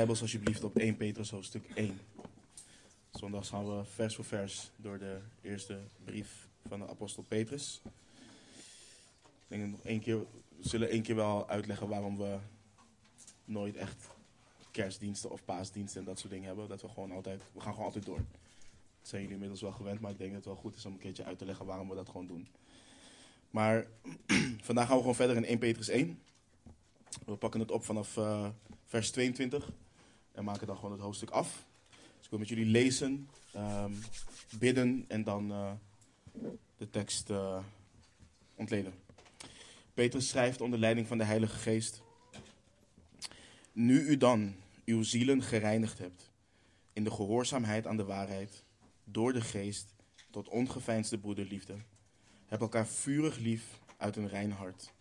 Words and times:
Bijbels 0.00 0.22
alsjeblieft 0.22 0.64
op 0.64 0.76
1 0.76 0.96
Petrus 0.96 1.30
hoofdstuk 1.30 1.64
1. 1.74 2.00
Zondags 3.10 3.48
gaan 3.48 3.76
we 3.76 3.84
vers 3.84 4.14
voor 4.14 4.24
vers 4.24 4.70
door 4.76 4.98
de 4.98 5.18
eerste 5.42 5.78
brief 6.04 6.48
van 6.68 6.78
de 6.78 6.88
apostel 6.88 7.22
Petrus. 7.22 7.80
Ik 9.48 9.58
denk 9.58 9.70
nog 9.70 9.80
één 9.84 10.00
keer, 10.00 10.18
we 10.18 10.68
zullen 10.68 10.88
één 10.88 11.02
keer 11.02 11.14
wel 11.14 11.48
uitleggen 11.48 11.88
waarom 11.88 12.16
we 12.16 12.38
nooit 13.44 13.76
echt 13.76 14.08
kerstdiensten 14.70 15.30
of 15.30 15.44
paasdiensten 15.44 16.00
en 16.00 16.06
dat 16.06 16.18
soort 16.18 16.32
dingen 16.32 16.46
hebben. 16.46 16.68
Dat 16.68 16.82
we 16.82 16.88
gewoon 16.88 17.12
altijd, 17.12 17.42
we 17.52 17.60
gaan 17.60 17.72
gewoon 17.72 17.86
altijd 17.86 18.06
door. 18.06 18.24
Dat 18.98 19.08
zijn 19.08 19.20
jullie 19.20 19.34
inmiddels 19.34 19.60
wel 19.60 19.72
gewend, 19.72 20.00
maar 20.00 20.10
ik 20.10 20.18
denk 20.18 20.32
dat 20.32 20.44
het 20.44 20.52
wel 20.52 20.62
goed 20.62 20.76
is 20.76 20.86
om 20.86 20.92
een 20.92 20.98
keertje 20.98 21.24
uit 21.24 21.38
te 21.38 21.44
leggen 21.44 21.66
waarom 21.66 21.88
we 21.88 21.94
dat 21.94 22.08
gewoon 22.08 22.26
doen. 22.26 22.48
Maar 23.50 23.86
vandaag 24.68 24.86
gaan 24.86 24.94
we 24.94 25.00
gewoon 25.00 25.14
verder 25.14 25.36
in 25.36 25.44
1 25.44 25.58
Petrus 25.58 25.88
1. 25.88 26.22
We 27.26 27.36
pakken 27.36 27.60
het 27.60 27.70
op 27.70 27.84
vanaf 27.84 28.16
uh, 28.16 28.48
vers 28.84 29.10
22 29.10 29.70
en 30.40 30.46
maken 30.46 30.66
dan 30.66 30.76
gewoon 30.76 30.92
het 30.92 31.00
hoofdstuk 31.00 31.30
af. 31.30 31.64
Dus 31.88 32.24
ik 32.24 32.30
wil 32.30 32.38
met 32.38 32.48
jullie 32.48 32.64
lezen, 32.64 33.28
um, 33.56 33.98
bidden 34.58 35.04
en 35.08 35.24
dan 35.24 35.50
uh, 35.50 35.72
de 36.76 36.90
tekst 36.90 37.30
uh, 37.30 37.58
ontleden. 38.54 38.92
Petrus 39.94 40.28
schrijft 40.28 40.60
onder 40.60 40.78
leiding 40.78 41.06
van 41.06 41.18
de 41.18 41.24
Heilige 41.24 41.56
Geest. 41.56 42.02
Nu 43.72 44.00
u 44.00 44.16
dan 44.16 44.54
uw 44.84 45.02
zielen 45.02 45.42
gereinigd 45.42 45.98
hebt 45.98 46.30
in 46.92 47.04
de 47.04 47.10
gehoorzaamheid 47.10 47.86
aan 47.86 47.96
de 47.96 48.04
waarheid, 48.04 48.64
door 49.04 49.32
de 49.32 49.40
geest 49.40 49.94
tot 50.30 50.48
ongeveinsde 50.48 51.18
broederliefde, 51.18 51.76
heb 52.46 52.60
elkaar 52.60 52.86
vurig 52.86 53.38
lief 53.38 53.80
uit 53.96 54.16
een 54.16 54.28
rein 54.28 54.50
hart. 54.50 54.92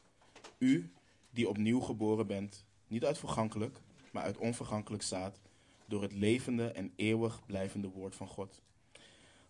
U 0.58 0.92
die 1.30 1.50
opnieuw 1.50 1.80
geboren 1.80 2.28
bent, 2.28 2.66
niet 2.88 3.06
uit 3.06 3.18
vergankelijk, 3.18 3.80
maar 4.12 4.24
uit 4.24 4.38
onvergankelijk 4.38 5.04
zaad, 5.04 5.40
door 5.86 6.02
het 6.02 6.14
levende 6.14 6.72
en 6.72 6.94
eeuwig 6.96 7.46
blijvende 7.46 7.88
woord 7.88 8.16
van 8.16 8.28
God. 8.28 8.62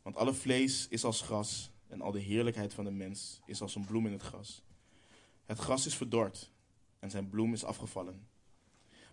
Want 0.02 0.16
alle 0.16 0.34
vlees 0.34 0.88
is 0.88 1.04
als 1.04 1.22
gras 1.22 1.72
en 1.88 2.02
al 2.02 2.12
de 2.12 2.20
heerlijkheid 2.20 2.74
van 2.74 2.84
de 2.84 2.92
mens 2.92 3.40
is 3.46 3.62
als 3.62 3.76
een 3.76 3.86
bloem 3.86 4.06
in 4.06 4.12
het 4.12 4.22
gras. 4.22 4.64
Het 5.46 5.60
gras 5.60 5.86
is 5.86 5.96
verdord 5.96 6.52
en 7.00 7.10
zijn 7.10 7.30
bloem 7.30 7.54
is 7.54 7.64
afgevallen. 7.64 8.28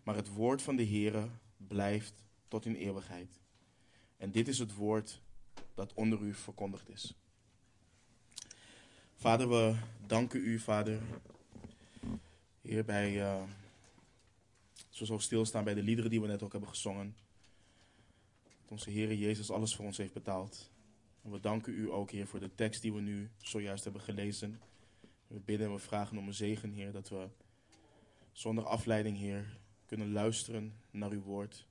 Maar 0.03 0.15
het 0.15 0.33
woord 0.33 0.63
van 0.63 0.77
de 0.77 0.87
Heere 0.87 1.29
blijft 1.57 2.25
tot 2.49 2.65
in 2.65 2.75
eeuwigheid. 2.75 3.41
En 4.17 4.31
dit 4.31 4.49
is 4.49 4.59
het 4.59 4.75
woord 4.75 5.21
dat 5.75 5.95
onder 5.95 6.21
u 6.21 6.35
verkondigd 6.35 6.89
is. 6.89 7.15
Vader, 9.15 9.49
we 9.49 9.77
danken 10.07 10.41
u, 10.41 10.59
Vader, 10.59 11.01
Heer, 12.61 12.85
bij, 12.85 13.13
uh, 13.13 13.43
zoals 14.97 15.11
we 15.11 15.21
stilstaan 15.21 15.65
bij 15.65 15.75
de 15.75 15.83
liederen 15.83 16.11
die 16.11 16.21
we 16.21 16.27
net 16.27 16.43
ook 16.43 16.53
hebben 16.53 16.71
gezongen. 16.71 17.17
Dat 18.61 18.71
onze 18.71 18.91
Heer 18.91 19.15
Jezus 19.15 19.51
alles 19.51 19.75
voor 19.75 19.85
ons 19.85 19.97
heeft 19.97 20.13
betaald. 20.13 20.71
En 21.23 21.31
we 21.31 21.41
danken 21.41 21.73
u 21.73 21.91
ook, 21.91 22.11
Heer, 22.11 22.27
voor 22.27 22.41
de 22.41 22.55
tekst 22.55 22.83
die 22.83 22.93
we 22.93 23.01
nu 23.01 23.31
zojuist 23.37 23.85
hebben 23.85 24.03
gelezen. 24.03 24.61
We 25.27 25.39
bidden 25.39 25.67
en 25.67 25.73
we 25.73 25.79
vragen 25.79 26.19
om 26.19 26.27
een 26.27 26.35
zegen, 26.35 26.71
Heer, 26.71 26.93
dat 26.93 27.09
we 27.09 27.29
zonder 28.33 28.65
afleiding, 28.65 29.17
Heer, 29.17 29.59
kunnen 29.87 30.13
luisteren 30.13 30.75
naar 30.91 31.11
uw 31.11 31.23
woord. 31.23 31.67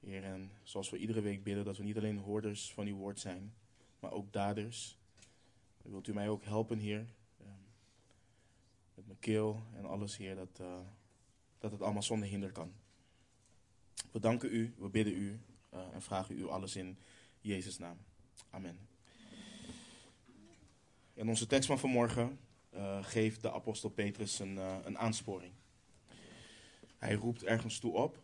Heer, 0.00 0.24
en 0.24 0.50
zoals 0.62 0.90
we 0.90 0.98
iedere 0.98 1.20
week 1.20 1.42
bidden, 1.42 1.64
dat 1.64 1.76
we 1.76 1.84
niet 1.84 1.96
alleen 1.96 2.18
hoorders 2.18 2.72
van 2.72 2.86
uw 2.86 2.96
woord 2.96 3.20
zijn, 3.20 3.54
maar 4.00 4.12
ook 4.12 4.32
daders. 4.32 4.98
Wilt 5.82 6.08
u 6.08 6.12
mij 6.12 6.28
ook 6.28 6.44
helpen, 6.44 6.78
Heer, 6.78 7.06
met 8.94 9.06
mijn 9.06 9.18
keel 9.18 9.62
en 9.74 9.84
alles, 9.84 10.16
Heer, 10.16 10.34
dat, 10.34 10.58
uh, 10.60 10.78
dat 11.58 11.70
het 11.72 11.82
allemaal 11.82 12.02
zonder 12.02 12.28
hinder 12.28 12.52
kan. 12.52 12.72
We 14.10 14.20
danken 14.20 14.54
u, 14.54 14.74
we 14.78 14.88
bidden 14.88 15.14
u 15.14 15.40
uh, 15.74 15.80
en 15.92 16.02
vragen 16.02 16.38
u 16.38 16.48
alles 16.48 16.76
in 16.76 16.98
Jezus' 17.40 17.78
naam. 17.78 17.98
Amen. 18.50 18.78
In 21.14 21.28
onze 21.28 21.46
tekst 21.46 21.66
van 21.66 21.78
vanmorgen 21.78 22.38
uh, 22.74 23.04
geeft 23.04 23.42
de 23.42 23.52
apostel 23.52 23.90
Petrus 23.90 24.38
een, 24.38 24.56
een 24.86 24.98
aansporing. 24.98 25.52
Hij 26.96 27.14
roept 27.14 27.44
ergens 27.44 27.78
toe 27.78 27.92
op. 27.92 28.18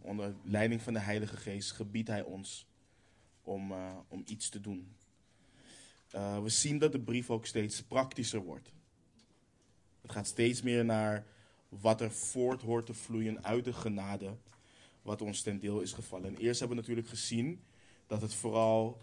onder 0.00 0.34
leiding 0.44 0.82
van 0.82 0.92
de 0.92 0.98
Heilige 0.98 1.36
Geest 1.36 1.72
gebiedt 1.72 2.08
hij 2.08 2.22
ons 2.22 2.66
om, 3.42 3.72
om 4.08 4.22
iets 4.26 4.48
te 4.48 4.60
doen. 4.60 4.96
we 6.42 6.48
zien 6.48 6.78
dat 6.78 6.92
de 6.92 7.00
brief 7.00 7.30
ook 7.30 7.46
steeds 7.46 7.82
praktischer 7.82 8.40
wordt. 8.40 8.72
Het 10.00 10.12
gaat 10.12 10.26
steeds 10.26 10.62
meer 10.62 10.84
naar 10.84 11.26
wat 11.80 12.00
er 12.00 12.10
voort 12.10 12.62
hoort 12.62 12.86
te 12.86 12.94
vloeien 12.94 13.44
uit 13.44 13.64
de 13.64 13.72
genade 13.72 14.36
wat 15.02 15.22
ons 15.22 15.42
ten 15.42 15.58
deel 15.58 15.80
is 15.80 15.92
gevallen. 15.92 16.26
En 16.26 16.36
eerst 16.36 16.58
hebben 16.58 16.76
we 16.76 16.82
natuurlijk 16.82 17.08
gezien 17.08 17.62
dat 18.06 18.20
het 18.20 18.34
vooral 18.34 19.02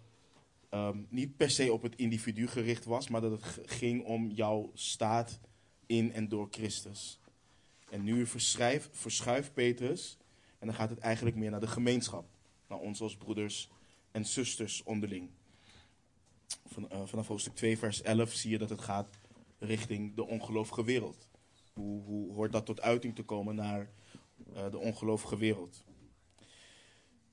um, 0.71 1.07
niet 1.09 1.37
per 1.37 1.49
se 1.49 1.73
op 1.73 1.81
het 1.81 1.95
individu 1.95 2.47
gericht 2.47 2.85
was, 2.85 3.07
maar 3.07 3.21
dat 3.21 3.31
het 3.31 3.59
ging 3.65 4.03
om 4.03 4.31
jouw 4.31 4.71
staat 4.73 5.39
in 5.85 6.13
en 6.13 6.27
door 6.27 6.47
Christus. 6.51 7.19
En 7.89 8.03
nu 8.03 8.25
verschuift 8.91 9.53
Petrus 9.53 10.17
en 10.59 10.67
dan 10.67 10.75
gaat 10.75 10.89
het 10.89 10.99
eigenlijk 10.99 11.35
meer 11.35 11.51
naar 11.51 11.59
de 11.59 11.67
gemeenschap, 11.67 12.25
naar 12.67 12.79
ons 12.79 13.01
als 13.01 13.15
broeders 13.15 13.69
en 14.11 14.25
zusters 14.25 14.83
onderling. 14.83 15.29
Van, 16.65 16.89
uh, 16.91 17.01
vanaf 17.05 17.27
hoofdstuk 17.27 17.55
2, 17.55 17.77
vers 17.77 18.01
11 18.01 18.31
zie 18.31 18.51
je 18.51 18.57
dat 18.57 18.69
het 18.69 18.81
gaat 18.81 19.09
richting 19.59 20.15
de 20.15 20.27
ongelovige 20.27 20.83
wereld. 20.83 21.28
Hoe, 21.79 22.03
hoe 22.03 22.33
hoort 22.33 22.51
dat 22.51 22.65
tot 22.65 22.81
uiting 22.81 23.15
te 23.15 23.23
komen 23.23 23.55
naar 23.55 23.89
uh, 24.53 24.71
de 24.71 24.77
ongelovige 24.77 25.37
wereld? 25.37 25.83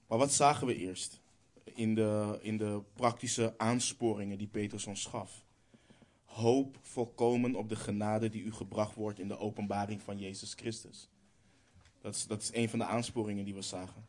Maar 0.06 0.18
wat 0.18 0.32
zagen 0.32 0.66
we 0.66 0.76
eerst 0.76 1.20
in 1.64 1.94
de, 1.94 2.38
in 2.42 2.56
de 2.56 2.82
praktische 2.94 3.54
aansporingen 3.56 4.38
die 4.38 4.46
Petrus 4.46 4.86
ons 4.86 5.04
gaf? 5.04 5.44
Hoop 6.24 6.78
volkomen 6.82 7.54
op 7.54 7.68
de 7.68 7.76
genade 7.76 8.28
die 8.28 8.42
u 8.42 8.52
gebracht 8.52 8.94
wordt 8.94 9.18
in 9.18 9.28
de 9.28 9.38
openbaring 9.38 10.02
van 10.02 10.18
Jezus 10.18 10.54
Christus. 10.54 11.08
Dat 12.00 12.14
is, 12.14 12.26
dat 12.26 12.42
is 12.42 12.50
een 12.52 12.68
van 12.68 12.78
de 12.78 12.84
aansporingen 12.84 13.44
die 13.44 13.54
we 13.54 13.62
zagen. 13.62 14.06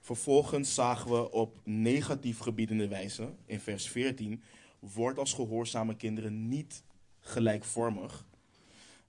Vervolgens 0.00 0.74
zagen 0.74 1.10
we 1.10 1.30
op 1.30 1.60
negatief 1.64 2.38
gebiedende 2.38 2.88
wijze, 2.88 3.34
in 3.44 3.60
vers 3.60 3.88
14, 3.88 4.42
wordt 4.78 5.18
als 5.18 5.32
gehoorzame 5.32 5.96
kinderen 5.96 6.48
niet 6.48 6.84
gelijkvormig 7.20 8.28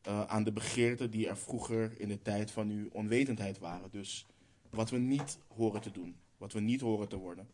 uh, 0.08 0.26
aan 0.26 0.44
de 0.44 0.52
begeerten 0.52 1.12
die 1.12 1.28
er 1.28 1.38
vroeger 1.38 2.00
in 2.00 2.08
de 2.08 2.22
tijd 2.22 2.52
van 2.52 2.70
uw 2.70 2.90
onwetendheid 2.92 3.60
waren. 3.60 3.90
Dus 3.92 4.26
wat 4.70 4.90
we 4.90 4.98
niet 4.98 5.38
horen 5.48 5.82
te 5.82 5.92
doen, 5.92 6.16
wat 6.38 6.54
we 6.54 6.60
niet 6.60 6.82
horen 6.82 7.08
te 7.08 7.18
worden. 7.18 7.48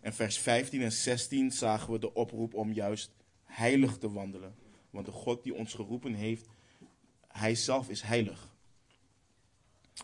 En 0.00 0.12
vers 0.12 0.38
15 0.38 0.82
en 0.82 0.92
16 0.92 1.50
zagen 1.50 1.92
we 1.92 1.98
de 1.98 2.14
oproep 2.14 2.54
om 2.54 2.72
juist 2.72 3.10
heilig 3.44 3.98
te 3.98 4.12
wandelen. 4.12 4.54
Want 4.90 5.06
de 5.06 5.12
God 5.12 5.42
die 5.42 5.54
ons 5.54 5.74
geroepen 5.74 6.14
heeft, 6.14 6.46
hij 7.28 7.54
zelf 7.54 7.88
is 7.88 8.02
heilig. 8.02 8.56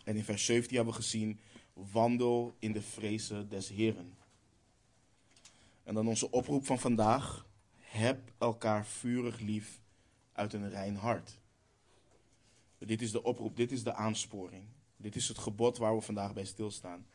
En 0.05 0.17
in 0.17 0.25
vers 0.25 0.45
17 0.45 0.77
hebben 0.77 0.95
we 0.95 1.01
gezien, 1.01 1.41
wandel 1.73 2.55
in 2.59 2.73
de 2.73 2.83
vrezen 2.83 3.49
des 3.49 3.69
Heren. 3.69 4.15
En 5.85 5.95
dan 5.95 6.09
onze 6.09 6.31
oproep 6.31 6.67
van 6.67 6.79
vandaag, 6.79 7.47
heb 7.79 8.33
elkaar 8.39 8.87
vurig 8.87 9.41
lief 9.41 9.81
uit 10.33 10.53
een 10.53 10.71
rein 10.71 10.97
hart. 10.97 11.39
Dit 12.87 13.03
is 13.03 13.11
de 13.11 13.23
oproep, 13.23 13.57
dit 13.57 13.73
is 13.73 13.83
de 13.83 13.95
aansporing. 13.95 14.65
Dit 14.97 15.17
is 15.17 15.29
het 15.29 15.39
gebod 15.39 15.79
waar 15.79 15.95
we 15.95 16.01
vandaag 16.01 16.33
bij 16.35 16.45
stilstaan. 16.45 17.07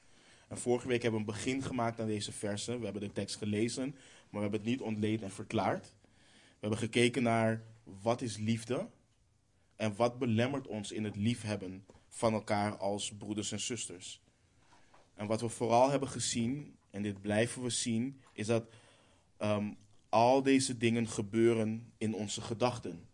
En 0.48 0.58
vorige 0.58 0.88
week 0.88 1.02
hebben 1.02 1.22
we 1.22 1.28
een 1.28 1.34
begin 1.34 1.62
gemaakt 1.62 2.00
aan 2.00 2.08
deze 2.08 2.32
versen. 2.32 2.78
We 2.78 2.84
hebben 2.84 3.02
de 3.02 3.12
tekst 3.12 3.36
gelezen, 3.36 3.84
maar 3.92 4.28
we 4.30 4.40
hebben 4.40 4.60
het 4.60 4.70
niet 4.70 4.82
ontleed 4.82 5.22
en 5.22 5.32
verklaard. 5.32 5.94
We 6.26 6.58
hebben 6.60 6.80
gekeken 6.80 7.24
naar 7.24 7.64
wat 7.84 8.22
is 8.22 8.38
liefde 8.38 8.88
en 9.76 9.96
wat 9.96 10.18
belemmert 10.18 10.68
ons 10.68 10.92
in 10.92 11.04
het 11.04 11.16
liefhebben 11.16 11.86
van 12.08 12.34
elkaar 12.34 12.78
als 12.78 13.14
broeders 13.18 13.52
en 13.52 13.60
zusters. 13.60 14.22
En 15.16 15.28
wat 15.28 15.42
we 15.42 15.50
vooral 15.50 15.90
hebben 15.90 16.10
gezien, 16.10 16.78
en 16.92 17.02
dit 17.02 17.22
blijven 17.22 17.62
we 17.62 17.70
zien, 17.70 18.22
is 18.34 18.46
dat 18.46 18.70
um, 19.40 19.78
al 20.10 20.44
deze 20.44 20.78
dingen 20.78 21.08
gebeuren 21.08 21.94
in 21.98 22.14
onze 22.14 22.42
gedachten. 22.42 23.09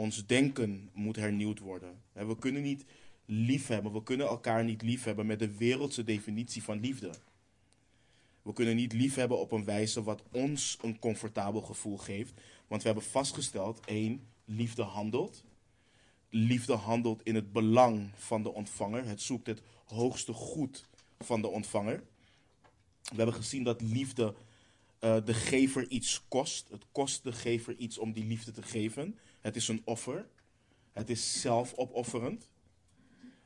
Ons 0.00 0.26
denken 0.26 0.90
moet 0.92 1.16
hernieuwd 1.16 1.58
worden. 1.58 2.02
We 2.12 2.38
kunnen 2.38 2.62
niet 2.62 2.84
liefhebben, 3.24 3.92
we 3.92 4.02
kunnen 4.02 4.26
elkaar 4.26 4.64
niet 4.64 4.82
liefhebben 4.82 5.26
met 5.26 5.38
de 5.38 5.56
wereldse 5.56 6.04
definitie 6.04 6.62
van 6.62 6.80
liefde. 6.80 7.10
We 8.42 8.52
kunnen 8.52 8.76
niet 8.76 8.92
liefhebben 8.92 9.38
op 9.38 9.52
een 9.52 9.64
wijze 9.64 10.02
wat 10.02 10.22
ons 10.32 10.78
een 10.82 10.98
comfortabel 10.98 11.60
gevoel 11.60 11.96
geeft. 11.96 12.32
Want 12.66 12.82
we 12.82 12.88
hebben 12.88 13.06
vastgesteld, 13.06 13.80
één, 13.84 14.26
liefde 14.44 14.82
handelt. 14.82 15.44
Liefde 16.28 16.74
handelt 16.74 17.22
in 17.22 17.34
het 17.34 17.52
belang 17.52 18.10
van 18.14 18.42
de 18.42 18.52
ontvanger. 18.52 19.04
Het 19.04 19.22
zoekt 19.22 19.46
het 19.46 19.62
hoogste 19.84 20.32
goed 20.32 20.88
van 21.18 21.40
de 21.40 21.48
ontvanger. 21.48 22.02
We 23.02 23.16
hebben 23.16 23.34
gezien 23.34 23.64
dat 23.64 23.80
liefde 23.80 24.34
uh, 25.00 25.16
de 25.24 25.34
gever 25.34 25.88
iets 25.88 26.22
kost. 26.28 26.68
Het 26.70 26.84
kost 26.92 27.22
de 27.22 27.32
gever 27.32 27.76
iets 27.76 27.98
om 27.98 28.12
die 28.12 28.24
liefde 28.24 28.52
te 28.52 28.62
geven. 28.62 29.18
Het 29.40 29.56
is 29.56 29.68
een 29.68 29.82
offer. 29.84 30.28
Het 30.92 31.10
is 31.10 31.40
zelfopofferend. 31.40 32.48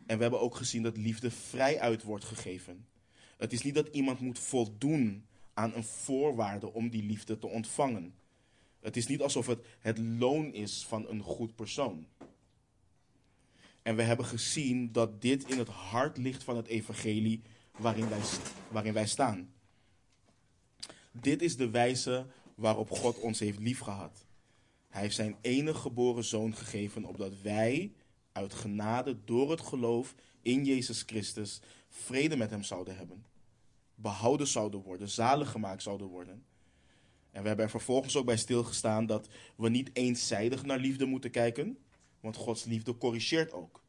En 0.06 0.17
we 0.17 0.23
hebben 0.23 0.41
ook 0.41 0.56
gezien 0.56 0.82
dat 0.82 0.96
liefde 0.96 1.31
vrij 1.31 1.81
uit 1.81 2.02
wordt 2.02 2.25
gegeven. 2.25 2.87
Het 3.37 3.52
is 3.52 3.62
niet 3.62 3.75
dat 3.75 3.88
iemand 3.88 4.20
moet 4.20 4.38
voldoen 4.38 5.26
aan 5.55 5.75
een 5.75 5.85
voorwaarde 5.85 6.73
om 6.73 6.91
die 6.91 7.02
liefde 7.02 7.38
te 7.38 7.46
ontvangen. 7.46 8.14
Het 8.81 8.96
is 8.96 9.06
niet 9.06 9.20
alsof 9.20 9.46
het 9.46 9.67
het 9.81 9.99
loon 9.99 10.52
is 10.52 10.85
van 10.85 11.08
een 11.08 11.23
goed 11.23 11.55
persoon. 11.55 12.06
En 13.82 13.96
we 13.96 14.02
hebben 14.02 14.26
gezien 14.26 14.93
dat 14.93 15.20
dit 15.20 15.50
in 15.50 15.58
het 15.58 15.69
hart 15.69 16.17
ligt 16.17 16.43
van 16.43 16.56
het 16.56 16.67
evangelie 16.67 17.43
waarin 17.79 18.08
wij, 18.08 18.20
waarin 18.70 18.93
wij 18.93 19.06
staan. 19.06 19.52
Dit 21.12 21.43
is 21.43 21.56
de 21.56 21.70
wijze 21.70 22.26
waarop 22.55 22.91
God 22.91 23.19
ons 23.19 23.38
heeft 23.38 23.58
liefgehad. 23.58 24.24
Hij 24.94 25.02
heeft 25.02 25.14
zijn 25.14 25.37
enige 25.41 25.79
geboren 25.79 26.25
zoon 26.25 26.55
gegeven, 26.55 27.05
opdat 27.05 27.41
wij 27.43 27.93
uit 28.32 28.55
genade 28.55 29.25
door 29.25 29.50
het 29.50 29.61
geloof 29.61 30.14
in 30.43 30.64
Jezus 30.64 31.02
Christus 31.06 31.61
vrede 31.88 32.37
met 32.37 32.50
hem 32.50 32.62
zouden 32.62 32.96
hebben. 32.96 33.25
Behouden 33.94 34.46
zouden 34.46 34.82
worden, 34.82 35.08
zalig 35.08 35.50
gemaakt 35.50 35.82
zouden 35.82 36.06
worden. 36.06 36.44
En 37.31 37.43
we 37.43 37.49
hebben 37.49 37.64
er 37.64 37.70
vervolgens 37.70 38.17
ook 38.17 38.25
bij 38.25 38.37
stilgestaan 38.37 39.06
dat 39.06 39.29
we 39.56 39.69
niet 39.69 39.91
eenzijdig 39.93 40.64
naar 40.64 40.79
liefde 40.79 41.05
moeten 41.05 41.31
kijken, 41.31 41.79
want 42.20 42.37
Gods 42.37 42.64
liefde 42.64 42.99
corrigeert 42.99 43.52
ook. 43.52 43.82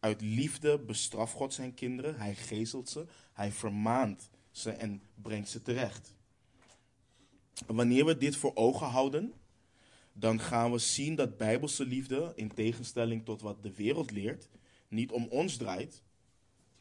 Uit 0.00 0.20
liefde 0.20 0.78
bestraft 0.78 1.34
God 1.34 1.54
zijn 1.54 1.74
kinderen, 1.74 2.16
hij 2.16 2.34
gezelt 2.34 2.88
ze, 2.88 3.06
hij 3.32 3.52
vermaant 3.52 4.30
ze 4.50 4.70
en 4.70 5.02
brengt 5.14 5.48
ze 5.48 5.62
terecht. 5.62 6.14
wanneer 7.66 8.04
we 8.04 8.16
dit 8.16 8.36
voor 8.36 8.54
ogen 8.54 8.86
houden, 8.86 9.32
dan 10.12 10.40
gaan 10.40 10.72
we 10.72 10.78
zien 10.78 11.14
dat 11.14 11.36
bijbelse 11.36 11.86
liefde, 11.86 12.32
in 12.34 12.54
tegenstelling 12.54 13.24
tot 13.24 13.40
wat 13.40 13.62
de 13.62 13.74
wereld 13.74 14.10
leert, 14.10 14.48
niet 14.88 15.10
om 15.10 15.26
ons 15.26 15.56
draait, 15.56 16.02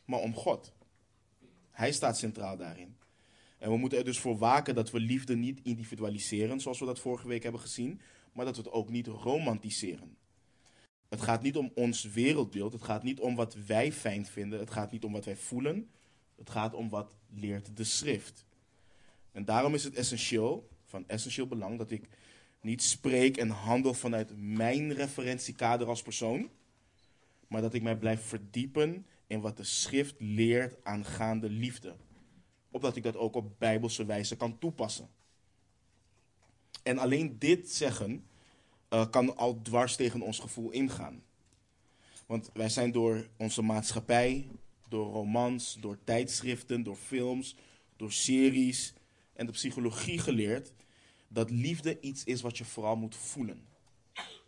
maar 0.06 0.20
om 0.20 0.34
God. 0.34 0.74
Hij 1.72 1.92
staat 1.92 2.18
centraal 2.18 2.58
daarin. 2.58 2.96
En 3.58 3.70
we 3.70 3.78
moeten 3.78 3.98
er 3.98 4.04
dus 4.04 4.20
voor 4.20 4.38
waken 4.38 4.76
dat 4.76 4.92
we 4.92 5.00
liefde 5.00 5.36
niet 5.36 5.60
individualiseren, 5.64 6.60
zoals 6.60 6.80
we 6.80 6.86
dat 6.86 7.00
vorige 7.00 7.28
week 7.28 7.44
hebben 7.44 7.62
gezien, 7.62 8.02
maar 8.34 8.46
dat 8.46 8.56
we 8.56 8.62
het 8.62 8.72
ook 8.72 8.90
niet 8.90 9.08
romantiseren. 9.08 10.18
Het 11.10 11.22
gaat 11.22 11.42
niet 11.42 11.58
om 11.58 11.72
ons 11.76 12.04
wereldbeeld, 12.04 12.74
het 12.74 12.82
gaat 12.82 13.04
niet 13.04 13.20
om 13.20 13.36
wat 13.36 13.54
wij 13.54 13.92
fijn 13.92 14.26
vinden, 14.26 14.60
het 14.60 14.72
gaat 14.72 14.92
niet 14.92 15.04
om 15.04 15.12
wat 15.12 15.26
wij 15.26 15.36
voelen, 15.36 15.90
het 16.36 16.50
gaat 16.50 16.74
om 16.74 16.90
wat 16.90 17.14
leert 17.30 17.78
de 17.78 17.84
schrift. 17.84 18.46
En 19.32 19.46
daarom 19.46 19.74
is 19.74 19.84
het 19.84 19.96
essentieel, 19.96 20.70
van 20.86 21.08
essentieel 21.08 21.48
belang, 21.48 21.78
dat 21.78 21.92
ik 21.92 22.10
niet 22.62 22.84
spreek 22.84 23.38
en 23.38 23.50
handel 23.50 23.94
vanuit 23.94 24.32
mijn 24.36 24.94
referentiekader 24.94 25.88
als 25.88 26.02
persoon, 26.02 26.50
maar 27.48 27.62
dat 27.62 27.74
ik 27.74 27.82
mij 27.82 27.98
blijf 27.98 28.22
verdiepen 28.22 29.06
in 29.28 29.42
wat 29.42 29.58
de 29.58 29.64
schrift 29.64 30.16
leert 30.18 30.76
aangaande 30.84 31.50
liefde. 31.50 31.96
Opdat 32.72 32.96
ik 32.96 33.04
dat 33.04 33.16
ook 33.16 33.36
op 33.36 33.60
bijbelse 33.60 34.06
wijze 34.06 34.36
kan 34.36 34.60
toepassen. 34.60 35.10
En 36.84 36.98
alleen 36.98 37.36
dit 37.40 37.72
zeggen 37.72 38.26
uh, 38.90 39.10
kan 39.10 39.38
al 39.38 39.62
dwars 39.62 39.96
tegen 39.96 40.22
ons 40.22 40.40
gevoel 40.40 40.72
ingaan. 40.72 41.24
Want 42.26 42.50
wij 42.54 42.70
zijn 42.70 42.92
door 42.92 43.28
onze 43.38 43.62
maatschappij, 43.62 44.48
door 44.90 45.12
romans, 45.12 45.78
door 45.80 45.98
tijdschriften, 46.04 46.84
door 46.84 46.96
films, 46.96 47.56
door 47.96 48.12
series 48.12 48.94
en 49.34 49.46
de 49.46 49.52
psychologie 49.52 50.20
geleerd 50.20 50.74
dat 51.34 51.50
liefde 51.50 52.00
iets 52.00 52.24
is 52.24 52.42
wat 52.42 52.58
je 52.58 52.66
vooral 52.66 52.96
moet 52.96 53.16
voelen. 53.16 53.68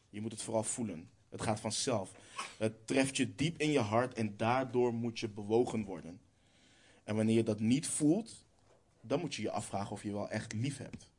Je 0.10 0.22
moet 0.22 0.32
het 0.32 0.42
vooral 0.42 0.64
voelen. 0.64 1.10
Het 1.30 1.42
gaat 1.42 1.60
vanzelf. 1.60 2.12
Het 2.58 2.88
treft 2.88 3.18
je 3.18 3.36
diep 3.36 3.60
in 3.60 3.72
je 3.72 3.80
hart 3.80 4.14
en 4.14 4.38
daardoor 4.38 4.94
moet 4.94 5.20
je 5.20 5.30
bewogen 5.30 5.84
worden. 5.84 6.22
En 7.04 7.16
wanneer 7.16 7.36
je 7.36 7.44
dat 7.44 7.60
niet 7.60 7.88
voelt, 7.88 8.46
dan 9.02 9.20
moet 9.20 9.36
je 9.36 9.42
je 9.42 9.52
afvragen 9.52 9.92
of 9.92 10.04
je 10.04 10.12
wel 10.12 10.30
echt 10.30 10.54
lief 10.54 10.78
hebt. 10.78 11.10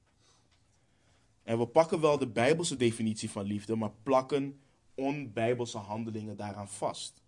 En 1.42 1.58
we 1.58 1.66
pakken 1.66 2.00
wel 2.00 2.18
de 2.18 2.28
bijbelse 2.28 2.76
definitie 2.76 3.30
van 3.30 3.44
liefde, 3.44 3.76
maar 3.76 3.92
plakken 4.02 4.60
onbijbelse 4.94 5.78
handelingen 5.78 6.36
daaraan 6.36 6.68
vast. 6.68 7.22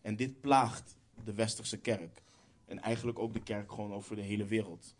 En 0.00 0.16
dit 0.16 0.40
plaagt 0.40 0.96
de 1.24 1.34
westerse 1.34 1.78
kerk. 1.78 2.22
En 2.64 2.80
eigenlijk 2.80 3.18
ook 3.18 3.32
de 3.32 3.42
kerk 3.42 3.72
gewoon 3.72 3.92
over 3.92 4.16
de 4.16 4.22
hele 4.22 4.44
wereld. 4.44 4.94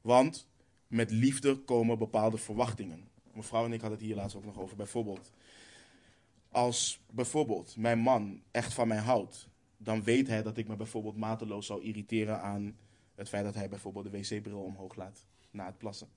Want 0.00 0.48
met 0.88 1.10
liefde 1.10 1.56
komen 1.56 1.98
bepaalde 1.98 2.38
verwachtingen. 2.38 3.08
Mevrouw 3.32 3.64
en 3.64 3.72
ik 3.72 3.80
hadden 3.80 3.98
het 3.98 4.06
hier 4.06 4.16
laatst 4.16 4.36
ook 4.36 4.44
nog 4.44 4.58
over. 4.58 4.76
Bijvoorbeeld, 4.76 5.32
als 6.48 7.00
bijvoorbeeld 7.10 7.76
mijn 7.76 7.98
man 7.98 8.42
echt 8.50 8.74
van 8.74 8.88
mij 8.88 8.98
houdt, 8.98 9.48
dan 9.76 10.02
weet 10.02 10.26
hij 10.26 10.42
dat 10.42 10.56
ik 10.56 10.68
me 10.68 10.76
bijvoorbeeld 10.76 11.16
mateloos 11.16 11.66
zou 11.66 11.82
irriteren 11.82 12.40
aan 12.40 12.76
het 13.14 13.28
feit 13.28 13.44
dat 13.44 13.54
hij 13.54 13.68
bijvoorbeeld 13.68 14.04
de 14.04 14.10
wc-bril 14.10 14.60
omhoog 14.60 14.94
laat 14.94 15.26
na 15.50 15.66
het 15.66 15.78
plassen. 15.78 16.08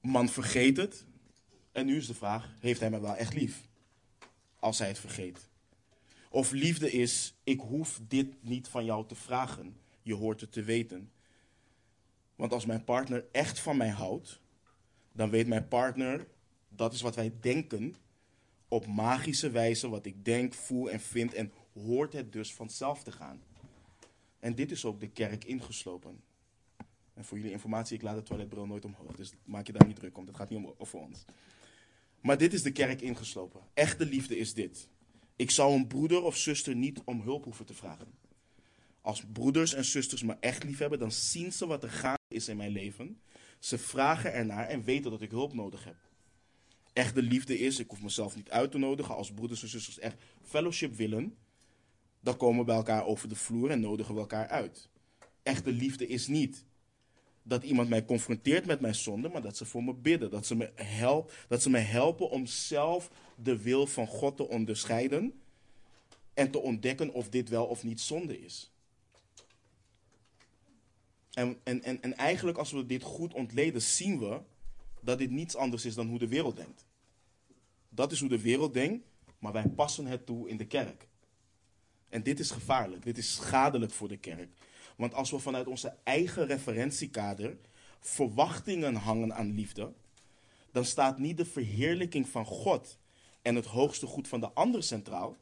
Man 0.00 0.28
vergeet 0.28 0.76
het. 0.76 1.06
En 1.72 1.86
nu 1.86 1.96
is 1.96 2.06
de 2.06 2.14
vraag: 2.14 2.54
heeft 2.60 2.80
hij 2.80 2.90
me 2.90 3.00
wel 3.00 3.16
echt 3.16 3.34
lief? 3.34 3.68
Als 4.58 4.78
hij 4.78 4.88
het 4.88 4.98
vergeet. 4.98 5.48
Of 6.30 6.50
liefde 6.50 6.92
is: 6.92 7.34
ik 7.44 7.60
hoef 7.60 8.00
dit 8.08 8.42
niet 8.42 8.68
van 8.68 8.84
jou 8.84 9.06
te 9.06 9.14
vragen. 9.14 9.76
Je 10.02 10.14
hoort 10.14 10.40
het 10.40 10.52
te 10.52 10.62
weten. 10.62 11.10
Want 12.36 12.52
als 12.52 12.66
mijn 12.66 12.84
partner 12.84 13.24
echt 13.32 13.58
van 13.58 13.76
mij 13.76 13.88
houdt, 13.88 14.40
dan 15.12 15.30
weet 15.30 15.46
mijn 15.46 15.68
partner, 15.68 16.26
dat 16.68 16.92
is 16.92 17.00
wat 17.00 17.14
wij 17.14 17.32
denken, 17.40 17.94
op 18.68 18.86
magische 18.86 19.50
wijze 19.50 19.88
wat 19.88 20.06
ik 20.06 20.24
denk, 20.24 20.54
voel 20.54 20.90
en 20.90 21.00
vind 21.00 21.34
en 21.34 21.52
hoort 21.72 22.12
het 22.12 22.32
dus 22.32 22.54
vanzelf 22.54 23.02
te 23.02 23.12
gaan. 23.12 23.42
En 24.40 24.54
dit 24.54 24.70
is 24.70 24.84
ook 24.84 25.00
de 25.00 25.08
kerk 25.08 25.44
ingeslopen. 25.44 26.20
En 27.14 27.24
voor 27.24 27.36
jullie 27.36 27.52
informatie, 27.52 27.96
ik 27.96 28.02
laat 28.02 28.16
de 28.16 28.22
toiletbril 28.22 28.66
nooit 28.66 28.84
omhoog. 28.84 29.16
Dus 29.16 29.32
maak 29.44 29.66
je 29.66 29.72
daar 29.72 29.86
niet 29.86 29.96
druk 29.96 30.18
om. 30.18 30.26
Dat 30.26 30.36
gaat 30.36 30.50
niet 30.50 30.58
om 30.58 30.74
over 30.78 30.98
ons. 30.98 31.24
Maar 32.20 32.38
dit 32.38 32.52
is 32.52 32.62
de 32.62 32.72
kerk 32.72 33.00
ingeslopen. 33.00 33.60
Echte 33.74 34.06
liefde 34.06 34.36
is 34.36 34.54
dit. 34.54 34.88
Ik 35.36 35.50
zou 35.50 35.74
een 35.74 35.86
broeder 35.86 36.22
of 36.22 36.36
zuster 36.36 36.74
niet 36.74 37.00
om 37.04 37.20
hulp 37.20 37.44
hoeven 37.44 37.66
te 37.66 37.74
vragen. 37.74 38.21
Als 39.02 39.24
broeders 39.32 39.74
en 39.74 39.84
zusters 39.84 40.22
me 40.22 40.36
echt 40.40 40.64
lief 40.64 40.78
hebben, 40.78 40.98
dan 40.98 41.12
zien 41.12 41.52
ze 41.52 41.66
wat 41.66 41.82
er 41.82 41.90
gaande 41.90 42.18
is 42.28 42.48
in 42.48 42.56
mijn 42.56 42.72
leven. 42.72 43.20
Ze 43.58 43.78
vragen 43.78 44.32
ernaar 44.32 44.68
en 44.68 44.84
weten 44.84 45.10
dat 45.10 45.22
ik 45.22 45.30
hulp 45.30 45.54
nodig 45.54 45.84
heb. 45.84 45.96
Echte 46.92 47.22
liefde 47.22 47.58
is, 47.58 47.78
ik 47.78 47.90
hoef 47.90 48.02
mezelf 48.02 48.36
niet 48.36 48.50
uit 48.50 48.70
te 48.70 48.78
nodigen. 48.78 49.14
Als 49.14 49.32
broeders 49.32 49.62
en 49.62 49.68
zusters 49.68 49.98
echt 49.98 50.16
fellowship 50.42 50.94
willen, 50.94 51.36
dan 52.20 52.36
komen 52.36 52.58
we 52.58 52.64
bij 52.64 52.76
elkaar 52.76 53.04
over 53.04 53.28
de 53.28 53.34
vloer 53.34 53.70
en 53.70 53.80
nodigen 53.80 54.14
we 54.14 54.20
elkaar 54.20 54.48
uit. 54.48 54.88
Echte 55.42 55.72
liefde 55.72 56.06
is 56.06 56.26
niet 56.26 56.64
dat 57.42 57.62
iemand 57.64 57.88
mij 57.88 58.04
confronteert 58.04 58.66
met 58.66 58.80
mijn 58.80 58.94
zonde, 58.94 59.28
maar 59.28 59.42
dat 59.42 59.56
ze 59.56 59.64
voor 59.64 59.84
me 59.84 59.94
bidden. 59.94 60.30
Dat 60.30 60.46
ze 60.46 60.56
me, 60.56 60.70
help, 60.74 61.32
dat 61.48 61.62
ze 61.62 61.70
me 61.70 61.78
helpen 61.78 62.30
om 62.30 62.46
zelf 62.46 63.10
de 63.36 63.62
wil 63.62 63.86
van 63.86 64.06
God 64.06 64.36
te 64.36 64.48
onderscheiden 64.48 65.40
en 66.34 66.50
te 66.50 66.58
ontdekken 66.58 67.12
of 67.12 67.28
dit 67.28 67.48
wel 67.48 67.66
of 67.66 67.84
niet 67.84 68.00
zonde 68.00 68.40
is. 68.40 68.71
En, 71.32 71.60
en, 71.64 71.82
en, 71.82 72.02
en 72.02 72.16
eigenlijk 72.16 72.58
als 72.58 72.70
we 72.70 72.86
dit 72.86 73.02
goed 73.02 73.34
ontleden, 73.34 73.82
zien 73.82 74.18
we 74.18 74.40
dat 75.00 75.18
dit 75.18 75.30
niets 75.30 75.56
anders 75.56 75.84
is 75.84 75.94
dan 75.94 76.08
hoe 76.08 76.18
de 76.18 76.28
wereld 76.28 76.56
denkt. 76.56 76.84
Dat 77.88 78.12
is 78.12 78.20
hoe 78.20 78.28
de 78.28 78.40
wereld 78.40 78.74
denkt, 78.74 79.06
maar 79.38 79.52
wij 79.52 79.68
passen 79.68 80.06
het 80.06 80.26
toe 80.26 80.48
in 80.48 80.56
de 80.56 80.66
kerk. 80.66 81.08
En 82.08 82.22
dit 82.22 82.40
is 82.40 82.50
gevaarlijk, 82.50 83.04
dit 83.04 83.18
is 83.18 83.34
schadelijk 83.34 83.92
voor 83.92 84.08
de 84.08 84.16
kerk. 84.16 84.48
Want 84.96 85.14
als 85.14 85.30
we 85.30 85.38
vanuit 85.38 85.66
onze 85.66 85.96
eigen 86.02 86.46
referentiekader 86.46 87.58
verwachtingen 88.00 88.94
hangen 88.94 89.34
aan 89.34 89.54
liefde, 89.54 89.92
dan 90.70 90.84
staat 90.84 91.18
niet 91.18 91.36
de 91.36 91.44
verheerlijking 91.44 92.28
van 92.28 92.44
God 92.44 92.98
en 93.42 93.54
het 93.54 93.66
hoogste 93.66 94.06
goed 94.06 94.28
van 94.28 94.40
de 94.40 94.52
ander 94.52 94.82
centraal, 94.82 95.36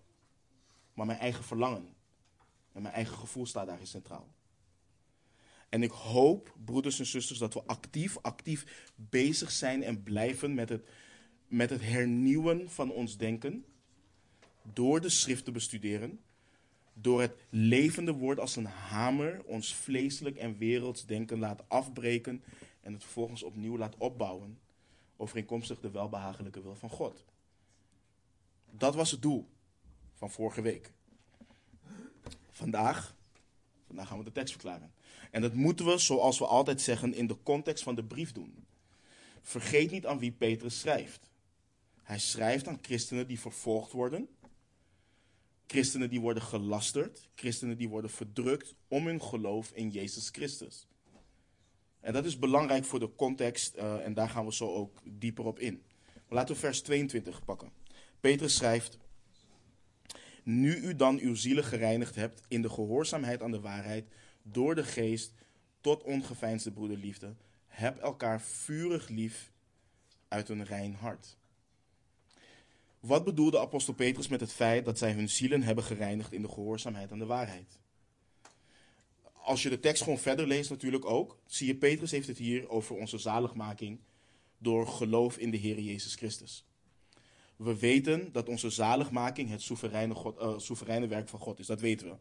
maar 0.94 1.06
mijn 1.06 1.18
eigen 1.18 1.44
verlangen. 1.44 1.94
En 2.72 2.82
mijn 2.82 2.94
eigen 2.94 3.16
gevoel 3.16 3.46
staat 3.46 3.66
daarin 3.66 3.86
centraal. 3.86 4.28
En 5.70 5.82
ik 5.82 5.90
hoop, 5.90 6.54
broeders 6.64 6.98
en 6.98 7.06
zusters, 7.06 7.38
dat 7.38 7.54
we 7.54 7.62
actief, 7.66 8.18
actief 8.22 8.90
bezig 8.94 9.50
zijn 9.50 9.82
en 9.82 10.02
blijven 10.02 10.54
met 10.54 10.68
het, 10.68 10.88
met 11.48 11.70
het 11.70 11.82
hernieuwen 11.82 12.70
van 12.70 12.90
ons 12.90 13.16
denken. 13.16 13.64
Door 14.62 15.00
de 15.00 15.08
schrift 15.08 15.44
te 15.44 15.50
bestuderen 15.50 16.20
door 17.00 17.20
het 17.20 17.36
levende 17.48 18.12
woord 18.12 18.40
als 18.40 18.56
een 18.56 18.66
hamer 18.66 19.44
ons 19.44 19.74
vleeselijk 19.74 20.36
en 20.36 20.58
werelds 20.58 21.06
denken 21.06 21.38
laat 21.38 21.68
afbreken 21.68 22.42
en 22.80 22.92
het 22.92 23.02
vervolgens 23.02 23.42
opnieuw 23.42 23.76
laat 23.76 23.96
opbouwen, 23.96 24.58
overeenkomstig 25.16 25.80
de 25.80 25.90
welbehagelijke 25.90 26.62
wil 26.62 26.74
van 26.74 26.90
God. 26.90 27.24
Dat 28.70 28.94
was 28.94 29.10
het 29.10 29.22
doel 29.22 29.48
van 30.14 30.30
vorige 30.30 30.62
week. 30.62 30.92
Vandaag, 32.50 33.14
vandaag 33.90 34.08
gaan 34.08 34.18
we 34.18 34.24
de 34.24 34.32
tekst 34.32 34.52
verklaren. 34.52 34.92
En 35.30 35.40
dat 35.42 35.54
moeten 35.54 35.86
we, 35.86 35.98
zoals 35.98 36.38
we 36.38 36.46
altijd 36.46 36.80
zeggen, 36.80 37.14
in 37.14 37.26
de 37.26 37.42
context 37.42 37.82
van 37.82 37.94
de 37.94 38.04
brief 38.04 38.32
doen. 38.32 38.66
Vergeet 39.42 39.90
niet 39.90 40.06
aan 40.06 40.18
wie 40.18 40.32
Petrus 40.32 40.80
schrijft. 40.80 41.30
Hij 42.02 42.18
schrijft 42.18 42.68
aan 42.68 42.78
christenen 42.82 43.26
die 43.26 43.40
vervolgd 43.40 43.92
worden, 43.92 44.28
christenen 45.66 46.10
die 46.10 46.20
worden 46.20 46.42
gelasterd, 46.42 47.28
christenen 47.34 47.78
die 47.78 47.88
worden 47.88 48.10
verdrukt 48.10 48.74
om 48.88 49.06
hun 49.06 49.22
geloof 49.22 49.70
in 49.74 49.90
Jezus 49.90 50.28
Christus. 50.28 50.86
En 52.00 52.12
dat 52.12 52.24
is 52.24 52.38
belangrijk 52.38 52.84
voor 52.84 52.98
de 52.98 53.14
context 53.14 53.76
uh, 53.76 54.04
en 54.04 54.14
daar 54.14 54.28
gaan 54.28 54.44
we 54.44 54.54
zo 54.54 54.74
ook 54.74 55.00
dieper 55.04 55.44
op 55.44 55.58
in. 55.58 55.82
Maar 56.14 56.38
laten 56.38 56.54
we 56.54 56.60
vers 56.60 56.80
22 56.80 57.44
pakken. 57.44 57.72
Petrus 58.20 58.54
schrijft: 58.54 58.98
Nu 60.42 60.76
u 60.76 60.96
dan 60.96 61.18
uw 61.18 61.34
zielen 61.34 61.64
gereinigd 61.64 62.14
hebt 62.14 62.42
in 62.48 62.62
de 62.62 62.70
gehoorzaamheid 62.70 63.42
aan 63.42 63.50
de 63.50 63.60
waarheid 63.60 64.08
door 64.42 64.74
de 64.74 64.84
geest 64.84 65.32
tot 65.80 66.02
ongeveinsde 66.02 66.72
broederliefde, 66.72 67.34
heb 67.66 67.98
elkaar 67.98 68.40
vurig 68.40 69.08
lief 69.08 69.52
uit 70.28 70.48
een 70.48 70.64
rein 70.64 70.94
hart. 70.94 71.36
Wat 73.00 73.24
bedoelde 73.24 73.60
apostel 73.60 73.94
Petrus 73.94 74.28
met 74.28 74.40
het 74.40 74.52
feit 74.52 74.84
dat 74.84 74.98
zij 74.98 75.12
hun 75.12 75.28
zielen 75.28 75.62
hebben 75.62 75.84
gereinigd 75.84 76.32
in 76.32 76.42
de 76.42 76.48
gehoorzaamheid 76.48 77.12
aan 77.12 77.18
de 77.18 77.26
waarheid? 77.26 77.78
Als 79.32 79.62
je 79.62 79.68
de 79.68 79.80
tekst 79.80 80.02
gewoon 80.02 80.18
verder 80.18 80.46
leest 80.46 80.70
natuurlijk 80.70 81.04
ook, 81.04 81.38
zie 81.46 81.66
je 81.66 81.76
Petrus 81.76 82.10
heeft 82.10 82.26
het 82.26 82.38
hier 82.38 82.68
over 82.68 82.96
onze 82.96 83.18
zaligmaking 83.18 84.00
door 84.58 84.86
geloof 84.86 85.38
in 85.38 85.50
de 85.50 85.56
Heer 85.56 85.80
Jezus 85.80 86.14
Christus. 86.14 86.64
We 87.60 87.78
weten 87.78 88.32
dat 88.32 88.48
onze 88.48 88.70
zaligmaking 88.70 89.50
het 89.50 89.62
soevereine, 89.62 90.14
God, 90.14 90.40
uh, 90.40 90.58
soevereine 90.58 91.06
werk 91.06 91.28
van 91.28 91.40
God 91.40 91.58
is. 91.58 91.66
Dat 91.66 91.80
weten 91.80 92.08
we. 92.08 92.16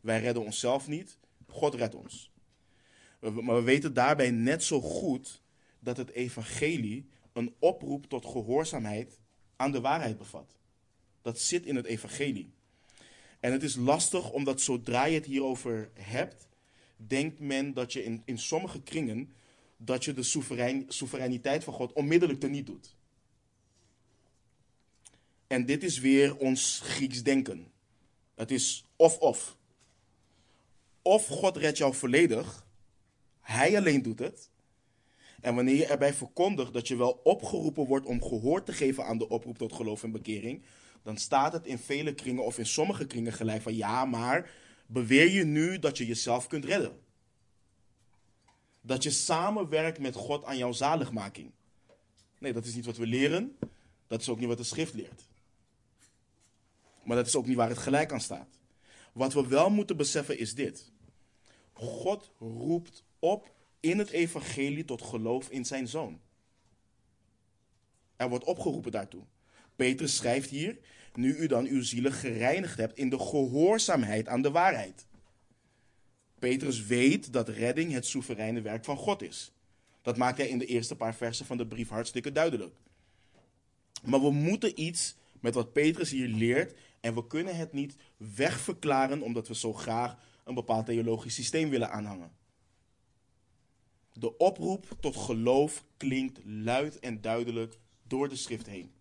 Wij 0.00 0.20
redden 0.20 0.44
onszelf 0.44 0.88
niet, 0.88 1.18
God 1.46 1.74
redt 1.74 1.94
ons. 1.94 2.32
Maar 3.20 3.54
we 3.54 3.62
weten 3.62 3.94
daarbij 3.94 4.30
net 4.30 4.62
zo 4.62 4.80
goed 4.80 5.42
dat 5.78 5.96
het 5.96 6.10
evangelie 6.10 7.08
een 7.32 7.54
oproep 7.58 8.06
tot 8.06 8.26
gehoorzaamheid 8.26 9.18
aan 9.56 9.72
de 9.72 9.80
waarheid 9.80 10.18
bevat. 10.18 10.56
Dat 11.22 11.38
zit 11.38 11.66
in 11.66 11.76
het 11.76 11.86
evangelie. 11.86 12.52
En 13.40 13.52
het 13.52 13.62
is 13.62 13.76
lastig 13.76 14.30
omdat 14.30 14.60
zodra 14.60 15.04
je 15.04 15.14
het 15.14 15.26
hierover 15.26 15.90
hebt, 15.92 16.48
denkt 16.96 17.40
men 17.40 17.72
dat 17.72 17.92
je 17.92 18.04
in, 18.04 18.22
in 18.24 18.38
sommige 18.38 18.82
kringen 18.82 19.32
dat 19.76 20.04
je 20.04 20.12
de 20.12 20.22
soeverein, 20.22 20.84
soevereiniteit 20.88 21.64
van 21.64 21.74
God 21.74 21.92
onmiddellijk 21.92 22.40
teniet 22.40 22.66
doet. 22.66 22.94
En 25.46 25.66
dit 25.66 25.82
is 25.82 25.98
weer 25.98 26.36
ons 26.36 26.80
Grieks 26.82 27.22
denken. 27.22 27.72
Het 28.34 28.50
is 28.50 28.84
of-of. 28.96 29.56
Of 31.02 31.26
God 31.26 31.56
redt 31.56 31.78
jou 31.78 31.94
volledig, 31.94 32.66
hij 33.40 33.76
alleen 33.76 34.02
doet 34.02 34.18
het. 34.18 34.50
En 35.40 35.54
wanneer 35.54 35.74
je 35.74 35.86
erbij 35.86 36.14
verkondigt 36.14 36.72
dat 36.72 36.88
je 36.88 36.96
wel 36.96 37.20
opgeroepen 37.24 37.86
wordt 37.86 38.06
om 38.06 38.22
gehoor 38.22 38.62
te 38.62 38.72
geven 38.72 39.04
aan 39.04 39.18
de 39.18 39.28
oproep 39.28 39.58
tot 39.58 39.72
geloof 39.72 40.02
en 40.02 40.10
bekering, 40.10 40.62
dan 41.02 41.16
staat 41.16 41.52
het 41.52 41.66
in 41.66 41.78
vele 41.78 42.14
kringen 42.14 42.44
of 42.44 42.58
in 42.58 42.66
sommige 42.66 43.06
kringen 43.06 43.32
gelijk 43.32 43.62
van 43.62 43.74
ja, 43.74 44.04
maar 44.04 44.50
beweer 44.86 45.30
je 45.30 45.44
nu 45.44 45.78
dat 45.78 45.98
je 45.98 46.06
jezelf 46.06 46.46
kunt 46.46 46.64
redden. 46.64 46.98
Dat 48.80 49.02
je 49.02 49.10
samenwerkt 49.10 49.98
met 49.98 50.14
God 50.14 50.44
aan 50.44 50.56
jouw 50.56 50.72
zaligmaking. 50.72 51.50
Nee, 52.38 52.52
dat 52.52 52.64
is 52.64 52.74
niet 52.74 52.86
wat 52.86 52.96
we 52.96 53.06
leren. 53.06 53.56
Dat 54.06 54.20
is 54.20 54.28
ook 54.28 54.38
niet 54.38 54.48
wat 54.48 54.58
de 54.58 54.64
schrift 54.64 54.94
leert. 54.94 55.26
Maar 57.04 57.16
dat 57.16 57.26
is 57.26 57.36
ook 57.36 57.46
niet 57.46 57.56
waar 57.56 57.68
het 57.68 57.78
gelijk 57.78 58.12
aan 58.12 58.20
staat. 58.20 58.58
Wat 59.12 59.32
we 59.32 59.48
wel 59.48 59.70
moeten 59.70 59.96
beseffen 59.96 60.38
is 60.38 60.54
dit. 60.54 60.92
God 61.72 62.30
roept 62.38 63.04
op 63.18 63.54
in 63.80 63.98
het 63.98 64.10
evangelie 64.10 64.84
tot 64.84 65.02
geloof 65.02 65.48
in 65.48 65.64
zijn 65.64 65.88
zoon. 65.88 66.20
Er 68.16 68.28
wordt 68.28 68.44
opgeroepen 68.44 68.92
daartoe. 68.92 69.22
Petrus 69.76 70.16
schrijft 70.16 70.50
hier, 70.50 70.78
nu 71.14 71.36
u 71.36 71.46
dan 71.46 71.66
uw 71.66 71.82
zielen 71.82 72.12
gereinigd 72.12 72.78
hebt 72.78 72.98
in 72.98 73.08
de 73.08 73.18
gehoorzaamheid 73.18 74.28
aan 74.28 74.42
de 74.42 74.50
waarheid. 74.50 75.06
Petrus 76.38 76.86
weet 76.86 77.32
dat 77.32 77.48
redding 77.48 77.92
het 77.92 78.06
soevereine 78.06 78.60
werk 78.60 78.84
van 78.84 78.96
God 78.96 79.22
is. 79.22 79.52
Dat 80.02 80.16
maakt 80.16 80.38
hij 80.38 80.48
in 80.48 80.58
de 80.58 80.66
eerste 80.66 80.96
paar 80.96 81.14
versen 81.14 81.46
van 81.46 81.56
de 81.56 81.66
brief 81.66 81.88
hartstikke 81.88 82.32
duidelijk. 82.32 82.74
Maar 84.04 84.20
we 84.20 84.30
moeten 84.30 84.80
iets 84.80 85.16
met 85.40 85.54
wat 85.54 85.72
Petrus 85.72 86.10
hier 86.10 86.28
leert 86.28 86.74
en 87.04 87.14
we 87.14 87.26
kunnen 87.26 87.56
het 87.56 87.72
niet 87.72 87.96
wegverklaren 88.16 89.22
omdat 89.22 89.48
we 89.48 89.54
zo 89.54 89.72
graag 89.72 90.16
een 90.44 90.54
bepaald 90.54 90.86
theologisch 90.86 91.34
systeem 91.34 91.70
willen 91.70 91.90
aanhangen. 91.90 92.32
De 94.12 94.36
oproep 94.36 94.96
tot 95.00 95.16
geloof 95.16 95.84
klinkt 95.96 96.40
luid 96.44 96.98
en 96.98 97.20
duidelijk 97.20 97.78
door 98.02 98.28
de 98.28 98.36
schrift 98.36 98.66
heen. 98.66 98.92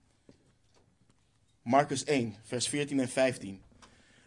Marcus 1.61 2.03
1, 2.03 2.35
vers 2.41 2.67
14 2.67 2.99
en 2.99 3.09
15. 3.09 3.61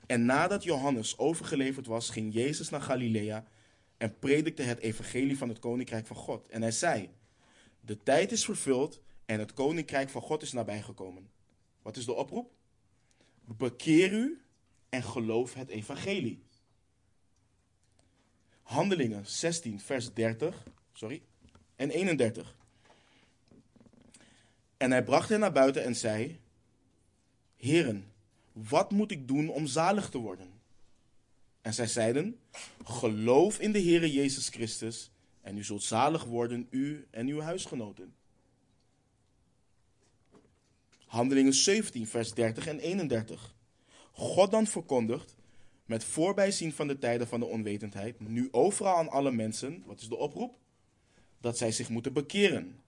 En 0.07 0.25
nadat 0.25 0.63
Johannes 0.63 1.19
overgeleverd 1.19 1.87
was, 1.87 2.11
ging 2.11 2.35
Jezus 2.35 2.69
naar 2.69 2.83
Galilea 2.83 3.47
en 3.97 4.19
predikte 4.19 4.63
het 4.63 4.79
evangelie 4.79 5.39
van 5.39 5.49
het 5.49 5.59
koninkrijk 5.59 6.07
van 6.07 6.17
God. 6.17 6.49
En 6.49 6.63
hij 6.63 6.71
zei: 6.71 7.11
De 7.81 8.03
tijd 8.03 8.33
is 8.33 8.45
vervuld 8.45 9.03
en 9.27 9.39
het 9.39 9.53
koninkrijk 9.53 10.09
van 10.09 10.23
God 10.23 10.43
is 10.43 10.53
nabijgekomen. 10.53 11.31
Wat 11.83 11.97
is 11.97 12.05
de 12.05 12.15
oproep? 12.15 12.56
Bekeer 13.47 14.13
u 14.13 14.41
en 14.89 15.03
geloof 15.03 15.55
het 15.55 15.69
evangelie. 15.69 16.43
Handelingen 18.63 19.27
16, 19.27 19.81
vers 19.81 20.13
30 20.13 20.65
sorry, 20.93 21.23
en 21.77 21.91
31. 21.91 22.57
En 24.77 24.91
hij 24.91 25.05
bracht 25.05 25.29
hen 25.29 25.41
naar 25.41 25.53
buiten 25.53 25.85
en 25.85 25.97
zei: 25.97 26.41
Heren, 27.57 28.13
wat 28.53 28.91
moet 28.91 29.11
ik 29.11 29.29
doen 29.29 29.49
om 29.49 29.67
zalig 29.67 30.11
te 30.11 30.19
worden? 30.19 30.51
En 31.61 31.75
zij 31.75 31.87
zeiden: 31.87 32.41
Geloof 32.85 33.59
in 33.59 33.73
de 33.73 33.83
Heere 33.83 34.13
Jezus 34.13 34.49
Christus 34.49 35.11
en 35.41 35.57
u 35.57 35.65
zult 35.65 35.83
zalig 35.83 36.25
worden, 36.25 36.67
u 36.71 37.07
en 37.11 37.27
uw 37.27 37.41
huisgenoten. 37.41 38.15
Handelingen 41.07 41.55
17, 41.55 42.07
vers 42.07 42.35
30 42.35 42.67
en 42.67 42.79
31. 42.79 43.55
God 44.13 44.51
dan 44.51 44.67
verkondigt, 44.67 45.37
met 45.85 46.05
voorbijzien 46.05 46.73
van 46.73 46.87
de 46.87 46.99
tijden 46.99 47.29
van 47.29 47.41
de 47.41 47.47
onwetendheid, 47.47 48.21
nu 48.21 48.49
overal 48.51 48.97
aan 48.97 49.09
alle 49.09 49.31
mensen, 49.31 49.83
wat 49.87 50.01
is 50.01 50.09
de 50.09 50.17
oproep? 50.17 50.59
Dat 51.41 51.59
zij 51.59 51.73
zich 51.73 51.89
moeten 51.89 52.13
bekeren. 52.13 52.81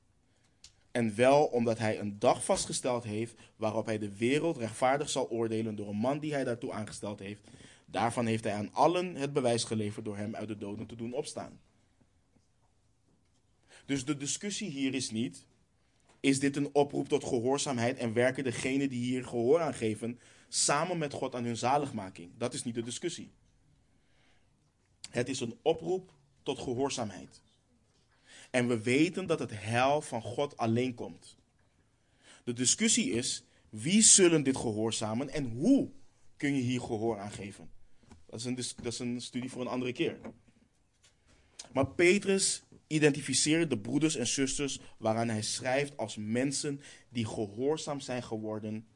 En 0.91 1.15
wel 1.15 1.45
omdat 1.45 1.79
hij 1.79 1.99
een 1.99 2.19
dag 2.19 2.45
vastgesteld 2.45 3.05
heeft 3.05 3.35
waarop 3.57 3.87
hij 3.87 3.99
de 3.99 4.17
wereld 4.17 4.57
rechtvaardig 4.57 5.11
zal 5.11 5.31
oordelen 5.31 5.75
door 5.75 5.89
een 5.89 5.97
man 5.97 6.19
die 6.19 6.33
hij 6.33 6.45
daartoe 6.45 6.73
aangesteld 6.73 7.19
heeft. 7.19 7.43
Daarvan 7.87 8.27
heeft 8.27 8.45
hij 8.45 8.53
aan 8.53 8.73
allen 8.73 9.15
het 9.15 9.33
bewijs 9.33 9.65
geleverd 9.65 10.05
door 10.05 10.17
hem 10.17 10.35
uit 10.35 10.49
de 10.49 10.59
doden 10.59 10.87
te 10.87 10.97
doen 10.97 11.13
opstaan. 11.13 11.61
Dus 13.87 14.05
de 14.05 14.17
discussie 14.17 14.71
hier 14.71 14.95
is 14.95 15.11
niet, 15.11 15.45
is 16.21 16.41
dit 16.41 16.57
een 16.57 16.75
oproep 16.75 17.09
tot 17.09 17.25
gehoorzaamheid 17.25 17.99
en 17.99 18.13
werken 18.13 18.45
degenen 18.45 18.89
die 18.89 19.05
hier 19.05 19.25
gehoor 19.25 19.61
aan 19.61 19.75
geven 19.75 20.21
samen 20.49 20.99
met 20.99 21.13
God 21.13 21.35
aan 21.35 21.45
hun 21.45 21.57
zaligmaking? 21.57 22.31
Dat 22.37 22.55
is 22.55 22.65
niet 22.65 22.75
de 22.75 22.83
discussie. 22.83 23.31
Het 25.11 25.29
is 25.29 25.41
een 25.41 25.59
oproep 25.63 26.13
tot 26.43 26.59
gehoorzaamheid. 26.59 27.41
En 28.51 28.69
we 28.69 28.83
weten 28.83 29.27
dat 29.27 29.39
het 29.39 29.51
heil 29.55 30.01
van 30.01 30.23
God 30.23 30.57
alleen 30.57 30.95
komt. 30.95 31.37
De 32.45 32.53
discussie 32.53 33.11
is, 33.11 33.45
wie 33.69 34.03
zullen 34.03 34.43
dit 34.43 34.57
gehoorzamen 34.57 35.29
en 35.31 35.51
hoe 35.51 35.91
kun 36.37 36.55
je 36.55 36.61
hier 36.61 36.81
gehoor 36.81 37.19
aan 37.19 37.33
geven? 37.33 37.71
Dat 38.27 38.39
is 38.41 38.45
een, 38.45 38.55
dat 38.55 38.93
is 38.93 38.99
een 38.99 39.21
studie 39.21 39.51
voor 39.51 39.61
een 39.61 39.69
andere 39.69 39.93
keer. 39.93 40.19
Maar 41.73 41.87
Petrus 41.87 42.63
identificeert 42.89 43.71
de 43.71 43.79
broeders 43.79 44.17
en 44.17 44.27
zusters 44.27 44.81
waaraan 44.99 45.29
hij 45.29 45.43
schrijft 45.43 45.97
als 45.97 46.17
mensen 46.17 46.81
die 47.09 47.27
gehoorzaam 47.27 48.01
zijn 48.01 48.23
geworden 48.23 48.87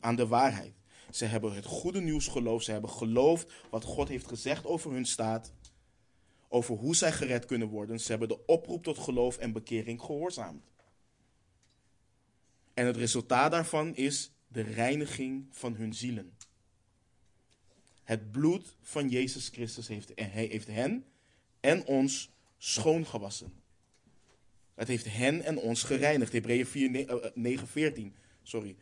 aan 0.00 0.16
de 0.16 0.26
waarheid. 0.26 0.74
Ze 1.10 1.24
hebben 1.24 1.54
het 1.54 1.64
goede 1.64 2.00
nieuws 2.00 2.26
geloofd, 2.26 2.64
ze 2.64 2.72
hebben 2.72 2.90
geloofd 2.90 3.52
wat 3.70 3.84
God 3.84 4.08
heeft 4.08 4.26
gezegd 4.26 4.66
over 4.66 4.92
hun 4.92 5.06
staat 5.06 5.52
over 6.52 6.74
hoe 6.76 6.96
zij 6.96 7.12
gered 7.12 7.44
kunnen 7.44 7.68
worden. 7.68 8.00
Ze 8.00 8.10
hebben 8.10 8.28
de 8.28 8.46
oproep 8.46 8.82
tot 8.82 8.98
geloof 8.98 9.36
en 9.36 9.52
bekering 9.52 10.00
gehoorzaamd. 10.00 10.64
En 12.74 12.86
het 12.86 12.96
resultaat 12.96 13.50
daarvan 13.50 13.96
is 13.96 14.32
de 14.48 14.60
reiniging 14.60 15.46
van 15.50 15.74
hun 15.74 15.94
zielen. 15.94 16.36
Het 18.02 18.30
bloed 18.30 18.76
van 18.82 19.08
Jezus 19.08 19.48
Christus 19.48 19.88
heeft, 19.88 20.12
heeft 20.14 20.66
hen 20.66 21.04
en 21.60 21.86
ons 21.86 22.30
schoongewassen. 22.62 23.52
Het 24.74 24.88
heeft 24.88 25.12
hen 25.12 25.42
en 25.42 25.58
ons 25.58 25.82
gereinigd. 25.82 26.32
Hebreeën 26.32 26.66
9:14. 27.34 28.14
Eh, 28.14 28.20
sorry. 28.42 28.76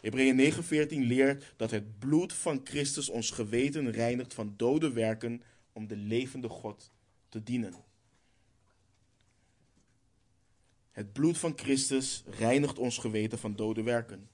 Hebreeën 0.00 0.36
9:14 0.36 1.06
leert 1.06 1.54
dat 1.56 1.70
het 1.70 1.98
bloed 1.98 2.32
van 2.32 2.60
Christus 2.64 3.08
ons 3.08 3.30
geweten 3.30 3.90
reinigt 3.90 4.34
van 4.34 4.54
dode 4.56 4.92
werken 4.92 5.42
om 5.72 5.86
de 5.86 5.96
levende 5.96 6.48
God 6.48 6.90
te 7.28 7.42
dienen. 7.42 7.74
Het 10.90 11.12
bloed 11.12 11.38
van 11.38 11.52
Christus 11.56 12.24
reinigt 12.26 12.78
ons 12.78 12.98
geweten 12.98 13.38
van 13.38 13.56
dode 13.56 13.82
werken. 13.82 14.28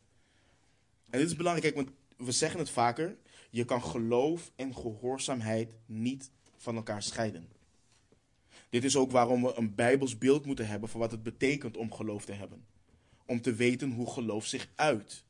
En 1.11 1.19
dit 1.19 1.29
is 1.29 1.37
belangrijk, 1.37 1.75
want 1.75 1.91
we 2.17 2.33
zeggen 2.33 2.59
het 2.59 2.71
vaker. 2.71 3.17
Je 3.51 3.65
kan 3.65 3.83
geloof 3.83 4.53
en 4.57 4.75
gehoorzaamheid 4.75 5.71
niet 5.87 6.31
van 6.57 6.77
elkaar 6.77 7.03
scheiden. 7.03 7.49
Dit 8.71 8.85
is 8.85 8.97
ook 8.97 9.11
waarom 9.11 9.43
we 9.43 9.55
een 9.55 9.75
bijbels 9.75 10.19
beeld 10.19 10.47
moeten 10.47 10.67
hebben 10.67 10.89
van 10.89 11.01
wat 11.01 11.11
het 11.11 11.23
betekent 11.23 11.77
om 11.77 11.93
geloof 11.93 12.25
te 12.25 12.33
hebben. 12.33 12.65
Om 13.27 13.41
te 13.41 13.55
weten 13.55 13.91
hoe 13.91 14.11
geloof 14.11 14.47
zich 14.47 14.69
uit. 14.75 15.25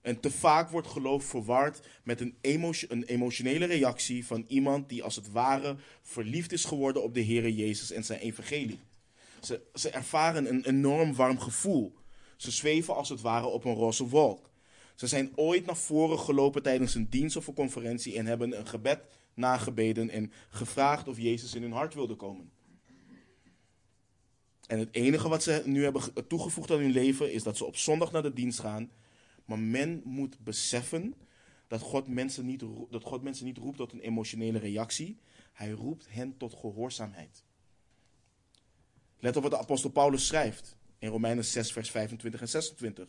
En 0.00 0.20
te 0.20 0.30
vaak 0.30 0.70
wordt 0.70 0.88
geloof 0.88 1.24
verward 1.24 1.86
met 2.02 2.20
een, 2.20 2.36
een, 2.40 3.04
emotionele 3.04 3.64
reactie 3.64 4.26
van 4.26 4.44
iemand 4.48 4.88
die 4.88 5.02
als 5.02 5.16
het 5.16 5.30
ware 5.30 5.76
verliefd 6.02 6.52
is 6.52 6.64
geworden 6.64 7.02
op 7.02 7.14
de 7.14 7.24
Heere 7.24 7.54
Jezus 7.54 7.90
en 7.90 8.04
zijn 8.04 8.20
evangelie. 8.20 8.80
Ze, 9.40 9.60
ze 9.74 9.90
ervaren 9.90 10.48
een 10.48 10.64
enorm 10.64 11.14
warm 11.14 11.38
gevoel. 11.38 11.94
Ze 12.36 12.50
zweven 12.50 12.94
als 12.94 13.08
het 13.08 13.20
ware 13.20 13.46
op 13.46 13.64
een 13.64 13.74
roze 13.74 14.08
wolk. 14.08 14.50
Ze 14.94 15.06
zijn 15.06 15.32
ooit 15.34 15.66
naar 15.66 15.76
voren 15.76 16.18
gelopen 16.18 16.62
tijdens 16.62 16.94
een 16.94 17.10
dienst 17.10 17.36
of 17.36 17.46
een 17.46 17.54
conferentie 17.54 18.16
en 18.16 18.26
hebben 18.26 18.58
een 18.58 18.66
gebed 18.66 19.00
nagebeden 19.34 20.10
en 20.10 20.32
gevraagd 20.48 21.08
of 21.08 21.18
Jezus 21.18 21.54
in 21.54 21.62
hun 21.62 21.72
hart 21.72 21.94
wilde 21.94 22.14
komen. 22.14 22.50
En 24.66 24.78
het 24.78 24.94
enige 24.94 25.28
wat 25.28 25.42
ze 25.42 25.62
nu 25.64 25.82
hebben 25.82 26.02
toegevoegd 26.28 26.70
aan 26.70 26.78
hun 26.78 26.90
leven 26.90 27.32
is 27.32 27.42
dat 27.42 27.56
ze 27.56 27.64
op 27.64 27.76
zondag 27.76 28.12
naar 28.12 28.22
de 28.22 28.32
dienst 28.32 28.60
gaan. 28.60 28.90
Maar 29.44 29.58
men 29.58 30.00
moet 30.04 30.38
beseffen 30.38 31.14
dat 31.66 31.80
God 31.80 32.08
mensen 32.08 32.46
niet, 32.46 32.64
dat 32.90 33.02
God 33.02 33.22
mensen 33.22 33.44
niet 33.44 33.58
roept 33.58 33.76
tot 33.76 33.92
een 33.92 34.00
emotionele 34.00 34.58
reactie. 34.58 35.18
Hij 35.52 35.70
roept 35.70 36.06
hen 36.08 36.36
tot 36.36 36.54
gehoorzaamheid. 36.54 37.44
Let 39.18 39.36
op 39.36 39.42
wat 39.42 39.50
de 39.50 39.58
apostel 39.58 39.90
Paulus 39.90 40.26
schrijft 40.26 40.76
in 40.98 41.08
Romeinen 41.08 41.44
6, 41.44 41.72
vers 41.72 41.90
25 41.90 42.40
en 42.40 42.48
26. 42.48 43.08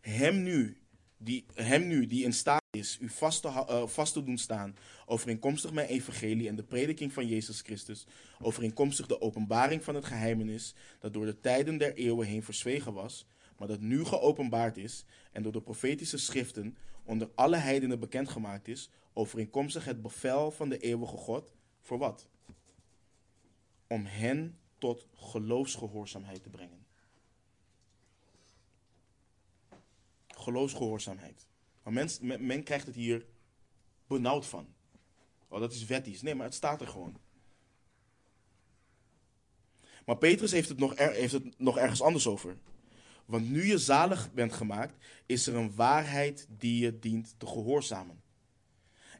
Hem 0.00 0.42
nu, 0.42 0.80
die, 1.22 1.44
hem 1.54 1.86
nu 1.86 2.06
die 2.06 2.24
in 2.24 2.32
staat 2.32 2.62
is 2.70 2.98
u 3.00 3.08
vast 3.08 3.42
te, 3.42 3.48
uh, 3.48 3.86
vast 3.86 4.12
te 4.12 4.24
doen 4.24 4.38
staan, 4.38 4.76
overeenkomstig 5.06 5.72
mijn 5.72 5.88
evangelie 5.88 6.48
en 6.48 6.56
de 6.56 6.62
prediking 6.62 7.12
van 7.12 7.26
Jezus 7.26 7.60
Christus, 7.60 8.06
overeenkomstig 8.40 9.06
de 9.06 9.20
openbaring 9.20 9.84
van 9.84 9.94
het 9.94 10.04
geheimenis, 10.04 10.74
dat 10.98 11.12
door 11.12 11.26
de 11.26 11.40
tijden 11.40 11.78
der 11.78 11.94
eeuwen 11.94 12.26
heen 12.26 12.42
verzwegen 12.42 12.92
was, 12.92 13.26
maar 13.58 13.68
dat 13.68 13.80
nu 13.80 14.04
geopenbaard 14.04 14.76
is 14.76 15.04
en 15.32 15.42
door 15.42 15.52
de 15.52 15.62
profetische 15.62 16.18
schriften 16.18 16.76
onder 17.04 17.30
alle 17.34 17.56
heidenen 17.56 18.00
bekendgemaakt 18.00 18.68
is, 18.68 18.90
overeenkomstig 19.12 19.84
het 19.84 20.02
bevel 20.02 20.50
van 20.50 20.68
de 20.68 20.78
eeuwige 20.78 21.16
God, 21.16 21.52
voor 21.80 21.98
wat? 21.98 22.28
Om 23.86 24.04
hen 24.04 24.58
tot 24.78 25.06
geloofsgehoorzaamheid 25.14 26.42
te 26.42 26.50
brengen. 26.50 26.79
Geloofsgehoorzaamheid. 30.40 31.46
Maar 31.82 31.92
men, 31.92 32.46
men, 32.46 32.62
krijgt 32.62 32.86
het 32.86 32.94
hier 32.94 33.26
benauwd 34.06 34.46
van. 34.46 34.66
Oh, 35.48 35.60
dat 35.60 35.72
is 35.72 35.84
wettisch. 35.84 36.22
Nee, 36.22 36.34
maar 36.34 36.46
het 36.46 36.54
staat 36.54 36.80
er 36.80 36.88
gewoon. 36.88 37.16
Maar 40.04 40.16
Petrus 40.16 40.50
heeft 40.50 40.68
het, 40.68 40.78
nog 40.78 40.96
heeft 40.96 41.32
het 41.32 41.58
nog 41.58 41.78
ergens 41.78 42.02
anders 42.02 42.26
over. 42.26 42.56
Want 43.24 43.50
nu 43.50 43.66
je 43.66 43.78
zalig 43.78 44.32
bent 44.32 44.52
gemaakt, 44.52 45.04
is 45.26 45.46
er 45.46 45.54
een 45.54 45.74
waarheid 45.74 46.46
die 46.58 46.80
je 46.80 46.98
dient 46.98 47.34
te 47.38 47.46
gehoorzamen. 47.46 48.22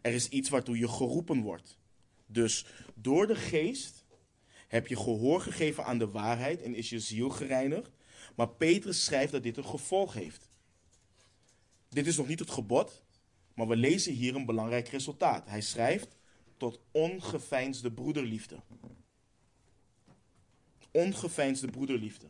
Er 0.01 0.13
is 0.13 0.29
iets 0.29 0.49
waartoe 0.49 0.79
je 0.79 0.89
geroepen 0.89 1.41
wordt. 1.41 1.79
Dus 2.27 2.67
door 2.95 3.27
de 3.27 3.37
geest 3.37 4.05
heb 4.69 4.87
je 4.87 4.97
gehoor 4.97 5.41
gegeven 5.41 5.85
aan 5.85 5.99
de 5.99 6.11
waarheid 6.11 6.63
en 6.63 6.75
is 6.75 6.91
je 6.91 7.01
ziel 7.01 7.31
gereinigd. 7.31 7.93
Maar 8.37 8.49
Petrus 8.49 9.05
schrijft 9.05 9.33
dat 9.33 9.43
dit 9.43 9.57
een 9.57 9.65
gevolg 9.65 10.15
heeft. 10.15 10.50
Dit 11.91 12.07
is 12.07 12.17
nog 12.17 12.29
niet 12.29 12.39
het 12.39 12.51
gebod, 12.51 13.03
maar 13.55 13.69
we 13.69 13.77
lezen 13.77 14.13
hier 14.13 14.35
een 14.35 14.47
belangrijk 14.47 14.89
resultaat. 14.89 15.49
Hij 15.49 15.61
schrijft 15.61 16.17
tot 16.57 16.81
ongeveinsde 16.91 17.93
broederliefde. 17.93 18.57
Ongeveinsde 20.91 21.71
broederliefde. 21.71 22.27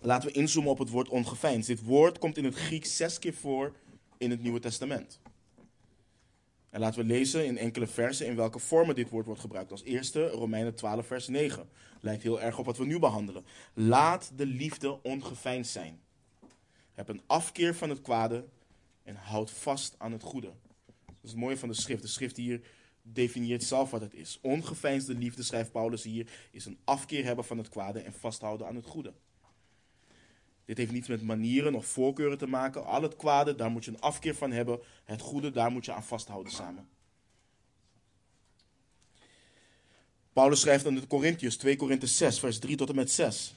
Laten 0.00 0.28
we 0.28 0.34
inzoomen 0.34 0.70
op 0.70 0.78
het 0.78 0.88
woord 0.88 1.08
ongeveinsd. 1.08 1.66
Dit 1.66 1.82
woord 1.82 2.18
komt 2.18 2.36
in 2.36 2.44
het 2.44 2.54
Grieks 2.54 2.96
zes 2.96 3.18
keer 3.18 3.34
voor 3.34 3.76
in 4.18 4.30
het 4.30 4.42
Nieuwe 4.42 4.60
Testament. 4.60 5.20
En 6.70 6.80
laten 6.80 7.00
we 7.00 7.06
lezen 7.06 7.46
in 7.46 7.58
enkele 7.58 7.86
versen 7.86 8.26
in 8.26 8.36
welke 8.36 8.58
vormen 8.58 8.94
dit 8.94 9.10
woord 9.10 9.26
wordt 9.26 9.40
gebruikt. 9.40 9.70
Als 9.70 9.82
eerste 9.82 10.28
Romeinen 10.28 10.74
12, 10.74 11.06
vers 11.06 11.28
9. 11.28 11.68
Lijkt 12.00 12.22
heel 12.22 12.40
erg 12.40 12.58
op 12.58 12.64
wat 12.64 12.76
we 12.76 12.86
nu 12.86 12.98
behandelen. 12.98 13.44
Laat 13.74 14.32
de 14.36 14.46
liefde 14.46 15.02
ongeveinsd 15.02 15.72
zijn. 15.72 16.03
Heb 16.94 17.08
een 17.08 17.22
afkeer 17.26 17.74
van 17.74 17.88
het 17.88 18.00
kwade 18.00 18.44
en 19.02 19.16
houd 19.16 19.50
vast 19.50 19.94
aan 19.98 20.12
het 20.12 20.22
goede. 20.22 20.52
Dat 21.06 21.16
is 21.22 21.30
het 21.30 21.38
mooie 21.38 21.58
van 21.58 21.68
de 21.68 21.74
schrift. 21.74 22.02
De 22.02 22.08
schrift 22.08 22.36
hier 22.36 22.60
definieert 23.02 23.62
zelf 23.62 23.90
wat 23.90 24.00
het 24.00 24.14
is. 24.14 24.38
Ongeveinsde 24.42 25.14
liefde, 25.14 25.42
schrijft 25.42 25.72
Paulus 25.72 26.02
hier, 26.02 26.30
is 26.50 26.64
een 26.64 26.78
afkeer 26.84 27.24
hebben 27.24 27.44
van 27.44 27.58
het 27.58 27.68
kwade 27.68 28.00
en 28.00 28.12
vasthouden 28.12 28.66
aan 28.66 28.76
het 28.76 28.86
goede. 28.86 29.12
Dit 30.64 30.78
heeft 30.78 30.92
niets 30.92 31.08
met 31.08 31.22
manieren 31.22 31.74
of 31.74 31.86
voorkeuren 31.86 32.38
te 32.38 32.46
maken. 32.46 32.84
Al 32.84 33.02
het 33.02 33.16
kwade, 33.16 33.54
daar 33.54 33.70
moet 33.70 33.84
je 33.84 33.90
een 33.90 34.00
afkeer 34.00 34.34
van 34.34 34.50
hebben. 34.50 34.80
Het 35.04 35.20
goede, 35.20 35.50
daar 35.50 35.70
moet 35.70 35.84
je 35.84 35.92
aan 35.92 36.04
vasthouden 36.04 36.52
samen. 36.52 36.88
Paulus 40.32 40.60
schrijft 40.60 40.86
aan 40.86 40.94
de 40.94 41.06
Corinthiërs, 41.06 41.56
2 41.56 41.76
Korinthe 41.76 42.06
6, 42.06 42.38
vers 42.38 42.58
3 42.58 42.76
tot 42.76 42.88
en 42.88 42.94
met 42.94 43.10
6. 43.10 43.54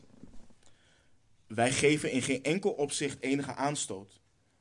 Wij 1.47 1.71
geven 1.71 2.11
in 2.11 2.21
geen 2.21 2.43
enkel 2.43 2.71
opzicht 2.71 3.21
enige 3.21 3.53
aanstoot, 3.53 4.19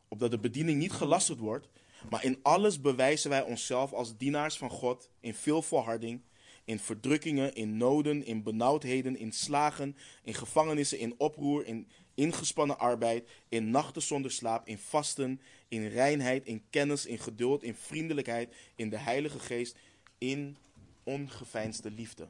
opdat 0.09 0.31
de 0.31 0.39
bediening 0.39 0.79
niet 0.79 0.93
gelasterd 0.93 1.39
wordt, 1.39 1.69
maar 2.11 2.25
in 2.25 2.39
alles 2.43 2.81
bewijzen 2.81 3.31
wij 3.31 3.43
onszelf 3.43 3.93
als 3.93 4.17
dienaars 4.17 4.57
van 4.57 4.71
God 4.71 5.09
in 5.21 5.35
veel 5.35 5.63
volharding, 5.63 6.21
in 6.65 6.79
verdrukkingen, 6.79 7.55
in 7.55 7.77
noden, 7.77 8.25
in 8.25 8.43
benauwdheden, 8.43 9.17
in 9.17 9.33
slagen, 9.33 9.97
in 10.23 10.35
gevangenissen, 10.35 10.99
in 10.99 11.15
oproer, 11.19 11.67
in 11.67 11.89
ingespannen 12.15 12.79
arbeid, 12.79 13.29
in 13.49 13.71
nachten 13.71 14.03
zonder 14.03 14.31
slaap, 14.31 14.67
in 14.67 14.79
vasten, 14.79 15.41
in 15.69 15.89
reinheid, 15.89 16.47
in 16.47 16.63
kennis, 16.71 17.07
in 17.07 17.19
geduld, 17.19 17.63
in 17.63 17.75
vriendelijkheid, 17.75 18.55
in 18.75 18.91
de 18.91 18.99
Heilige 18.99 19.39
Geest, 19.39 19.77
in 20.19 20.57
ongeveinsde 21.03 21.91
liefde. 21.91 22.29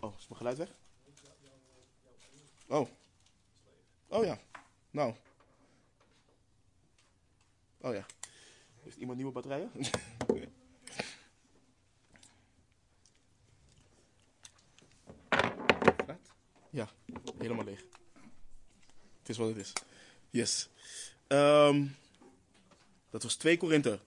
Oh, 0.00 0.14
is 0.18 0.28
mijn 0.28 0.38
geluid 0.38 0.58
weg? 0.58 0.76
Oh. 2.68 2.88
Oh 4.08 4.24
ja. 4.24 4.40
Nou. 4.90 5.14
Oh 7.80 7.94
ja. 7.94 8.06
Heeft 8.82 8.96
iemand 8.96 9.16
nieuwe 9.16 9.32
batterijen? 9.32 9.70
ja, 16.70 16.88
helemaal 17.38 17.64
leeg. 17.64 17.84
Het 19.18 19.28
is 19.28 19.36
wat 19.36 19.48
het 19.48 19.56
is. 19.56 19.72
Yes. 20.30 20.68
Um, 21.28 21.96
dat 23.10 23.22
was 23.22 23.36
2 23.36 23.56
Korinthe 23.56 24.00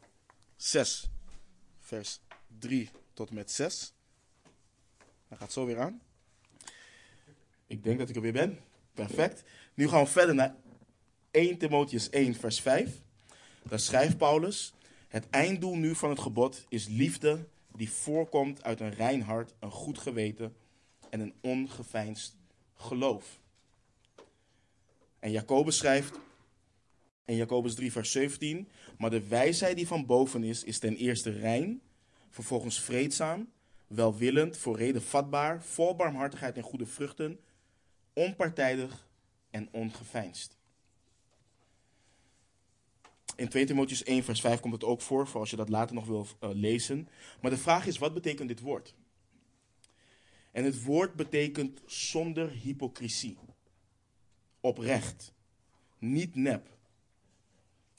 6, 0.56 1.10
vers 1.80 2.20
3 2.60 2.90
tot 3.14 3.30
en 3.30 3.36
met 3.36 3.52
6. 3.52 3.94
Hij 5.28 5.38
gaat 5.38 5.52
zo 5.52 5.66
weer 5.66 5.80
aan. 5.80 6.02
Ik 7.72 7.84
denk 7.84 8.00
dat 8.00 8.10
ik 8.10 8.16
er 8.16 8.22
weer 8.22 8.32
ben. 8.32 8.60
Perfect. 8.94 9.44
Nu 9.74 9.88
gaan 9.88 10.04
we 10.04 10.10
verder 10.10 10.36
naar 10.36 10.56
1 11.32 11.58
Timotheus 11.58 12.10
1, 12.10 12.36
vers 12.36 12.62
5. 12.62 13.02
Daar 13.64 13.80
schrijft 13.80 14.18
Paulus: 14.18 14.74
Het 15.08 15.30
einddoel 15.30 15.76
nu 15.76 15.96
van 15.96 16.10
het 16.10 16.20
gebod 16.20 16.66
is 16.70 16.88
liefde 16.88 17.48
die 17.76 17.92
voorkomt 17.92 18.64
uit 18.64 18.80
een 18.80 18.94
rein 18.94 19.22
hart, 19.22 19.54
een 19.60 19.72
goed 19.72 19.98
geweten 19.98 20.56
en 21.10 21.20
een 21.20 21.34
ongeveinsd 21.42 22.36
geloof. 22.76 23.40
En 25.20 25.32
Jacobus 25.32 25.78
schrijft 25.78 26.20
in 27.26 27.36
Jacobus 27.36 27.76
3, 27.76 27.92
vers 27.92 28.12
17: 28.12 28.68
Maar 28.98 29.10
de 29.10 29.28
wijsheid 29.28 29.76
die 29.76 29.88
van 29.88 30.06
boven 30.06 30.44
is, 30.44 30.64
is 30.64 30.80
ten 30.80 30.96
eerste 30.96 31.30
rein, 31.30 31.82
vervolgens 32.30 32.82
vreedzaam, 32.82 33.52
welwillend, 33.88 34.58
voor 34.58 34.78
reden 34.78 35.04
vatbaar, 35.04 35.64
vol 35.64 35.96
barmhartigheid 35.96 36.58
en 36.58 36.64
goede 36.64 36.86
vruchten 36.86 37.40
onpartijdig 38.14 39.08
en 39.50 39.68
ongeveinsd. 39.72 40.60
In 43.36 43.50
2 43.50 43.66
Timotheus 43.66 44.04
1, 44.04 44.24
vers 44.24 44.42
5 44.42 44.60
komt 44.60 44.74
het 44.74 44.84
ook 44.84 45.02
voor, 45.02 45.28
voor 45.28 45.40
als 45.40 45.50
je 45.50 45.56
dat 45.56 45.70
later 45.70 45.96
nog 45.96 46.06
wil 46.06 46.28
uh, 46.44 46.50
lezen. 46.54 47.08
Maar 47.42 47.52
de 47.52 47.58
vraag 47.58 47.86
is, 47.86 47.98
wat 47.98 48.14
betekent 48.14 48.48
dit 48.48 48.60
woord? 48.60 48.96
En 50.52 50.64
het 50.64 50.84
woord 50.84 51.14
betekent 51.14 51.82
zonder 51.86 52.50
hypocrisie. 52.50 53.38
Oprecht. 54.60 55.34
Niet 55.98 56.36
nep. 56.36 56.78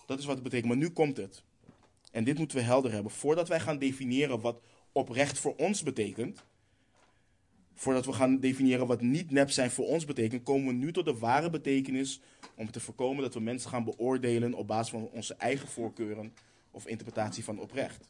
Dat 0.06 0.18
is 0.18 0.24
wat 0.24 0.34
het 0.34 0.44
betekent. 0.44 0.68
Maar 0.68 0.76
nu 0.76 0.90
komt 0.90 1.16
het. 1.16 1.42
En 2.10 2.24
dit 2.24 2.38
moeten 2.38 2.56
we 2.56 2.62
helder 2.62 2.92
hebben. 2.92 3.12
Voordat 3.12 3.48
wij 3.48 3.60
gaan 3.60 3.78
definiëren 3.78 4.40
wat 4.40 4.60
oprecht 4.92 5.38
voor 5.38 5.56
ons 5.56 5.82
betekent, 5.82 6.44
voordat 7.74 8.06
we 8.06 8.12
gaan 8.12 8.40
definiëren 8.40 8.86
wat 8.86 9.00
niet 9.00 9.30
nep 9.30 9.50
zijn 9.50 9.70
voor 9.70 9.86
ons 9.86 10.04
betekent, 10.04 10.42
komen 10.42 10.66
we 10.66 10.72
nu 10.72 10.92
tot 10.92 11.04
de 11.04 11.18
ware 11.18 11.50
betekenis 11.50 12.20
om 12.54 12.70
te 12.70 12.80
voorkomen 12.80 13.22
dat 13.22 13.34
we 13.34 13.40
mensen 13.40 13.70
gaan 13.70 13.84
beoordelen 13.84 14.54
op 14.54 14.66
basis 14.66 14.90
van 14.90 15.08
onze 15.12 15.34
eigen 15.34 15.68
voorkeuren 15.68 16.34
of 16.70 16.86
interpretatie 16.86 17.44
van 17.44 17.58
oprecht. 17.58 18.08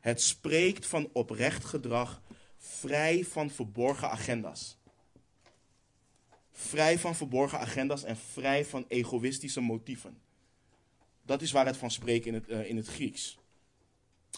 Het 0.00 0.22
spreekt 0.22 0.86
van 0.86 1.08
oprecht 1.12 1.64
gedrag 1.64 2.22
vrij 2.56 3.24
van 3.24 3.50
verborgen 3.50 4.10
agenda's. 4.10 4.76
Vrij 6.52 6.98
van 6.98 7.16
verborgen 7.16 7.58
agenda's 7.58 8.04
en 8.04 8.16
vrij 8.16 8.64
van 8.64 8.84
egoïstische 8.88 9.60
motieven. 9.60 10.18
Dat 11.22 11.42
is 11.42 11.52
waar 11.52 11.66
het 11.66 11.76
van 11.76 11.90
spreekt 11.90 12.26
in 12.26 12.34
het, 12.34 12.48
uh, 12.48 12.68
in 12.68 12.76
het 12.76 12.86
Grieks. 12.86 13.38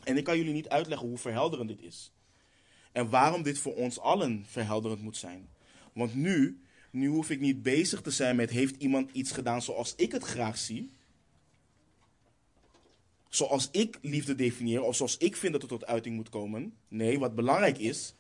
En 0.05 0.17
ik 0.17 0.25
kan 0.25 0.37
jullie 0.37 0.53
niet 0.53 0.69
uitleggen 0.69 1.09
hoe 1.09 1.19
verhelderend 1.19 1.69
dit 1.69 1.83
is. 1.83 2.13
En 2.93 3.11
waarom 3.11 3.43
dit 3.43 3.59
voor 3.59 3.75
ons 3.75 3.99
allen 3.99 4.45
verhelderend 4.47 5.03
moet 5.03 5.17
zijn. 5.17 5.49
Want 5.93 6.15
nu, 6.15 6.61
nu 6.91 7.09
hoef 7.09 7.31
ik 7.31 7.41
niet 7.41 7.63
bezig 7.63 8.01
te 8.01 8.11
zijn 8.11 8.37
met 8.37 8.51
heeft 8.51 8.77
iemand 8.77 9.11
iets 9.11 9.33
gedaan 9.33 9.63
zoals 9.63 9.95
ik 9.97 10.13
het 10.13 10.25
graag 10.25 10.59
zie. 10.59 10.91
Zoals 13.29 13.69
ik 13.71 13.99
liefde 14.03 14.35
definieer 14.35 14.83
of 14.83 14.97
zoals 14.97 15.17
ik 15.17 15.37
vind 15.37 15.53
dat 15.53 15.63
het 15.63 15.71
tot 15.71 15.87
uiting 15.87 16.17
moet 16.17 16.29
komen. 16.29 16.77
Nee, 16.89 17.19
wat 17.19 17.35
belangrijk 17.35 17.79
is, 17.79 18.15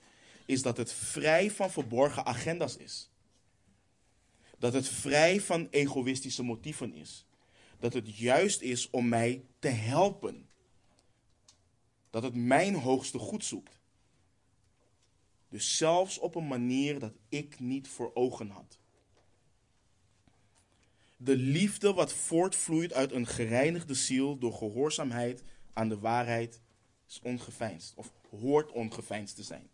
is 0.46 0.62
dat 0.62 0.76
het 0.76 0.92
vrij 0.92 1.50
van 1.50 1.70
verborgen 1.70 2.26
agenda's 2.26 2.76
is. 2.76 3.10
Dat 4.58 4.72
het 4.72 4.88
vrij 4.88 5.40
van 5.40 5.68
egoïstische 5.70 6.42
motieven 6.42 6.94
is. 6.94 7.26
Dat 7.78 7.92
het 7.92 8.16
juist 8.18 8.60
is 8.60 8.90
om 8.90 9.08
mij 9.08 9.44
te 9.58 9.68
helpen. 9.68 10.48
Dat 12.10 12.22
het 12.22 12.34
mijn 12.34 12.74
hoogste 12.74 13.18
goed 13.18 13.44
zoekt. 13.44 13.79
Dus 15.50 15.76
zelfs 15.76 16.18
op 16.18 16.34
een 16.34 16.46
manier 16.46 16.98
dat 16.98 17.12
ik 17.28 17.60
niet 17.60 17.88
voor 17.88 18.10
ogen 18.14 18.50
had. 18.50 18.78
De 21.16 21.36
liefde 21.36 21.92
wat 21.92 22.12
voortvloeit 22.12 22.92
uit 22.92 23.12
een 23.12 23.26
gereinigde 23.26 23.94
ziel 23.94 24.38
door 24.38 24.52
gehoorzaamheid 24.52 25.42
aan 25.72 25.88
de 25.88 25.98
waarheid 25.98 26.60
is 27.08 27.20
ongeveinsd 27.22 27.94
of 27.94 28.12
hoort 28.30 28.72
ongeveinsd 28.72 29.36
te 29.36 29.42
zijn. 29.42 29.70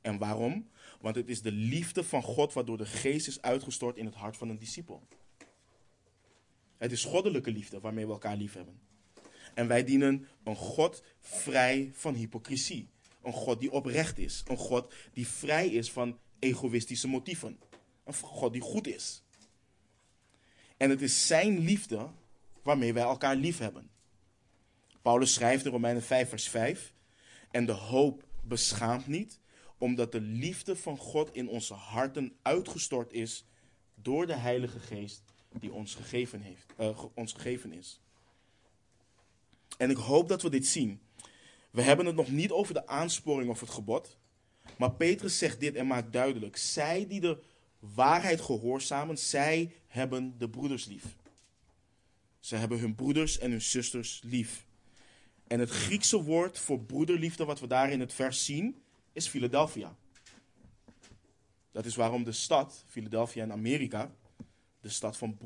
En 0.00 0.18
waarom? 0.18 0.68
Want 1.00 1.14
het 1.14 1.28
is 1.28 1.42
de 1.42 1.52
liefde 1.52 2.04
van 2.04 2.22
God 2.22 2.52
waardoor 2.52 2.78
de 2.78 2.86
geest 2.86 3.26
is 3.26 3.42
uitgestort 3.42 3.96
in 3.96 4.04
het 4.04 4.14
hart 4.14 4.36
van 4.36 4.48
een 4.48 4.58
discipel. 4.58 5.02
Het 6.76 6.92
is 6.92 7.04
goddelijke 7.04 7.50
liefde 7.50 7.80
waarmee 7.80 8.06
we 8.06 8.12
elkaar 8.12 8.36
lief 8.36 8.54
hebben. 8.54 8.80
En 9.54 9.68
wij 9.68 9.84
dienen 9.84 10.28
een 10.44 10.56
God 10.56 11.02
vrij 11.20 11.90
van 11.92 12.14
hypocrisie. 12.14 12.88
Een 13.28 13.34
God 13.34 13.60
die 13.60 13.72
oprecht 13.72 14.18
is. 14.18 14.42
Een 14.46 14.56
God 14.56 14.94
die 15.12 15.28
vrij 15.28 15.68
is 15.68 15.92
van 15.92 16.18
egoïstische 16.38 17.08
motieven. 17.08 17.58
Een 18.04 18.14
God 18.14 18.52
die 18.52 18.62
goed 18.62 18.86
is. 18.86 19.22
En 20.76 20.90
het 20.90 21.02
is 21.02 21.26
zijn 21.26 21.58
liefde 21.58 22.10
waarmee 22.62 22.92
wij 22.92 23.02
elkaar 23.02 23.36
lief 23.36 23.58
hebben. 23.58 23.90
Paulus 25.02 25.34
schrijft 25.34 25.64
in 25.64 25.70
Romeinen 25.70 26.02
5, 26.02 26.28
vers 26.28 26.48
5. 26.48 26.92
En 27.50 27.66
de 27.66 27.72
hoop 27.72 28.24
beschaamt 28.42 29.06
niet, 29.06 29.40
omdat 29.78 30.12
de 30.12 30.20
liefde 30.20 30.76
van 30.76 30.96
God 30.96 31.34
in 31.34 31.48
onze 31.48 31.74
harten 31.74 32.36
uitgestort 32.42 33.12
is 33.12 33.44
door 33.94 34.26
de 34.26 34.36
Heilige 34.36 34.80
Geest 34.80 35.22
die 35.60 35.72
ons 35.72 35.94
gegeven, 35.94 36.40
heeft, 36.40 36.72
uh, 36.78 37.04
ons 37.14 37.32
gegeven 37.32 37.72
is. 37.72 38.00
En 39.78 39.90
ik 39.90 39.96
hoop 39.96 40.28
dat 40.28 40.42
we 40.42 40.50
dit 40.50 40.66
zien. 40.66 41.00
We 41.70 41.82
hebben 41.82 42.06
het 42.06 42.14
nog 42.14 42.30
niet 42.30 42.50
over 42.50 42.74
de 42.74 42.86
aansporing 42.86 43.50
of 43.50 43.60
het 43.60 43.70
gebod. 43.70 44.18
Maar 44.76 44.92
Petrus 44.92 45.38
zegt 45.38 45.60
dit 45.60 45.74
en 45.74 45.86
maakt 45.86 46.12
duidelijk: 46.12 46.56
zij 46.56 47.06
die 47.06 47.20
de 47.20 47.42
waarheid 47.78 48.40
gehoorzamen, 48.40 49.18
zij 49.18 49.72
hebben 49.86 50.38
de 50.38 50.48
broeders 50.48 50.84
lief. 50.84 51.16
Ze 52.40 52.56
hebben 52.56 52.78
hun 52.78 52.94
broeders 52.94 53.38
en 53.38 53.50
hun 53.50 53.62
zusters 53.62 54.22
lief. 54.24 54.66
En 55.46 55.60
het 55.60 55.70
Griekse 55.70 56.22
woord 56.22 56.58
voor 56.58 56.80
broederliefde, 56.80 57.44
wat 57.44 57.60
we 57.60 57.66
daar 57.66 57.90
in 57.90 58.00
het 58.00 58.12
vers 58.12 58.44
zien, 58.44 58.82
is 59.12 59.28
Philadelphia. 59.28 59.96
Dat 61.72 61.84
is 61.84 61.96
waarom 61.96 62.24
de 62.24 62.32
stad, 62.32 62.84
Philadelphia 62.86 63.42
in 63.42 63.52
Amerika, 63.52 64.14
de 64.80 64.88
stad 64.88 65.16
van 65.16 65.36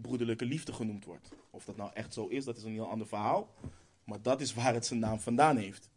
broederlijke 0.00 0.44
liefde 0.44 0.72
genoemd 0.72 1.04
wordt. 1.04 1.28
Of 1.50 1.64
dat 1.64 1.76
nou 1.76 1.90
echt 1.94 2.14
zo 2.14 2.26
is, 2.26 2.44
dat 2.44 2.56
is 2.56 2.62
een 2.62 2.72
heel 2.72 2.90
ander 2.90 3.06
verhaal. 3.06 3.54
Maar 4.06 4.22
dat 4.22 4.40
is 4.40 4.54
waar 4.54 4.74
het 4.74 4.86
zijn 4.86 5.00
naam 5.00 5.20
vandaan 5.20 5.56
heeft. 5.56 5.88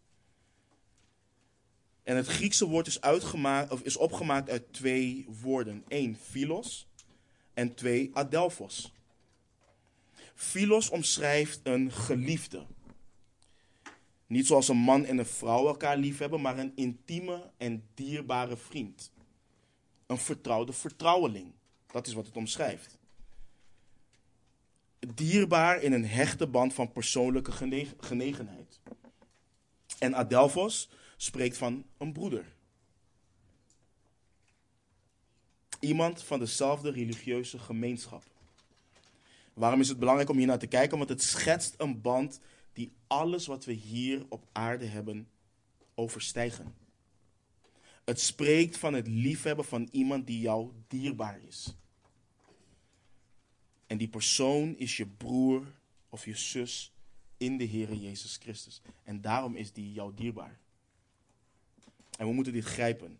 En 2.03 2.15
het 2.15 2.27
Griekse 2.27 2.67
woord 2.67 2.87
is, 2.87 2.99
of 3.69 3.81
is 3.81 3.97
opgemaakt 3.97 4.49
uit 4.49 4.73
twee 4.73 5.25
woorden. 5.41 5.83
Eén, 5.87 6.17
philos. 6.17 6.87
En 7.53 7.73
twee, 7.73 8.09
adelphos. 8.13 8.93
Philos 10.35 10.89
omschrijft 10.89 11.59
een 11.63 11.91
geliefde. 11.91 12.65
Niet 14.27 14.47
zoals 14.47 14.67
een 14.67 14.77
man 14.77 15.05
en 15.05 15.17
een 15.17 15.25
vrouw 15.25 15.67
elkaar 15.67 15.97
lief 15.97 16.17
hebben, 16.17 16.41
maar 16.41 16.57
een 16.57 16.71
intieme 16.75 17.51
en 17.57 17.87
dierbare 17.93 18.57
vriend. 18.57 19.11
Een 20.05 20.17
vertrouwde 20.17 20.73
vertrouweling. 20.73 21.53
Dat 21.91 22.07
is 22.07 22.13
wat 22.13 22.25
het 22.25 22.35
omschrijft. 22.35 22.98
Dierbaar 24.99 25.81
in 25.81 25.93
een 25.93 26.05
hechte 26.05 26.47
band 26.47 26.73
van 26.73 26.91
persoonlijke 26.91 27.51
genegenheid. 27.99 28.79
En 29.99 30.15
Adelphos 30.15 30.89
spreekt 31.17 31.57
van 31.57 31.85
een 31.97 32.13
broeder. 32.13 32.45
Iemand 35.79 36.23
van 36.23 36.39
dezelfde 36.39 36.91
religieuze 36.91 37.59
gemeenschap. 37.59 38.23
Waarom 39.53 39.79
is 39.79 39.89
het 39.89 39.99
belangrijk 39.99 40.29
om 40.29 40.37
hier 40.37 40.47
naar 40.47 40.59
te 40.59 40.67
kijken? 40.67 40.97
Want 40.97 41.09
het 41.09 41.23
schetst 41.23 41.73
een 41.77 42.01
band 42.01 42.39
die 42.73 42.91
alles 43.07 43.45
wat 43.45 43.65
we 43.65 43.73
hier 43.73 44.25
op 44.29 44.45
aarde 44.51 44.85
hebben 44.85 45.27
overstijgen. 45.95 46.75
Het 48.05 48.21
spreekt 48.21 48.77
van 48.77 48.93
het 48.93 49.07
liefhebben 49.07 49.65
van 49.65 49.87
iemand 49.91 50.27
die 50.27 50.39
jou 50.39 50.71
dierbaar 50.87 51.39
is. 51.47 51.75
En 53.89 53.97
die 53.97 54.07
persoon 54.07 54.77
is 54.77 54.97
je 54.97 55.05
broer 55.05 55.65
of 56.09 56.25
je 56.25 56.35
zus 56.35 56.93
in 57.37 57.57
de 57.57 57.67
Heere 57.67 57.99
Jezus 57.99 58.37
Christus. 58.41 58.81
En 59.03 59.21
daarom 59.21 59.55
is 59.55 59.73
die 59.73 59.93
jou 59.93 60.13
dierbaar. 60.15 60.59
En 62.17 62.27
we 62.27 62.33
moeten 62.33 62.53
dit 62.53 62.65
grijpen. 62.65 63.19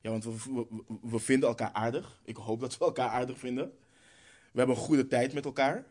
Ja, 0.00 0.10
want 0.10 0.24
we, 0.24 0.66
we, 1.02 1.18
vinden 1.18 1.48
elkaar 1.48 1.72
aardig. 1.72 2.20
Ik 2.24 2.36
hoop 2.36 2.60
dat 2.60 2.78
we 2.78 2.84
elkaar 2.84 3.08
aardig 3.08 3.38
vinden. 3.38 3.64
We 4.52 4.58
hebben 4.58 4.76
een 4.76 4.82
goede 4.82 5.06
tijd 5.06 5.32
met 5.32 5.44
elkaar. 5.44 5.86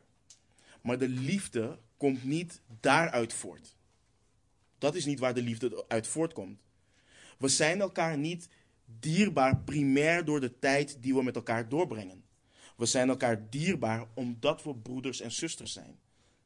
Maar 0.82 0.98
de 0.98 1.10
liefde 1.10 1.80
komt 1.98 2.24
niet 2.24 2.62
daaruit 2.80 3.34
voort. 3.34 3.76
Dat 4.78 4.96
is 4.96 5.06
niet 5.06 5.20
waar 5.20 5.34
de 5.34 5.42
liefde 5.42 5.86
uit 5.88 6.08
voortkomt. 6.08 6.62
We 7.38 7.48
zijn 7.48 7.82
elkaar 7.82 8.18
niet 8.18 8.50
dierbaar 8.86 9.58
primair 9.58 10.26
door 10.26 10.40
de 10.40 10.60
tijd 10.60 10.98
die 11.02 11.14
we 11.14 11.24
met 11.24 11.36
elkaar 11.36 11.70
doorbrengen. 11.70 12.25
We 12.76 12.86
zijn 12.86 13.10
elkaar 13.10 13.50
dierbaar 13.50 14.08
omdat 14.14 14.64
we 14.64 14.76
broeders 14.76 15.22
en 15.22 15.32
zusters 15.32 15.74
zijn. 15.74 16.00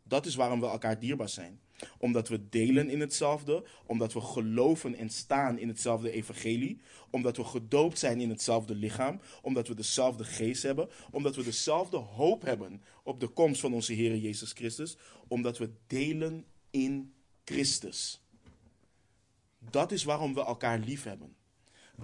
Dat 0.03 0.25
is 0.25 0.35
waarom 0.35 0.59
we 0.59 0.65
elkaar 0.65 0.99
dierbaar 0.99 1.29
zijn. 1.29 1.61
Omdat 1.97 2.27
we 2.27 2.49
delen 2.49 2.89
in 2.89 2.99
hetzelfde, 2.99 3.65
omdat 3.85 4.13
we 4.13 4.21
geloven 4.21 4.95
en 4.95 5.09
staan 5.09 5.57
in 5.57 5.67
hetzelfde 5.67 6.11
evangelie, 6.11 6.81
omdat 7.09 7.37
we 7.37 7.43
gedoopt 7.43 7.99
zijn 7.99 8.21
in 8.21 8.29
hetzelfde 8.29 8.75
lichaam, 8.75 9.19
omdat 9.41 9.67
we 9.67 9.73
dezelfde 9.73 10.23
geest 10.23 10.63
hebben, 10.63 10.89
omdat 11.11 11.35
we 11.35 11.43
dezelfde 11.43 11.97
hoop 11.97 12.41
hebben 12.41 12.81
op 13.03 13.19
de 13.19 13.27
komst 13.27 13.61
van 13.61 13.73
onze 13.73 13.93
Heer 13.93 14.17
Jezus 14.17 14.51
Christus, 14.51 14.97
omdat 15.27 15.57
we 15.57 15.71
delen 15.87 16.45
in 16.69 17.13
Christus. 17.43 18.21
Dat 19.69 19.91
is 19.91 20.03
waarom 20.03 20.33
we 20.33 20.45
elkaar 20.45 20.79
lief 20.79 21.03
hebben. 21.03 21.35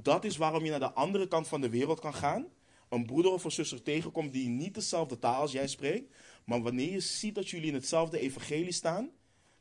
Dat 0.02 0.24
is 0.24 0.38
waarom 0.38 0.64
je 0.64 0.70
naar 0.70 0.80
de 0.80 0.94
andere 0.94 1.28
kant 1.28 1.48
van 1.48 1.62
de 1.62 1.70
wereld 1.70 2.00
kan 2.00 2.14
gaan, 2.14 2.48
een 2.96 3.06
broeder 3.06 3.32
of 3.32 3.44
een 3.44 3.52
zuster 3.52 3.84
tegenkomt 3.84 4.34
die 4.34 4.48
niet 4.50 4.74
dezelfde 4.74 5.20
taal 5.20 5.42
als 5.42 5.52
jij 5.52 5.68
spreekt, 5.68 6.14
maar 6.44 6.62
wanneer 6.62 6.92
je 6.92 7.00
ziet 7.00 7.36
dat 7.36 7.50
jullie 7.50 7.68
in 7.68 7.74
hetzelfde 7.74 8.20
evangelie 8.20 8.72
staan, 8.72 9.10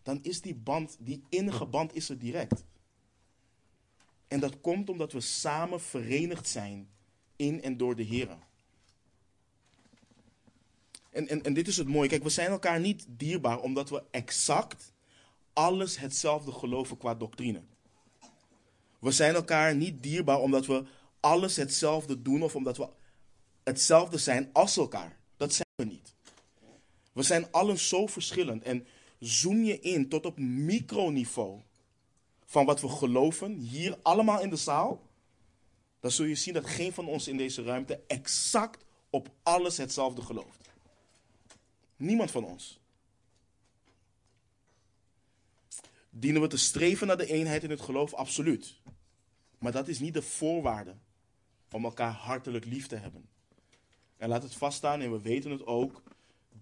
dan 0.02 0.18
is 0.22 0.40
die 0.40 0.54
band, 0.54 0.96
die 1.00 1.22
innige 1.28 1.66
band 1.66 1.94
is 1.94 2.08
er 2.08 2.18
direct. 2.18 2.64
En 4.28 4.40
dat 4.40 4.60
komt 4.60 4.90
omdat 4.90 5.12
we 5.12 5.20
samen 5.20 5.80
verenigd 5.80 6.48
zijn 6.48 6.88
in 7.36 7.62
en 7.62 7.76
door 7.76 7.96
de 7.96 8.02
Heer. 8.02 8.36
En, 11.10 11.28
en, 11.28 11.42
en 11.42 11.54
dit 11.54 11.68
is 11.68 11.76
het 11.76 11.88
mooie. 11.88 12.08
Kijk, 12.08 12.22
we 12.22 12.28
zijn 12.28 12.50
elkaar 12.50 12.80
niet 12.80 13.06
dierbaar 13.08 13.60
omdat 13.60 13.90
we 13.90 14.02
exact 14.10 14.92
alles 15.52 15.98
hetzelfde 15.98 16.52
geloven 16.52 16.96
qua 16.96 17.14
doctrine. 17.14 17.62
We 18.98 19.10
zijn 19.10 19.34
elkaar 19.34 19.74
niet 19.74 20.02
dierbaar 20.02 20.40
omdat 20.40 20.66
we 20.66 20.84
alles 21.20 21.56
hetzelfde 21.56 22.22
doen 22.22 22.42
of 22.42 22.56
omdat 22.56 22.76
we 22.76 22.88
hetzelfde 23.64 24.18
zijn 24.18 24.50
als 24.52 24.76
elkaar. 24.76 25.18
Dat 25.36 25.52
zijn 25.54 25.68
we 25.76 25.84
niet. 25.84 26.14
We 27.12 27.22
zijn 27.22 27.50
allen 27.52 27.78
zo 27.78 28.06
verschillend. 28.06 28.62
En 28.62 28.86
zoom 29.18 29.62
je 29.62 29.80
in 29.80 30.08
tot 30.08 30.26
op 30.26 30.38
microniveau 30.38 31.60
van 32.44 32.64
wat 32.64 32.80
we 32.80 32.88
geloven, 32.88 33.54
hier 33.56 33.98
allemaal 34.02 34.40
in 34.40 34.50
de 34.50 34.56
zaal, 34.56 35.02
dan 36.00 36.10
zul 36.10 36.24
je 36.24 36.34
zien 36.34 36.54
dat 36.54 36.66
geen 36.66 36.92
van 36.92 37.06
ons 37.06 37.28
in 37.28 37.36
deze 37.36 37.62
ruimte 37.62 38.00
exact 38.06 38.84
op 39.10 39.30
alles 39.42 39.76
hetzelfde 39.76 40.22
gelooft. 40.22 40.68
Niemand 41.96 42.30
van 42.30 42.44
ons. 42.44 42.80
Dienen 46.10 46.40
we 46.40 46.48
te 46.48 46.56
streven 46.56 47.06
naar 47.06 47.16
de 47.16 47.26
eenheid 47.26 47.62
in 47.62 47.70
het 47.70 47.80
geloof? 47.80 48.14
Absoluut. 48.14 48.74
Maar 49.58 49.72
dat 49.72 49.88
is 49.88 49.98
niet 49.98 50.14
de 50.14 50.22
voorwaarde 50.22 50.94
om 51.70 51.84
elkaar 51.84 52.12
hartelijk 52.12 52.64
lief 52.64 52.86
te 52.86 52.96
hebben. 52.96 53.28
En 54.24 54.30
laat 54.30 54.42
het 54.42 54.54
vaststaan, 54.54 55.00
en 55.00 55.12
we 55.12 55.20
weten 55.20 55.50
het 55.50 55.66
ook. 55.66 56.02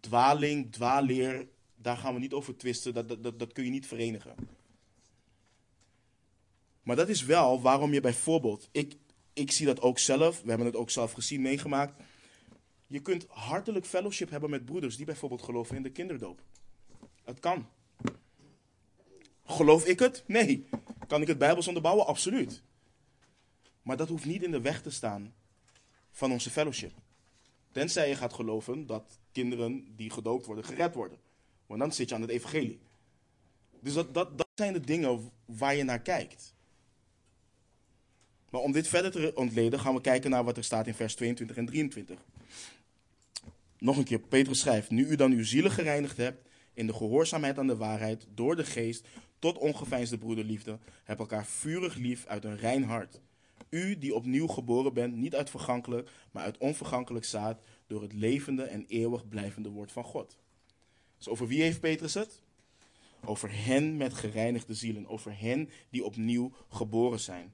Dwaling, 0.00 0.72
dwaleer, 0.72 1.48
daar 1.74 1.96
gaan 1.96 2.14
we 2.14 2.20
niet 2.20 2.32
over 2.32 2.56
twisten. 2.56 2.94
Dat, 2.94 3.22
dat, 3.22 3.38
dat 3.38 3.52
kun 3.52 3.64
je 3.64 3.70
niet 3.70 3.86
verenigen. 3.86 4.34
Maar 6.82 6.96
dat 6.96 7.08
is 7.08 7.24
wel 7.24 7.60
waarom 7.60 7.92
je 7.92 8.00
bijvoorbeeld, 8.00 8.68
ik, 8.72 8.96
ik 9.32 9.50
zie 9.50 9.66
dat 9.66 9.80
ook 9.80 9.98
zelf, 9.98 10.42
we 10.42 10.48
hebben 10.48 10.66
het 10.66 10.76
ook 10.76 10.90
zelf 10.90 11.12
gezien, 11.12 11.40
meegemaakt. 11.40 12.02
Je 12.86 13.00
kunt 13.00 13.26
hartelijk 13.28 13.86
fellowship 13.86 14.30
hebben 14.30 14.50
met 14.50 14.64
broeders 14.64 14.96
die 14.96 15.06
bijvoorbeeld 15.06 15.42
geloven 15.42 15.76
in 15.76 15.82
de 15.82 15.90
kinderdoop. 15.90 16.42
Het 17.24 17.40
kan. 17.40 17.68
Geloof 19.44 19.84
ik 19.86 19.98
het? 19.98 20.24
Nee. 20.26 20.68
Kan 21.06 21.20
ik 21.22 21.28
het 21.28 21.38
Bijbels 21.38 21.66
onderbouwen? 21.66 22.06
Absoluut. 22.06 22.62
Maar 23.82 23.96
dat 23.96 24.08
hoeft 24.08 24.24
niet 24.24 24.42
in 24.42 24.50
de 24.50 24.60
weg 24.60 24.82
te 24.82 24.90
staan 24.90 25.34
van 26.10 26.32
onze 26.32 26.50
fellowship. 26.50 27.01
Tenzij 27.72 28.08
je 28.08 28.16
gaat 28.16 28.32
geloven 28.32 28.86
dat 28.86 29.18
kinderen 29.32 29.96
die 29.96 30.10
gedoopt 30.10 30.46
worden, 30.46 30.64
gered 30.64 30.94
worden. 30.94 31.18
Want 31.66 31.80
dan 31.80 31.92
zit 31.92 32.08
je 32.08 32.14
aan 32.14 32.20
het 32.20 32.30
evangelie. 32.30 32.80
Dus 33.80 33.94
dat, 33.94 34.14
dat, 34.14 34.38
dat 34.38 34.48
zijn 34.54 34.72
de 34.72 34.80
dingen 34.80 35.30
waar 35.44 35.74
je 35.74 35.82
naar 35.82 36.00
kijkt. 36.00 36.54
Maar 38.50 38.60
om 38.60 38.72
dit 38.72 38.88
verder 38.88 39.10
te 39.10 39.32
ontleden, 39.34 39.80
gaan 39.80 39.94
we 39.94 40.00
kijken 40.00 40.30
naar 40.30 40.44
wat 40.44 40.56
er 40.56 40.64
staat 40.64 40.86
in 40.86 40.94
vers 40.94 41.14
22 41.14 41.56
en 41.56 41.66
23. 41.66 42.18
Nog 43.78 43.96
een 43.96 44.04
keer, 44.04 44.18
Petrus 44.20 44.58
schrijft: 44.58 44.90
Nu 44.90 45.06
u 45.06 45.16
dan 45.16 45.32
uw 45.32 45.44
zielen 45.44 45.70
gereinigd 45.70 46.16
hebt 46.16 46.48
in 46.74 46.86
de 46.86 46.92
gehoorzaamheid 46.92 47.58
aan 47.58 47.66
de 47.66 47.76
waarheid, 47.76 48.26
door 48.34 48.56
de 48.56 48.64
geest, 48.64 49.06
tot 49.38 49.58
ongeveinsde 49.58 50.18
broederliefde, 50.18 50.78
heb 51.04 51.18
elkaar 51.18 51.46
vurig 51.46 51.94
lief 51.94 52.26
uit 52.26 52.44
een 52.44 52.56
rein 52.56 52.82
hart. 52.82 53.20
U 53.72 53.98
die 53.98 54.14
opnieuw 54.14 54.46
geboren 54.46 54.94
bent, 54.94 55.14
niet 55.14 55.34
uit 55.34 55.50
vergankelijk, 55.50 56.10
maar 56.30 56.42
uit 56.42 56.58
onvergankelijk 56.58 57.24
zaad, 57.24 57.62
door 57.86 58.02
het 58.02 58.12
levende 58.12 58.62
en 58.62 58.84
eeuwig 58.86 59.28
blijvende 59.28 59.68
woord 59.68 59.92
van 59.92 60.04
God. 60.04 60.36
Dus 61.18 61.28
over 61.28 61.46
wie 61.46 61.62
heeft 61.62 61.80
Petrus 61.80 62.14
het? 62.14 62.42
Over 63.24 63.64
hen 63.64 63.96
met 63.96 64.14
gereinigde 64.14 64.74
zielen, 64.74 65.06
over 65.06 65.40
hen 65.40 65.68
die 65.90 66.04
opnieuw 66.04 66.52
geboren 66.68 67.20
zijn. 67.20 67.52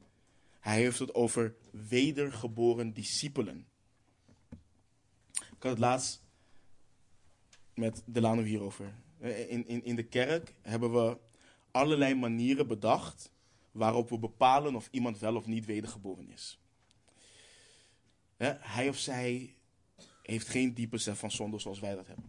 Hij 0.60 0.76
heeft 0.76 0.98
het 0.98 1.14
over 1.14 1.54
wedergeboren 1.70 2.92
discipelen. 2.92 3.66
Ik 5.30 5.62
had 5.62 5.70
het 5.70 5.78
laatst 5.78 6.22
met 7.74 8.02
Delano 8.04 8.42
hierover. 8.42 8.94
In, 9.20 9.66
in, 9.66 9.84
in 9.84 9.96
de 9.96 10.06
kerk 10.06 10.54
hebben 10.62 10.92
we 10.92 11.18
allerlei 11.70 12.14
manieren 12.14 12.66
bedacht 12.66 13.30
waarop 13.78 14.08
we 14.08 14.18
bepalen 14.18 14.74
of 14.74 14.88
iemand 14.90 15.18
wel 15.18 15.36
of 15.36 15.46
niet 15.46 15.66
wedergeboren 15.66 16.30
is. 16.30 16.58
Hij 18.60 18.88
of 18.88 18.96
zij 18.96 19.54
heeft 20.22 20.48
geen 20.48 20.74
diepe 20.74 20.90
besef 20.90 21.18
van 21.18 21.30
zonde 21.30 21.58
zoals 21.58 21.80
wij 21.80 21.94
dat 21.94 22.06
hebben. 22.06 22.26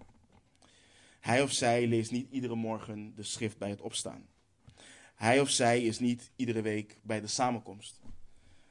Hij 1.19 1.41
of 1.41 1.51
zij 1.51 1.87
leest 1.87 2.11
niet 2.11 2.31
iedere 2.31 2.55
morgen 2.55 3.15
de 3.15 3.23
schrift 3.23 3.57
bij 3.57 3.69
het 3.69 3.81
opstaan. 3.81 4.27
Hij 5.15 5.39
of 5.39 5.49
zij 5.49 5.83
is 5.83 5.99
niet 5.99 6.31
iedere 6.35 6.61
week 6.61 6.99
bij 7.01 7.21
de 7.21 7.27
samenkomst. 7.27 8.01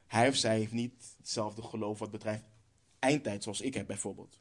Hij 0.07 0.27
of 0.27 0.35
zij 0.35 0.57
heeft 0.57 0.71
niet 0.71 1.15
hetzelfde 1.17 1.61
geloof 1.61 1.99
wat 1.99 2.11
betreft 2.11 2.43
eindtijd 2.99 3.43
zoals 3.43 3.61
ik 3.61 3.73
heb 3.73 3.87
bijvoorbeeld. 3.87 4.39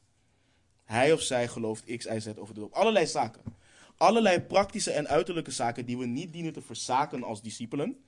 Hij 0.85 1.13
of 1.13 1.23
zij 1.23 1.49
gelooft 1.49 1.97
X, 1.97 2.05
Y, 2.05 2.19
Z 2.19 2.27
over 2.37 2.55
de 2.55 2.61
doop. 2.61 2.73
Allerlei 2.73 3.07
zaken. 3.07 3.43
Allerlei 3.97 4.41
praktische 4.41 4.91
en 4.91 5.09
uiterlijke 5.09 5.51
zaken 5.51 5.87
die 5.87 5.99
we 5.99 6.07
niet 6.07 6.33
dienen 6.33 6.53
te 6.53 6.63
verzaken 6.63 7.23
als 7.23 7.43
discipelen. 7.43 8.05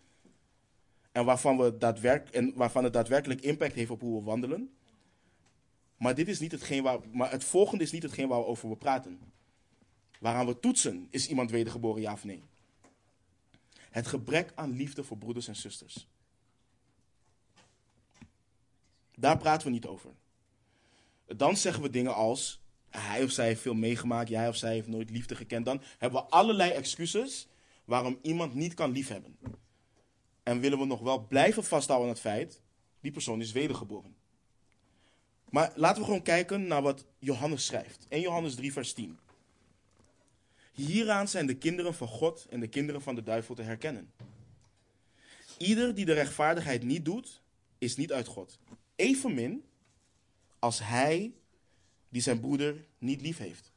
En 1.21 1.27
waarvan, 1.27 1.57
we 1.59 1.77
daadwerk 1.77 2.29
en 2.29 2.53
waarvan 2.55 2.85
het 2.85 2.93
daadwerkelijk 2.93 3.41
impact 3.41 3.75
heeft 3.75 3.91
op 3.91 4.01
hoe 4.01 4.19
we 4.19 4.25
wandelen. 4.25 4.75
Maar, 5.97 6.15
dit 6.15 6.29
is 6.29 6.41
niet 6.41 6.53
hetgeen 6.53 6.83
waar, 6.83 6.99
maar 7.13 7.31
het 7.31 7.45
volgende 7.45 7.85
is 7.85 7.93
niet 7.93 8.03
hetgeen 8.03 8.29
waar 8.29 8.39
we 8.39 8.47
over 8.47 8.69
we 8.69 8.77
praten. 8.77 9.21
Waaraan 10.21 10.47
we 10.47 10.61
toetsen, 10.61 11.07
is 11.11 11.29
iemand 11.29 11.51
wedergeboren 11.51 12.03
ja 12.03 12.13
of 12.13 12.25
nee? 12.25 12.43
Het 13.91 14.07
gebrek 14.07 14.53
aan 14.55 14.77
liefde 14.77 15.05
voor 15.05 15.19
broeders 15.19 15.49
en 15.49 15.57
zusters. 15.57 16.09
Daar 19.15 19.39
praten 19.39 19.67
we 19.67 19.73
niet 19.73 19.87
over. 19.87 20.11
Dan 21.27 21.57
zeggen 21.57 21.83
we 21.83 21.91
dingen 21.91 22.15
als, 22.15 22.61
hij 22.89 23.25
of 23.25 23.31
zij 23.31 23.47
heeft 23.47 23.61
veel 23.61 23.75
meegemaakt, 23.75 24.29
jij 24.29 24.49
of 24.49 24.57
zij 24.57 24.73
heeft 24.73 24.89
nooit 24.89 25.11
liefde 25.11 25.35
gekend. 25.35 25.65
Dan 25.65 25.83
hebben 25.99 26.21
we 26.21 26.29
allerlei 26.29 26.71
excuses 26.71 27.49
waarom 27.85 28.19
iemand 28.23 28.55
niet 28.55 28.75
kan 28.75 28.93
liefhebben. 28.93 29.39
En 30.51 30.61
willen 30.61 30.79
we 30.79 30.85
nog 30.85 31.01
wel 31.01 31.27
blijven 31.27 31.65
vasthouden 31.65 32.09
aan 32.09 32.15
het 32.15 32.23
feit, 32.23 32.61
die 33.01 33.11
persoon 33.11 33.41
is 33.41 33.53
wedergeboren. 33.53 34.17
Maar 35.51 35.73
laten 35.75 35.99
we 35.99 36.05
gewoon 36.05 36.23
kijken 36.23 36.67
naar 36.67 36.83
wat 36.83 37.07
Johannes 37.19 37.67
schrijft. 37.67 38.07
1 38.09 38.23
Johannes 38.23 38.55
3, 38.55 38.73
vers 38.73 38.93
10. 38.93 39.19
Hieraan 40.73 41.29
zijn 41.29 41.47
de 41.47 41.55
kinderen 41.55 41.95
van 41.95 42.09
God 42.09 42.47
en 42.51 42.61
de 42.61 42.69
kinderen 42.69 43.03
van 43.03 43.15
de 43.15 43.23
duivel 43.23 43.55
te 43.55 43.63
herkennen. 43.63 44.13
Ieder 45.59 45.95
die 45.95 46.05
de 46.05 46.13
rechtvaardigheid 46.13 46.83
niet 46.83 47.05
doet, 47.05 47.43
is 47.79 47.97
niet 47.97 48.13
uit 48.13 48.27
God. 48.27 48.59
Evenmin 48.97 49.65
als 50.59 50.79
hij 50.79 51.33
die 52.09 52.23
zijn 52.23 52.41
broeder 52.41 52.85
niet 52.99 53.21
lief 53.21 53.39
heeft. 53.39 53.73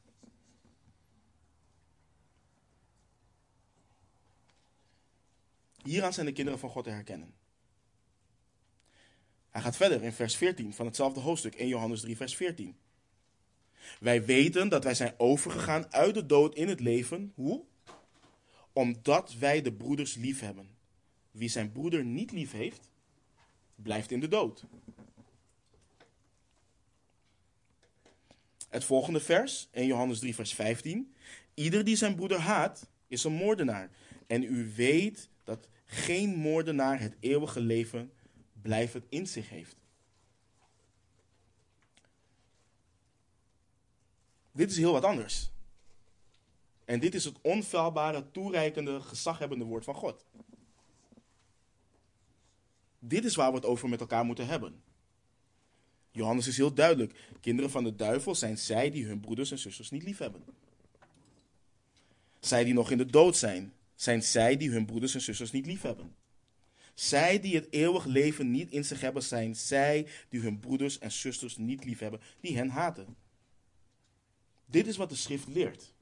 Hieraan 5.84 6.12
zijn 6.12 6.26
de 6.26 6.32
kinderen 6.32 6.58
van 6.58 6.70
God 6.70 6.84
te 6.84 6.90
herkennen. 6.90 7.34
Hij 9.50 9.62
gaat 9.62 9.76
verder 9.76 10.02
in 10.02 10.12
vers 10.12 10.36
14 10.36 10.74
van 10.74 10.86
hetzelfde 10.86 11.20
hoofdstuk, 11.20 11.54
1 11.54 11.68
Johannes 11.68 12.00
3, 12.00 12.16
vers 12.16 12.36
14. 12.36 12.76
Wij 14.00 14.24
weten 14.24 14.68
dat 14.68 14.84
wij 14.84 14.94
zijn 14.94 15.14
overgegaan 15.16 15.92
uit 15.92 16.14
de 16.14 16.26
dood 16.26 16.54
in 16.54 16.68
het 16.68 16.80
leven. 16.80 17.32
Hoe? 17.34 17.64
Omdat 18.72 19.34
wij 19.34 19.62
de 19.62 19.72
broeders 19.72 20.14
lief 20.14 20.40
hebben. 20.40 20.68
Wie 21.30 21.48
zijn 21.48 21.72
broeder 21.72 22.04
niet 22.04 22.32
lief 22.32 22.52
heeft, 22.52 22.88
blijft 23.74 24.10
in 24.10 24.20
de 24.20 24.28
dood. 24.28 24.64
Het 28.68 28.84
volgende 28.84 29.20
vers, 29.20 29.68
1 29.70 29.86
Johannes 29.86 30.18
3, 30.18 30.34
vers 30.34 30.54
15. 30.54 31.14
Ieder 31.54 31.84
die 31.84 31.96
zijn 31.96 32.14
broeder 32.14 32.38
haat, 32.38 32.86
is 33.08 33.24
een 33.24 33.32
moordenaar. 33.32 33.90
En 34.26 34.42
u 34.42 34.72
weet 34.74 35.28
dat 35.44 35.68
geen 35.94 36.34
moordenaar 36.34 37.00
het 37.00 37.16
eeuwige 37.20 37.60
leven 37.60 38.12
blijvend 38.62 39.04
in 39.08 39.26
zich 39.26 39.48
heeft. 39.48 39.76
Dit 44.52 44.70
is 44.70 44.76
heel 44.76 44.92
wat 44.92 45.04
anders. 45.04 45.50
En 46.84 47.00
dit 47.00 47.14
is 47.14 47.24
het 47.24 47.40
onfeilbare, 47.40 48.30
toereikende, 48.30 49.00
gezaghebbende 49.00 49.64
woord 49.64 49.84
van 49.84 49.94
God. 49.94 50.24
Dit 52.98 53.24
is 53.24 53.34
waar 53.34 53.50
we 53.50 53.56
het 53.56 53.66
over 53.66 53.88
met 53.88 54.00
elkaar 54.00 54.24
moeten 54.24 54.46
hebben. 54.46 54.82
Johannes 56.10 56.46
is 56.46 56.56
heel 56.56 56.74
duidelijk. 56.74 57.30
Kinderen 57.40 57.70
van 57.70 57.84
de 57.84 57.96
duivel 57.96 58.34
zijn 58.34 58.58
zij 58.58 58.90
die 58.90 59.06
hun 59.06 59.20
broeders 59.20 59.50
en 59.50 59.58
zusters 59.58 59.90
niet 59.90 60.02
lief 60.02 60.18
hebben. 60.18 60.44
Zij 62.40 62.64
die 62.64 62.74
nog 62.74 62.90
in 62.90 62.98
de 62.98 63.06
dood 63.06 63.36
zijn, 63.36 63.72
zijn 63.94 64.22
zij 64.22 64.56
die 64.56 64.70
hun 64.70 64.84
broeders 64.84 65.14
en 65.14 65.20
zusters 65.20 65.52
niet 65.52 65.66
lief 65.66 65.82
hebben. 65.82 66.14
Zij 66.94 67.40
die 67.40 67.54
het 67.54 67.66
eeuwig 67.70 68.04
leven 68.04 68.50
niet 68.50 68.70
in 68.70 68.84
zich 68.84 69.00
hebben, 69.00 69.22
zijn 69.22 69.56
zij 69.56 70.06
die 70.28 70.40
hun 70.40 70.60
broeders 70.60 70.98
en 70.98 71.12
zusters 71.12 71.56
niet 71.56 71.84
lief 71.84 71.98
hebben, 71.98 72.20
die 72.40 72.56
hen 72.56 72.68
haten. 72.68 73.16
Dit 74.66 74.86
is 74.86 74.96
wat 74.96 75.08
de 75.08 75.16
schrift 75.16 75.48
leert. 75.48 75.92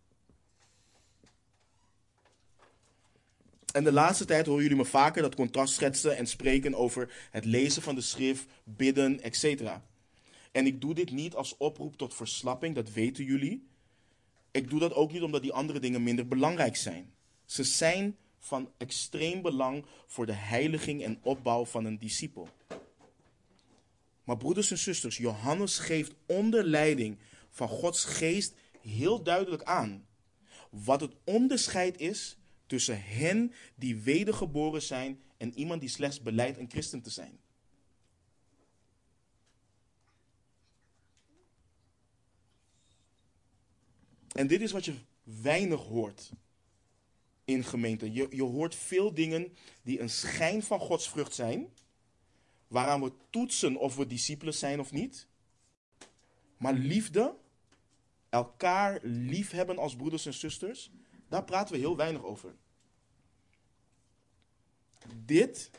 En 3.73 3.85
de 3.85 3.93
laatste 3.93 4.25
tijd 4.25 4.47
horen 4.47 4.63
jullie 4.63 4.79
me 4.79 4.85
vaker 4.85 5.23
dat 5.23 5.35
contrast 5.35 5.75
schetsen 5.75 6.17
en 6.17 6.27
spreken 6.27 6.75
over 6.75 7.29
het 7.31 7.45
lezen 7.45 7.83
van 7.83 7.95
de 7.95 8.01
schrift, 8.01 8.47
bidden, 8.65 9.21
etc. 9.23 9.71
En 10.51 10.67
ik 10.67 10.81
doe 10.81 10.95
dit 10.95 11.11
niet 11.11 11.35
als 11.35 11.57
oproep 11.57 11.97
tot 11.97 12.15
verslapping, 12.15 12.75
dat 12.75 12.93
weten 12.93 13.25
jullie. 13.25 13.67
Ik 14.51 14.71
doe 14.71 14.79
dat 14.79 14.95
ook 14.95 15.13
niet 15.13 15.23
omdat 15.23 15.43
die 15.43 15.53
andere 15.53 15.81
dingen 15.81 16.03
minder 16.03 16.29
belangrijk 16.29 16.77
zijn. 16.77 17.13
Ze 17.53 17.65
zijn 17.65 18.17
van 18.39 18.73
extreem 18.77 19.43
belang 19.43 19.85
voor 20.07 20.27
de 20.27 20.33
heiliging 20.33 21.03
en 21.03 21.19
opbouw 21.23 21.65
van 21.65 21.85
een 21.85 21.99
discipel. 21.99 22.49
Maar 24.25 24.37
broeders 24.37 24.71
en 24.71 24.79
zusters, 24.79 25.17
Johannes 25.17 25.79
geeft 25.79 26.15
onder 26.27 26.65
leiding 26.65 27.19
van 27.51 27.69
Gods 27.69 28.05
geest 28.05 28.55
heel 28.81 29.23
duidelijk 29.23 29.63
aan 29.63 30.07
wat 30.71 31.01
het 31.01 31.15
onderscheid 31.25 32.01
is 32.01 32.37
tussen 32.67 33.03
hen 33.03 33.53
die 33.75 33.97
wedergeboren 33.97 34.83
zijn 34.83 35.23
en 35.37 35.55
iemand 35.55 35.81
die 35.81 35.91
slechts 35.91 36.21
beleidt 36.21 36.59
een 36.59 36.71
christen 36.71 37.03
te 37.03 37.11
zijn. 37.11 37.41
En 44.33 44.47
dit 44.47 44.61
is 44.61 44.73
wat 44.73 44.85
je 44.85 44.95
weinig 45.23 45.81
hoort 45.81 46.33
in 47.45 47.65
gemeenten. 47.65 48.13
Je, 48.13 48.27
je 48.31 48.43
hoort 48.43 48.75
veel 48.75 49.15
dingen 49.15 49.57
die 49.83 50.01
een 50.01 50.11
schijn 50.11 50.63
van 50.63 50.79
godsvrucht 50.79 51.35
zijn, 51.35 51.73
waaraan 52.69 53.03
we 53.03 53.13
toetsen 53.31 53.77
of 53.77 53.97
we 53.97 54.07
discipelen 54.07 54.55
zijn 54.55 54.81
of 54.81 54.93
niet. 54.93 55.27
Maar 56.57 56.73
liefde, 56.73 57.37
elkaar 58.29 59.01
liefhebben 59.03 59.79
als 59.79 59.97
broeders 59.97 60.27
en 60.27 60.35
zusters, 60.35 60.91
daar 61.29 61.45
praten 61.45 61.75
we 61.75 61.81
heel 61.81 61.97
weinig 61.97 62.23
over. 62.23 62.55
Dit 65.25 65.71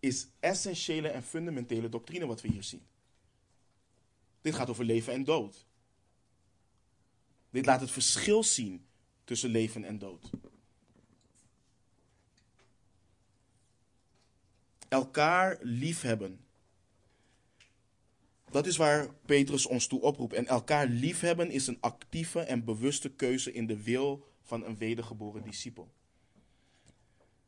is 0.00 0.28
essentiële 0.40 1.08
en 1.08 1.22
fundamentele 1.22 1.88
doctrine 1.88 2.26
wat 2.26 2.40
we 2.40 2.48
hier 2.48 2.62
zien. 2.62 2.82
Dit 4.40 4.54
gaat 4.54 4.70
over 4.70 4.84
leven 4.84 5.12
en 5.12 5.24
dood. 5.24 5.66
Dit 7.50 7.66
laat 7.66 7.80
het 7.80 7.90
verschil 7.90 8.42
zien 8.42 8.86
tussen 9.24 9.50
leven 9.50 9.84
en 9.84 9.98
dood. 9.98 10.30
Elkaar 14.88 15.58
liefhebben. 15.60 16.40
Dat 18.50 18.66
is 18.66 18.76
waar 18.76 19.14
Petrus 19.26 19.66
ons 19.66 19.86
toe 19.86 20.00
oproept. 20.00 20.32
En 20.32 20.46
elkaar 20.46 20.86
liefhebben 20.86 21.50
is 21.50 21.66
een 21.66 21.80
actieve 21.80 22.40
en 22.40 22.64
bewuste 22.64 23.08
keuze 23.08 23.52
in 23.52 23.66
de 23.66 23.82
wil 23.82 24.26
van 24.42 24.64
een 24.64 24.76
wedergeboren 24.76 25.42
discipel. 25.42 25.92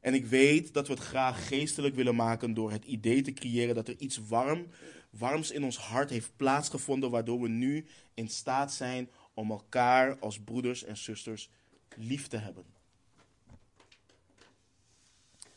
En 0.00 0.14
ik 0.14 0.26
weet 0.26 0.74
dat 0.74 0.86
we 0.86 0.92
het 0.92 1.02
graag 1.02 1.48
geestelijk 1.48 1.94
willen 1.94 2.14
maken 2.14 2.54
door 2.54 2.70
het 2.70 2.84
idee 2.84 3.22
te 3.22 3.32
creëren 3.32 3.74
dat 3.74 3.88
er 3.88 3.98
iets 3.98 4.20
warm, 4.28 4.66
warms 5.10 5.50
in 5.50 5.64
ons 5.64 5.78
hart 5.78 6.10
heeft 6.10 6.36
plaatsgevonden, 6.36 7.10
waardoor 7.10 7.40
we 7.40 7.48
nu 7.48 7.86
in 8.14 8.28
staat 8.28 8.72
zijn 8.72 9.10
om 9.34 9.50
elkaar 9.50 10.18
als 10.18 10.40
broeders 10.40 10.84
en 10.84 10.96
zusters 10.96 11.50
lief 11.96 12.26
te 12.26 12.36
hebben. 12.36 12.64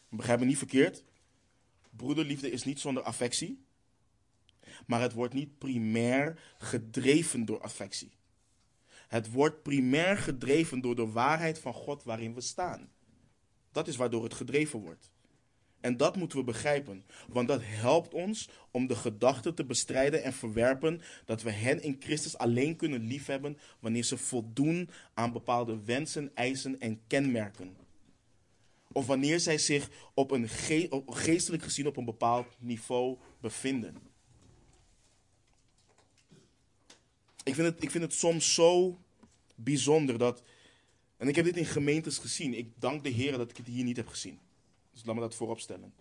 Begrijp 0.10 0.40
me 0.40 0.46
niet 0.46 0.58
verkeerd. 0.58 1.04
Broederliefde 1.96 2.52
is 2.52 2.64
niet 2.64 2.80
zonder 2.80 3.04
affectie, 3.04 3.66
maar 4.86 5.02
het 5.02 5.14
wordt 5.14 5.34
niet 5.34 5.58
primair 5.58 6.56
gedreven 6.58 7.46
door 7.46 7.62
affectie. 7.62 8.12
Het 9.08 9.32
wordt 9.32 9.64
primair 9.64 10.18
gedreven 10.18 10.82
door 10.82 10.96
de 10.96 11.08
waarheid 11.08 11.60
van 11.60 11.74
God 11.74 12.04
waarin 12.04 12.34
we 12.34 12.42
staan. 12.42 12.90
Dat 13.72 13.88
is 13.88 13.96
waardoor 13.96 14.24
het 14.24 14.34
gedreven 14.34 14.80
wordt. 14.80 15.12
En 15.80 15.98
dat 15.98 16.16
moeten 16.16 16.38
we 16.38 16.44
begrijpen, 16.44 17.06
want 17.28 17.48
dat 17.48 17.62
helpt 17.64 18.14
ons 18.14 18.50
om 18.72 18.88
de 18.88 18.96
gedachte 18.96 19.54
te 19.54 19.66
bestrijden 19.66 20.24
en 20.24 20.34
verwerpen 20.34 21.02
dat 21.26 21.42
we 21.42 21.52
hen 21.52 21.82
in 21.82 21.96
Christus 22.00 22.38
alleen 22.38 22.76
kunnen 22.76 23.02
liefhebben 23.02 23.58
wanneer 23.80 24.04
ze 24.04 24.18
voldoen 24.18 24.90
aan 25.14 25.32
bepaalde 25.32 25.84
wensen, 25.84 26.32
eisen 26.36 26.80
en 26.80 27.02
kenmerken. 27.08 27.83
Of 28.94 29.06
wanneer 29.06 29.40
zij 29.40 29.58
zich 29.58 29.90
op 30.14 30.32
een 30.32 30.50
geestelijk 31.08 31.64
gezien 31.64 31.88
op 31.88 31.98
een 31.98 32.06
bepaald 32.06 32.56
niveau 32.60 33.18
bevinden. 33.42 33.98
Ik 37.44 37.56
vind 37.56 37.68
het, 37.68 37.84
ik 37.84 37.92
vind 37.92 38.04
het 38.04 38.14
soms 38.14 38.54
zo 38.54 39.00
bijzonder 39.56 40.18
dat 40.18 40.44
en 41.24 41.30
ik 41.30 41.36
heb 41.36 41.46
dit 41.46 41.58
in 41.58 41.66
gemeentes 41.66 42.18
gezien. 42.18 42.54
Ik 42.54 42.72
dank 42.80 43.04
de 43.04 43.10
Heer 43.10 43.38
dat 43.38 43.50
ik 43.50 43.58
het 43.58 43.68
hier 43.68 43.84
niet 43.84 43.98
heb 43.98 44.08
gezien. 44.08 44.40
Dus 44.92 45.06
laat 45.06 45.16
me 45.16 45.22
dat 45.22 45.36
voorop 45.36 45.60
stellen. 45.60 45.94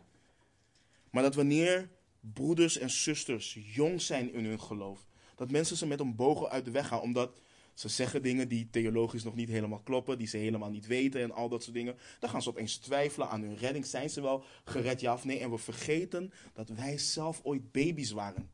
Maar 1.11 1.23
dat 1.23 1.35
wanneer 1.35 1.91
broeders 2.21 2.79
en 2.79 2.91
zusters 2.91 3.59
jong 3.75 4.03
zijn 4.03 4.33
in 4.33 4.45
hun 4.45 4.61
geloof, 4.61 5.07
dat 5.37 5.51
mensen 5.51 5.77
ze 5.77 5.87
met 5.87 6.01
een 6.01 6.15
bogen 6.15 6.51
uit 6.51 6.65
de 6.65 6.71
weg 6.71 6.89
gaan, 6.89 7.01
omdat 7.01 7.41
ze 7.83 7.89
zeggen 7.89 8.23
dingen 8.23 8.49
die 8.49 8.69
theologisch 8.71 9.23
nog 9.23 9.35
niet 9.35 9.49
helemaal 9.49 9.81
kloppen, 9.81 10.19
die 10.19 10.27
ze 10.27 10.37
helemaal 10.37 10.71
niet 10.71 10.87
weten 10.87 11.21
en 11.21 11.33
al 11.33 11.49
dat 11.49 11.63
soort 11.63 11.75
dingen. 11.75 11.97
Dan 12.19 12.31
gaan 12.31 12.43
ze 12.43 12.49
opeens 12.49 12.77
twijfelen 12.77 13.29
aan 13.29 13.43
hun 13.43 13.57
redding. 13.57 13.87
Zijn 13.87 14.11
ze 14.11 14.21
wel 14.21 14.45
gered, 14.65 15.01
ja 15.01 15.13
of 15.13 15.25
nee? 15.25 15.39
En 15.39 15.51
we 15.51 15.59
vergeten 15.59 16.33
dat 16.53 16.69
wij 16.69 16.99
zelf 16.99 17.41
ooit 17.43 17.73
baby's 17.73 18.11
waren. 18.11 18.51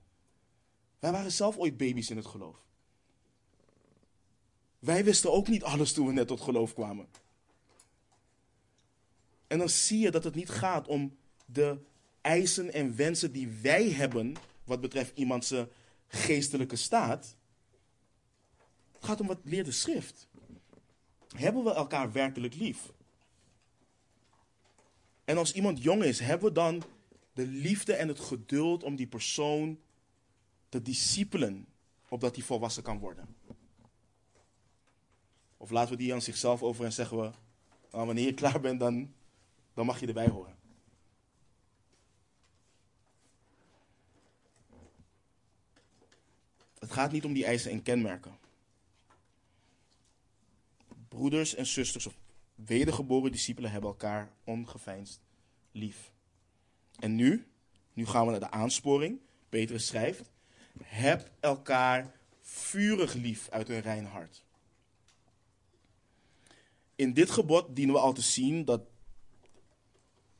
Wij 0.98 1.12
waren 1.12 1.32
zelf 1.32 1.56
ooit 1.56 1.76
baby's 1.76 2.10
in 2.10 2.16
het 2.16 2.26
geloof. 2.26 2.56
Wij 4.78 5.04
wisten 5.04 5.32
ook 5.32 5.48
niet 5.48 5.62
alles 5.62 5.92
toen 5.92 6.06
we 6.06 6.12
net 6.12 6.26
tot 6.26 6.40
geloof 6.40 6.74
kwamen. 6.74 7.06
En 9.46 9.58
dan 9.58 9.68
zie 9.68 9.98
je 9.98 10.10
dat 10.10 10.24
het 10.24 10.34
niet 10.34 10.50
gaat 10.50 10.88
om 10.88 11.16
de 11.46 11.78
eisen 12.20 12.72
en 12.72 12.96
wensen 12.96 13.32
die 13.32 13.48
wij 13.62 13.90
hebben 13.90 14.34
wat 14.64 14.80
betreft 14.80 15.18
iemands 15.18 15.54
geestelijke 16.06 16.76
staat. 16.76 17.36
Het 18.98 19.06
gaat 19.06 19.20
om 19.20 19.26
wat 19.26 19.38
leert 19.42 19.66
de 19.66 19.72
schrift. 19.72 20.28
Hebben 21.36 21.64
we 21.64 21.72
elkaar 21.72 22.12
werkelijk 22.12 22.54
lief? 22.54 22.92
En 25.24 25.38
als 25.38 25.52
iemand 25.52 25.82
jong 25.82 26.02
is, 26.02 26.20
hebben 26.20 26.48
we 26.48 26.54
dan 26.54 26.82
de 27.32 27.46
liefde 27.46 27.94
en 27.94 28.08
het 28.08 28.20
geduld 28.20 28.82
om 28.82 28.96
die 28.96 29.06
persoon 29.06 29.80
te 30.68 30.82
discipelen, 30.82 31.66
opdat 32.08 32.36
hij 32.36 32.44
volwassen 32.44 32.82
kan 32.82 32.98
worden? 32.98 33.36
Of 35.56 35.70
laten 35.70 35.90
we 35.90 36.02
die 36.02 36.12
aan 36.12 36.22
zichzelf 36.22 36.62
over 36.62 36.84
en 36.84 36.92
zeggen 36.92 37.20
we, 37.20 37.30
nou, 37.90 38.06
wanneer 38.06 38.24
je 38.24 38.34
klaar 38.34 38.60
bent, 38.60 38.80
dan, 38.80 39.14
dan 39.74 39.86
mag 39.86 40.00
je 40.00 40.06
erbij 40.06 40.28
horen. 40.28 40.56
Het 46.78 46.92
gaat 46.92 47.12
niet 47.12 47.24
om 47.24 47.32
die 47.32 47.44
eisen 47.44 47.70
en 47.70 47.82
kenmerken. 47.82 48.37
Broeders 51.08 51.54
en 51.54 51.66
zusters 51.66 52.06
of 52.06 52.18
wedergeboren 52.54 53.32
discipelen 53.32 53.70
hebben 53.70 53.90
elkaar 53.90 54.32
ongeveinsd 54.44 55.20
lief. 55.72 56.12
En 56.98 57.14
nu, 57.14 57.46
nu 57.92 58.06
gaan 58.06 58.24
we 58.24 58.30
naar 58.30 58.40
de 58.40 58.50
aansporing. 58.50 59.20
Petrus 59.48 59.86
schrijft: 59.86 60.30
Heb 60.82 61.30
elkaar 61.40 62.14
vurig 62.40 63.14
lief 63.14 63.48
uit 63.48 63.68
een 63.68 63.80
rein 63.80 64.04
hart 64.04 64.42
in 66.98 67.12
dit 67.12 67.30
gebod 67.30 67.76
dienen 67.76 67.94
we 67.94 68.00
al 68.00 68.12
te 68.12 68.20
zien 68.20 68.64
dat 68.64 68.82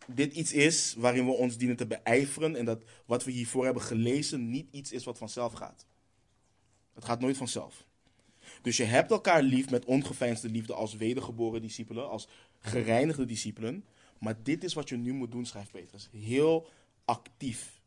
dit 0.06 0.32
iets 0.32 0.52
is 0.52 0.94
waarin 0.94 1.24
we 1.24 1.32
ons 1.32 1.56
dienen 1.56 1.76
te 1.76 1.86
beijveren 1.86 2.56
en 2.56 2.64
dat 2.64 2.82
wat 3.06 3.24
we 3.24 3.30
hiervoor 3.30 3.64
hebben 3.64 3.82
gelezen 3.82 4.50
niet 4.50 4.68
iets 4.70 4.92
is 4.92 5.04
wat 5.04 5.18
vanzelf 5.18 5.52
gaat. 5.52 5.86
Het 6.94 7.04
gaat 7.04 7.20
nooit 7.20 7.36
vanzelf. 7.36 7.86
Dus 8.62 8.76
je 8.76 8.84
hebt 8.84 9.10
elkaar 9.10 9.42
lief 9.42 9.70
met 9.70 9.84
ongeveinsde 9.84 10.48
liefde 10.48 10.74
als 10.74 10.94
wedergeboren 10.94 11.62
discipelen, 11.62 12.08
als 12.08 12.28
gereinigde 12.58 13.24
discipelen. 13.24 13.84
Maar 14.18 14.42
dit 14.42 14.64
is 14.64 14.74
wat 14.74 14.88
je 14.88 14.96
nu 14.96 15.12
moet 15.12 15.30
doen, 15.30 15.46
schrijft 15.46 15.70
Petrus. 15.70 16.08
Heel 16.12 16.68
actief. 17.04 17.80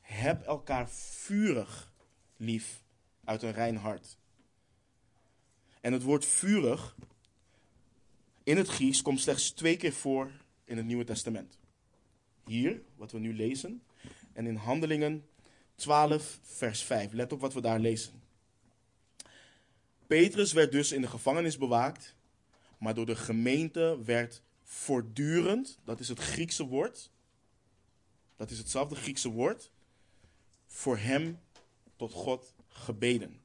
Heb 0.00 0.42
elkaar 0.42 0.90
vurig 0.90 1.92
lief 2.36 2.82
uit 3.24 3.42
een 3.42 3.52
rein 3.52 3.76
hart. 3.76 4.16
En 5.80 5.92
het 5.92 6.02
woord 6.02 6.24
vurig 6.24 6.96
in 8.42 8.56
het 8.56 8.68
Grieks 8.68 9.02
komt 9.02 9.20
slechts 9.20 9.50
twee 9.50 9.76
keer 9.76 9.92
voor 9.92 10.30
in 10.64 10.76
het 10.76 10.86
Nieuwe 10.86 11.04
Testament. 11.04 11.58
Hier, 12.46 12.82
wat 12.96 13.12
we 13.12 13.18
nu 13.18 13.34
lezen, 13.34 13.82
en 14.32 14.46
in 14.46 14.56
Handelingen 14.56 15.24
12, 15.74 16.38
vers 16.42 16.82
5. 16.82 17.12
Let 17.12 17.32
op 17.32 17.40
wat 17.40 17.54
we 17.54 17.60
daar 17.60 17.80
lezen. 17.80 18.22
Petrus 20.14 20.52
werd 20.52 20.72
dus 20.72 20.92
in 20.92 21.00
de 21.00 21.08
gevangenis 21.08 21.58
bewaakt, 21.58 22.14
maar 22.78 22.94
door 22.94 23.06
de 23.06 23.16
gemeente 23.16 23.98
werd 24.04 24.42
voortdurend, 24.62 25.78
dat 25.84 26.00
is 26.00 26.08
het 26.08 26.18
Griekse 26.18 26.64
woord, 26.64 27.10
dat 28.36 28.50
is 28.50 28.58
hetzelfde 28.58 28.94
Griekse 28.94 29.28
woord, 29.28 29.70
voor 30.66 30.98
hem 30.98 31.38
tot 31.96 32.12
God 32.12 32.54
gebeden. 32.68 33.40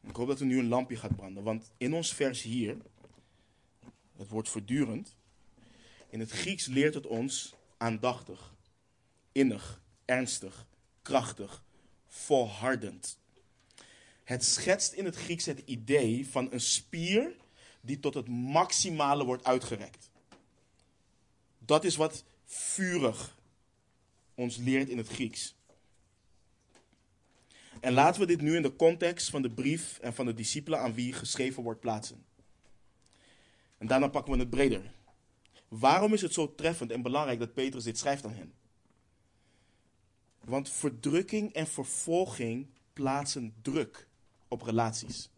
Ik 0.00 0.16
hoop 0.16 0.28
dat 0.28 0.40
er 0.40 0.46
nu 0.46 0.58
een 0.58 0.68
lampje 0.68 0.96
gaat 0.96 1.16
branden, 1.16 1.42
want 1.42 1.72
in 1.76 1.94
ons 1.94 2.14
vers 2.14 2.42
hier, 2.42 2.76
het 4.16 4.28
woord 4.28 4.48
voortdurend, 4.48 5.16
in 6.08 6.20
het 6.20 6.30
Grieks 6.30 6.66
leert 6.66 6.94
het 6.94 7.06
ons 7.06 7.54
aandachtig, 7.76 8.54
innig, 9.32 9.82
ernstig, 10.04 10.66
krachtig, 11.02 11.64
volhardend. 12.06 13.20
Het 14.32 14.44
schetst 14.44 14.92
in 14.92 15.04
het 15.04 15.16
Grieks 15.16 15.46
het 15.46 15.62
idee 15.64 16.28
van 16.28 16.52
een 16.52 16.60
spier 16.60 17.36
die 17.80 18.00
tot 18.00 18.14
het 18.14 18.28
maximale 18.28 19.24
wordt 19.24 19.44
uitgerekt. 19.44 20.10
Dat 21.58 21.84
is 21.84 21.96
wat 21.96 22.24
vurig 22.44 23.36
ons 24.34 24.56
leert 24.56 24.88
in 24.88 24.98
het 24.98 25.08
Grieks. 25.08 25.54
En 27.80 27.92
laten 27.92 28.20
we 28.20 28.26
dit 28.26 28.40
nu 28.40 28.56
in 28.56 28.62
de 28.62 28.76
context 28.76 29.30
van 29.30 29.42
de 29.42 29.50
brief 29.50 29.98
en 29.98 30.14
van 30.14 30.26
de 30.26 30.34
discipelen 30.34 30.80
aan 30.80 30.94
wie 30.94 31.12
geschreven 31.12 31.62
wordt 31.62 31.80
plaatsen. 31.80 32.24
En 33.78 33.86
daarna 33.86 34.08
pakken 34.08 34.32
we 34.32 34.38
het 34.38 34.50
breder. 34.50 34.94
Waarom 35.68 36.12
is 36.12 36.22
het 36.22 36.32
zo 36.32 36.54
treffend 36.54 36.90
en 36.90 37.02
belangrijk 37.02 37.38
dat 37.38 37.54
Petrus 37.54 37.84
dit 37.84 37.98
schrijft 37.98 38.24
aan 38.24 38.34
hen? 38.34 38.52
Want 40.44 40.70
verdrukking 40.70 41.52
en 41.52 41.66
vervolging 41.66 42.66
plaatsen 42.92 43.54
druk 43.62 44.10
op 44.52 44.62
relaties. 44.62 45.30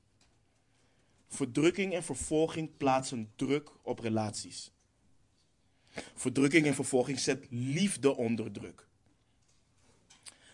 Verdrukking 1.29 1.95
en 1.95 2.05
vervolging 2.05 2.77
plaatsen 2.77 3.33
druk 3.37 3.71
op 3.83 3.99
relaties. 3.99 4.73
Verdrukking 6.15 6.67
en 6.67 6.75
vervolging 6.75 7.21
zet 7.21 7.47
liefde 7.51 8.17
onder 8.17 8.53
druk. 8.53 8.89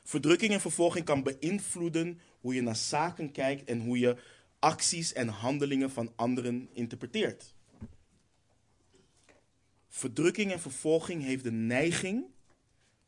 Verdrukking 0.05 0.53
en 0.53 0.61
vervolging 0.61 1.05
kan 1.05 1.23
beïnvloeden 1.23 2.21
hoe 2.41 2.55
je 2.55 2.61
naar 2.61 2.77
zaken 2.77 3.33
kijkt 3.33 3.65
en 3.65 3.81
hoe 3.81 3.99
je 3.99 4.17
acties 4.59 5.13
en 5.13 5.29
handelingen 5.29 5.91
van 5.91 6.13
anderen 6.17 6.69
interpreteert. 6.73 7.55
Verdrukking 9.89 10.53
en 10.53 10.61
vervolging 10.61 11.23
heeft 11.23 11.45
de 11.45 11.53
neiging 11.53 12.25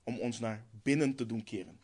om 0.05 0.19
ons 0.19 0.39
naar 0.39 0.65
binnen 0.83 1.15
te 1.15 1.27
doen 1.27 1.45
keren. 1.45 1.81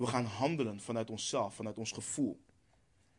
We 0.00 0.06
gaan 0.06 0.24
handelen 0.24 0.80
vanuit 0.80 1.10
onszelf, 1.10 1.54
vanuit 1.54 1.78
ons 1.78 1.92
gevoel. 1.92 2.40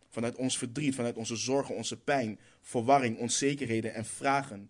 Vanuit 0.09 0.35
ons 0.35 0.57
verdriet, 0.57 0.95
vanuit 0.95 1.17
onze 1.17 1.35
zorgen, 1.35 1.75
onze 1.75 1.99
pijn, 1.99 2.39
verwarring, 2.61 3.17
onzekerheden 3.17 3.93
en 3.93 4.05
vragen. 4.05 4.69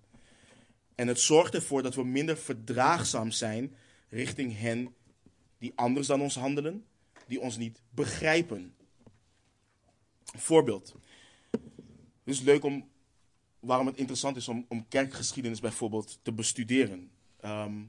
En 0.95 1.07
het 1.07 1.19
zorgt 1.19 1.53
ervoor 1.53 1.83
dat 1.83 1.95
we 1.95 2.03
minder 2.03 2.37
verdraagzaam 2.37 3.31
zijn 3.31 3.75
richting 4.09 4.57
hen 4.57 4.95
die 5.57 5.71
anders 5.75 6.07
dan 6.07 6.21
ons 6.21 6.35
handelen, 6.35 6.85
die 7.27 7.41
ons 7.41 7.57
niet 7.57 7.81
begrijpen. 7.89 8.75
Voorbeeld. 10.23 10.95
Het 11.51 11.59
is 12.23 12.41
leuk 12.41 12.63
om, 12.63 12.89
waarom 13.59 13.87
het 13.87 13.97
interessant 13.97 14.35
is 14.35 14.47
om, 14.47 14.65
om 14.69 14.87
kerkgeschiedenis 14.87 15.59
bijvoorbeeld 15.59 16.19
te 16.21 16.31
bestuderen. 16.31 17.11
Ehm, 17.39 17.81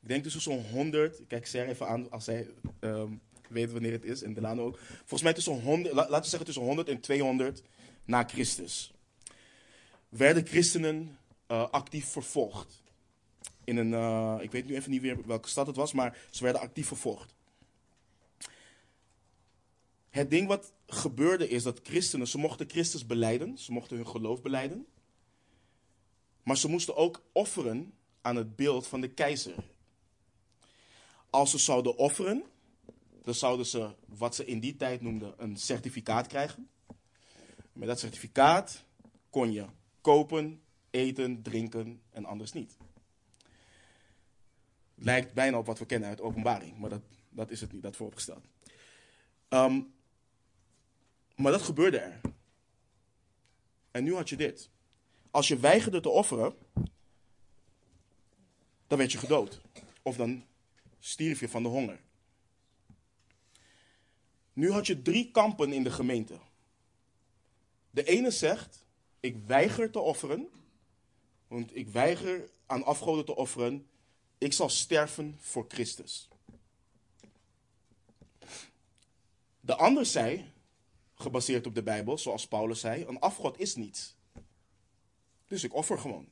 ik 0.00 0.08
denk 0.08 0.22
tussen 0.22 0.40
zo'n 0.40 0.64
100, 0.70 1.26
kijk 1.26 1.46
Ser 1.46 1.68
even 1.68 1.88
aan 1.88 2.10
als 2.10 2.24
zij 2.24 2.48
um, 2.80 3.20
weet 3.54 3.72
wanneer 3.72 3.92
het 3.92 4.04
is, 4.04 4.22
en 4.22 4.34
Delano 4.34 4.64
ook. 4.64 4.78
Volgens 4.96 5.22
mij 5.22 5.32
tussen 5.32 5.60
100, 5.60 5.94
laten 5.94 6.20
we 6.20 6.26
zeggen 6.26 6.44
tussen 6.44 6.64
100 6.64 6.88
en 6.88 7.00
200 7.00 7.62
na 8.04 8.24
Christus. 8.24 8.92
Werden 10.08 10.46
christenen 10.46 11.18
uh, 11.48 11.68
actief 11.70 12.08
vervolgd. 12.08 12.82
In 13.64 13.76
een, 13.76 13.90
uh, 13.90 14.36
ik 14.40 14.50
weet 14.50 14.66
nu 14.66 14.74
even 14.74 14.90
niet 14.90 15.02
meer 15.02 15.26
welke 15.26 15.48
stad 15.48 15.66
het 15.66 15.76
was, 15.76 15.92
maar 15.92 16.18
ze 16.30 16.42
werden 16.42 16.62
actief 16.62 16.86
vervolgd. 16.86 17.34
Het 20.10 20.30
ding 20.30 20.48
wat 20.48 20.72
gebeurde 20.86 21.48
is 21.48 21.62
dat 21.62 21.80
christenen, 21.82 22.28
ze 22.28 22.38
mochten 22.38 22.70
Christus 22.70 23.06
beleiden, 23.06 23.58
ze 23.58 23.72
mochten 23.72 23.96
hun 23.96 24.06
geloof 24.06 24.42
beleiden. 24.42 24.86
Maar 26.42 26.56
ze 26.56 26.68
moesten 26.68 26.96
ook 26.96 27.22
offeren 27.32 27.94
aan 28.20 28.36
het 28.36 28.56
beeld 28.56 28.86
van 28.86 29.00
de 29.00 29.08
keizer. 29.08 29.54
Als 31.30 31.50
ze 31.50 31.58
zouden 31.58 31.96
offeren, 31.96 32.44
dan 33.24 33.34
zouden 33.34 33.66
ze 33.66 33.94
wat 34.06 34.34
ze 34.34 34.44
in 34.44 34.60
die 34.60 34.76
tijd 34.76 35.00
noemden 35.00 35.34
een 35.36 35.56
certificaat 35.56 36.26
krijgen. 36.26 36.68
Met 37.72 37.88
dat 37.88 37.98
certificaat 37.98 38.84
kon 39.30 39.52
je 39.52 39.66
kopen, 40.00 40.62
eten, 40.90 41.42
drinken 41.42 42.02
en 42.10 42.24
anders 42.24 42.52
niet. 42.52 42.76
Lijkt 44.94 45.32
bijna 45.32 45.58
op 45.58 45.66
wat 45.66 45.78
we 45.78 45.86
kennen 45.86 46.08
uit 46.08 46.20
openbaring, 46.20 46.78
maar 46.78 46.90
dat, 46.90 47.02
dat 47.28 47.50
is 47.50 47.60
het 47.60 47.72
niet, 47.72 47.82
dat 47.82 47.96
vooropgesteld. 47.96 48.44
Um, 49.48 49.94
maar 51.36 51.52
dat 51.52 51.62
gebeurde 51.62 51.98
er. 51.98 52.20
En 53.90 54.04
nu 54.04 54.14
had 54.14 54.28
je 54.28 54.36
dit. 54.36 54.70
Als 55.30 55.48
je 55.48 55.58
weigerde 55.58 56.00
te 56.00 56.08
offeren, 56.08 56.54
dan 58.86 58.98
werd 58.98 59.12
je 59.12 59.18
gedood. 59.18 59.60
Of 60.02 60.16
dan 60.16 60.44
stierf 60.98 61.40
je 61.40 61.48
van 61.48 61.62
de 61.62 61.68
honger. 61.68 62.03
Nu 64.54 64.70
had 64.70 64.86
je 64.86 65.02
drie 65.02 65.30
kampen 65.30 65.72
in 65.72 65.82
de 65.82 65.90
gemeente. 65.90 66.38
De 67.90 68.04
ene 68.04 68.30
zegt: 68.30 68.84
Ik 69.20 69.36
weiger 69.46 69.90
te 69.90 69.98
offeren, 69.98 70.48
want 71.48 71.76
ik 71.76 71.88
weiger 71.88 72.50
aan 72.66 72.84
afgoden 72.84 73.24
te 73.24 73.36
offeren. 73.36 73.86
Ik 74.38 74.52
zal 74.52 74.68
sterven 74.68 75.36
voor 75.40 75.64
Christus. 75.68 76.28
De 79.60 79.74
ander 79.74 80.06
zei: 80.06 80.52
gebaseerd 81.14 81.66
op 81.66 81.74
de 81.74 81.82
Bijbel, 81.82 82.18
zoals 82.18 82.48
Paulus 82.48 82.80
zei. 82.80 83.04
Een 83.04 83.18
afgod 83.18 83.58
is 83.58 83.74
niets. 83.74 84.16
Dus 85.46 85.64
ik 85.64 85.74
offer 85.74 85.98
gewoon. 85.98 86.28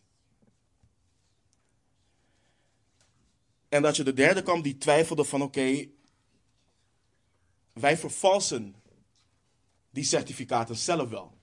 En 3.69 3.83
dat 3.83 3.97
je 3.97 4.03
de 4.03 4.13
derde 4.13 4.43
kwam 4.43 4.63
die 4.63 4.79
twijfelde 4.79 5.25
van 5.25 5.43
oké, 5.43 5.89
wij 7.73 7.97
vervalsen 7.97 8.75
die 9.91 10.05
certificaten 10.05 10.77
zelf 10.77 11.09
wel. 11.09 11.39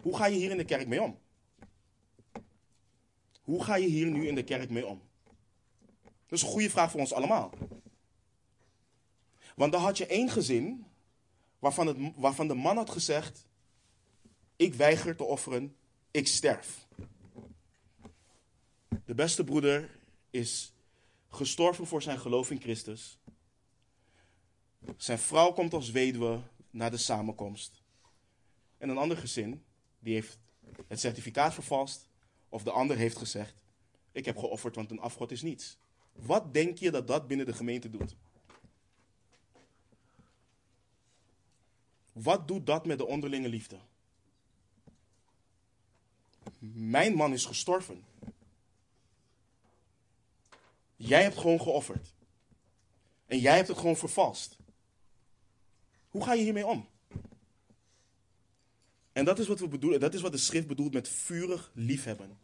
Hoe 0.00 0.16
ga 0.16 0.26
je 0.26 0.36
hier 0.36 0.50
in 0.50 0.56
de 0.56 0.64
kerk 0.64 0.86
mee 0.86 1.02
om? 1.02 1.18
Hoe 3.42 3.64
ga 3.64 3.74
je 3.74 3.86
hier 3.86 4.06
nu 4.06 4.26
in 4.26 4.34
de 4.34 4.44
kerk 4.44 4.70
mee 4.70 4.86
om? 4.86 5.02
Dat 6.02 6.38
is 6.38 6.42
een 6.42 6.48
goede 6.48 6.70
vraag 6.70 6.90
voor 6.90 7.00
ons 7.00 7.12
allemaal. 7.12 7.52
Want 9.54 9.72
dan 9.72 9.80
had 9.80 9.98
je 9.98 10.06
één 10.06 10.30
gezin 10.30 10.86
waarvan, 11.58 11.86
het, 11.86 11.96
waarvan 12.16 12.48
de 12.48 12.54
man 12.54 12.76
had 12.76 12.90
gezegd: 12.90 13.46
Ik 14.56 14.74
weiger 14.74 15.16
te 15.16 15.24
offeren, 15.24 15.76
ik 16.10 16.26
sterf. 16.26 16.86
De 19.04 19.14
beste 19.14 19.44
broeder 19.44 19.98
is 20.30 20.72
gestorven 21.28 21.86
voor 21.86 22.02
zijn 22.02 22.18
geloof 22.18 22.50
in 22.50 22.60
Christus. 22.60 23.18
Zijn 24.96 25.18
vrouw 25.18 25.52
komt 25.52 25.72
als 25.72 25.90
weduwe 25.90 26.40
naar 26.70 26.90
de 26.90 26.96
samenkomst. 26.96 27.82
En 28.78 28.88
een 28.88 28.98
ander 28.98 29.16
gezin, 29.16 29.64
die 29.98 30.14
heeft 30.14 30.38
het 30.88 31.00
certificaat 31.00 31.54
vervalst. 31.54 32.08
Of 32.48 32.62
de 32.62 32.70
ander 32.70 32.96
heeft 32.96 33.16
gezegd, 33.16 33.62
ik 34.12 34.24
heb 34.24 34.36
geofferd, 34.36 34.74
want 34.74 34.90
een 34.90 35.00
afgod 35.00 35.30
is 35.30 35.42
niets. 35.42 35.78
Wat 36.12 36.54
denk 36.54 36.78
je 36.78 36.90
dat 36.90 37.06
dat 37.06 37.26
binnen 37.26 37.46
de 37.46 37.52
gemeente 37.52 37.90
doet? 37.90 38.16
Wat 42.12 42.48
doet 42.48 42.66
dat 42.66 42.86
met 42.86 42.98
de 42.98 43.06
onderlinge 43.06 43.48
liefde? 43.48 43.78
Mijn 46.58 47.14
man 47.14 47.32
is 47.32 47.44
gestorven. 47.44 48.04
Jij 50.96 51.22
hebt 51.22 51.38
gewoon 51.38 51.60
geofferd. 51.60 52.14
En 53.26 53.38
jij 53.38 53.56
hebt 53.56 53.68
het 53.68 53.76
gewoon 53.76 53.96
vervalst. 53.96 54.57
Hoe 56.18 56.26
ga 56.26 56.32
je 56.32 56.42
hiermee 56.42 56.66
om? 56.66 56.88
En 59.12 59.24
dat 59.24 59.38
is 59.38 59.46
wat 59.46 59.60
we 59.60 59.68
bedoelen, 59.68 60.00
dat 60.00 60.14
is 60.14 60.20
wat 60.20 60.32
de 60.32 60.38
schrift 60.38 60.66
bedoelt 60.66 60.92
met 60.92 61.08
vurig 61.08 61.70
liefhebben. 61.74 62.38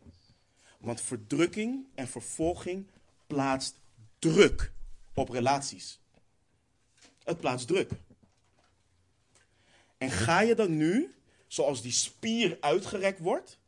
Want 0.79 1.01
verdrukking 1.01 1.87
en 1.95 2.09
vervolging 2.09 2.91
plaatst 3.27 3.81
druk 4.19 4.73
op 5.15 5.29
relaties. 5.29 6.01
Het 7.25 7.41
plaatst 7.41 7.67
druk. 7.67 7.91
En 9.99 10.11
ga 10.11 10.41
je 10.41 10.55
dan 10.55 10.77
nu, 10.77 11.15
zoals 11.47 11.83
die 11.83 11.93
spier 11.93 12.57
uitgerekt 12.61 13.19
wordt, 13.19 13.59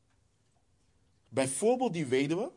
bijvoorbeeld 1.28 1.92
die 1.92 2.06
weduwe, 2.06 2.50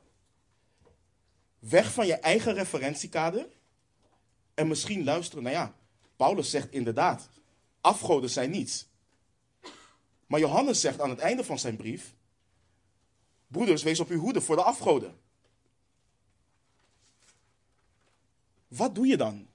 weg 1.60 1.94
van 1.94 2.08
je 2.08 2.16
eigen 2.16 2.54
referentiekader 2.54 3.48
en 4.54 4.68
misschien 4.68 5.04
luisteren, 5.04 5.44
nou 5.44 5.56
ja, 5.56 5.76
Paulus 6.16 6.50
zegt 6.50 6.72
inderdaad, 6.72 7.30
afgoden 7.82 8.30
zijn 8.30 8.50
niets. 8.50 8.88
Maar 10.28 10.40
Johannes 10.40 10.82
zegt 10.82 11.02
aan 11.02 11.10
het 11.10 11.20
einde 11.20 11.44
van 11.44 11.60
zijn 11.60 11.76
brief, 11.76 12.16
broeders, 13.48 13.84
wees 13.84 14.00
op 14.00 14.10
uw 14.10 14.20
hoede 14.20 14.42
voor 14.42 14.56
de 14.56 14.64
afgoden. 14.64 15.20
Wat 18.68 18.96
doe 18.96 19.08
je 19.08 19.18
dan? 19.18 19.48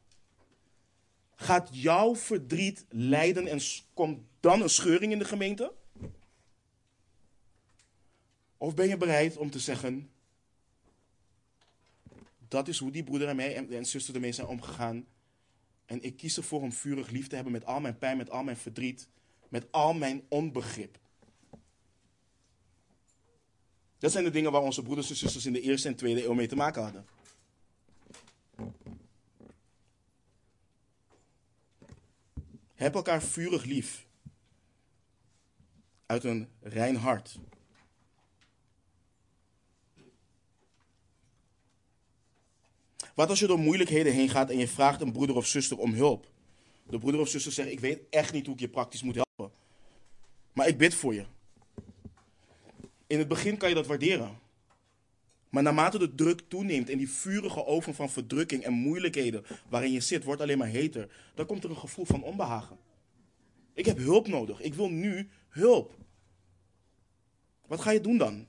Gaat 1.36 1.68
jouw 1.72 2.16
verdriet 2.16 2.84
lijden 2.88 3.46
en 3.46 3.60
komt 3.94 4.20
dan 4.40 4.62
een 4.62 4.70
scheuring 4.70 5.12
in 5.12 5.18
de 5.18 5.24
gemeente? 5.24 5.72
Of 8.56 8.74
ben 8.74 8.88
je 8.88 8.96
bereid 8.96 9.36
om 9.36 9.50
te 9.50 9.58
zeggen: 9.58 10.10
dat 12.48 12.68
is 12.68 12.78
hoe 12.78 12.90
die 12.90 13.04
broeder 13.04 13.28
en 13.28 13.36
mij 13.36 13.68
en, 13.70 13.86
zuster 13.86 14.14
ermee 14.14 14.32
zijn 14.32 14.46
omgegaan. 14.46 15.06
En 15.86 16.02
ik 16.02 16.16
kies 16.16 16.36
ervoor 16.36 16.60
om 16.60 16.72
vurig 16.72 17.10
lief 17.10 17.26
te 17.26 17.34
hebben 17.34 17.52
met 17.52 17.64
al 17.64 17.80
mijn 17.80 17.98
pijn, 17.98 18.16
met 18.16 18.30
al 18.30 18.42
mijn 18.42 18.56
verdriet, 18.56 19.08
met 19.48 19.72
al 19.72 19.94
mijn 19.94 20.22
onbegrip. 20.28 20.98
Dat 23.98 24.12
zijn 24.12 24.24
de 24.24 24.30
dingen 24.30 24.52
waar 24.52 24.62
onze 24.62 24.82
broeders 24.82 25.10
en 25.10 25.16
zusters 25.16 25.46
in 25.46 25.52
de 25.52 25.60
eerste 25.60 25.88
en 25.88 25.96
tweede 25.96 26.24
eeuw 26.24 26.34
mee 26.34 26.46
te 26.46 26.56
maken 26.56 26.82
hadden. 26.82 27.06
Heb 32.74 32.94
elkaar 32.94 33.22
vurig 33.22 33.64
lief. 33.64 34.06
Uit 36.06 36.24
een 36.24 36.48
rein 36.60 36.96
hart. 36.96 37.38
Wat 43.14 43.28
als 43.28 43.38
je 43.38 43.46
door 43.46 43.58
moeilijkheden 43.58 44.12
heen 44.12 44.28
gaat 44.28 44.50
en 44.50 44.58
je 44.58 44.68
vraagt 44.68 45.00
een 45.00 45.12
broeder 45.12 45.36
of 45.36 45.46
zuster 45.46 45.78
om 45.78 45.92
hulp? 45.94 46.30
De 46.86 46.98
broeder 46.98 47.20
of 47.20 47.28
zuster 47.28 47.52
zegt, 47.52 47.70
ik 47.70 47.80
weet 47.80 48.00
echt 48.10 48.32
niet 48.32 48.46
hoe 48.46 48.54
ik 48.54 48.60
je 48.60 48.68
praktisch 48.68 49.02
moet 49.02 49.14
helpen. 49.14 49.56
Maar 50.52 50.68
ik 50.68 50.78
bid 50.78 50.94
voor 50.94 51.14
je. 51.14 51.24
In 53.06 53.18
het 53.18 53.28
begin 53.28 53.56
kan 53.56 53.68
je 53.68 53.74
dat 53.74 53.86
waarderen. 53.86 54.38
Maar 55.48 55.62
naarmate 55.62 55.98
de 55.98 56.14
druk 56.14 56.40
toeneemt 56.48 56.90
en 56.90 56.98
die 56.98 57.10
vurige 57.10 57.64
oven 57.64 57.94
van 57.94 58.10
verdrukking 58.10 58.62
en 58.62 58.72
moeilijkheden 58.72 59.44
waarin 59.68 59.92
je 59.92 60.00
zit, 60.00 60.24
wordt 60.24 60.40
alleen 60.40 60.58
maar 60.58 60.68
heter, 60.68 61.10
dan 61.34 61.46
komt 61.46 61.64
er 61.64 61.70
een 61.70 61.76
gevoel 61.76 62.04
van 62.04 62.22
onbehagen. 62.22 62.78
Ik 63.74 63.86
heb 63.86 63.98
hulp 63.98 64.28
nodig. 64.28 64.60
Ik 64.60 64.74
wil 64.74 64.88
nu 64.88 65.28
hulp. 65.48 65.94
Wat 67.66 67.80
ga 67.80 67.90
je 67.90 68.00
doen 68.00 68.18
dan? 68.18 68.46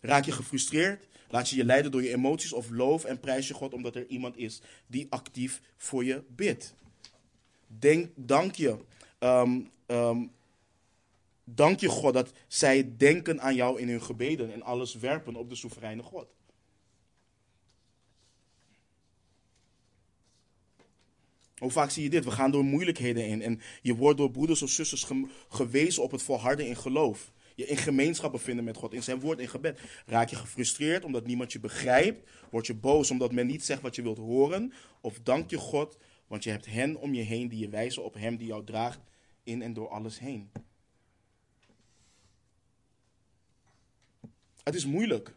Raak 0.00 0.24
je 0.24 0.32
gefrustreerd? 0.32 1.06
Laat 1.34 1.48
je 1.48 1.56
je 1.56 1.64
leiden 1.64 1.90
door 1.90 2.02
je 2.02 2.12
emoties 2.12 2.52
of 2.52 2.70
loof 2.70 3.04
en 3.04 3.20
prijs 3.20 3.48
je 3.48 3.54
God 3.54 3.74
omdat 3.74 3.96
er 3.96 4.06
iemand 4.06 4.36
is 4.36 4.60
die 4.86 5.06
actief 5.10 5.60
voor 5.76 6.04
je 6.04 6.22
bidt? 6.28 6.74
Denk, 7.66 8.10
dank 8.14 8.54
je. 8.54 8.76
Ehm, 9.18 9.60
ehm, 9.86 10.26
dank 11.44 11.80
je 11.80 11.88
God 11.88 12.14
dat 12.14 12.32
zij 12.48 12.96
denken 12.96 13.40
aan 13.40 13.54
jou 13.54 13.80
in 13.80 13.88
hun 13.88 14.02
gebeden 14.02 14.52
en 14.52 14.62
alles 14.62 14.94
werpen 14.94 15.36
op 15.36 15.48
de 15.48 15.54
soevereine 15.54 16.02
God. 16.02 16.26
Hoe 21.56 21.70
vaak 21.70 21.90
zie 21.90 22.02
je 22.02 22.10
dit? 22.10 22.24
We 22.24 22.30
gaan 22.30 22.50
door 22.50 22.64
moeilijkheden 22.64 23.22
heen 23.22 23.42
en 23.42 23.60
je 23.82 23.94
wordt 23.94 24.18
door 24.18 24.30
broeders 24.30 24.62
of 24.62 24.70
zusters 24.70 25.06
gewezen 25.48 26.02
op 26.02 26.10
het 26.10 26.22
volharden 26.22 26.66
in 26.66 26.76
geloof. 26.76 27.32
Je 27.54 27.66
in 27.66 27.76
gemeenschap 27.76 28.32
bevinden 28.32 28.64
met 28.64 28.76
God, 28.76 28.92
in 28.92 29.02
zijn 29.02 29.20
woord, 29.20 29.38
in 29.38 29.48
gebed. 29.48 29.80
Raak 30.06 30.28
je 30.28 30.36
gefrustreerd 30.36 31.04
omdat 31.04 31.26
niemand 31.26 31.52
je 31.52 31.60
begrijpt? 31.60 32.30
Word 32.50 32.66
je 32.66 32.74
boos 32.74 33.10
omdat 33.10 33.32
men 33.32 33.46
niet 33.46 33.64
zegt 33.64 33.82
wat 33.82 33.94
je 33.94 34.02
wilt 34.02 34.18
horen? 34.18 34.72
Of 35.00 35.20
dank 35.20 35.50
je 35.50 35.58
God, 35.58 35.98
want 36.26 36.44
je 36.44 36.50
hebt 36.50 36.66
hen 36.66 36.96
om 36.96 37.14
je 37.14 37.22
heen 37.22 37.48
die 37.48 37.58
je 37.58 37.68
wijzen 37.68 38.04
op 38.04 38.14
hem 38.14 38.36
die 38.36 38.46
jou 38.46 38.64
draagt 38.64 39.00
in 39.42 39.62
en 39.62 39.72
door 39.72 39.88
alles 39.88 40.18
heen. 40.18 40.50
Het 44.62 44.74
is 44.74 44.86
moeilijk. 44.86 45.34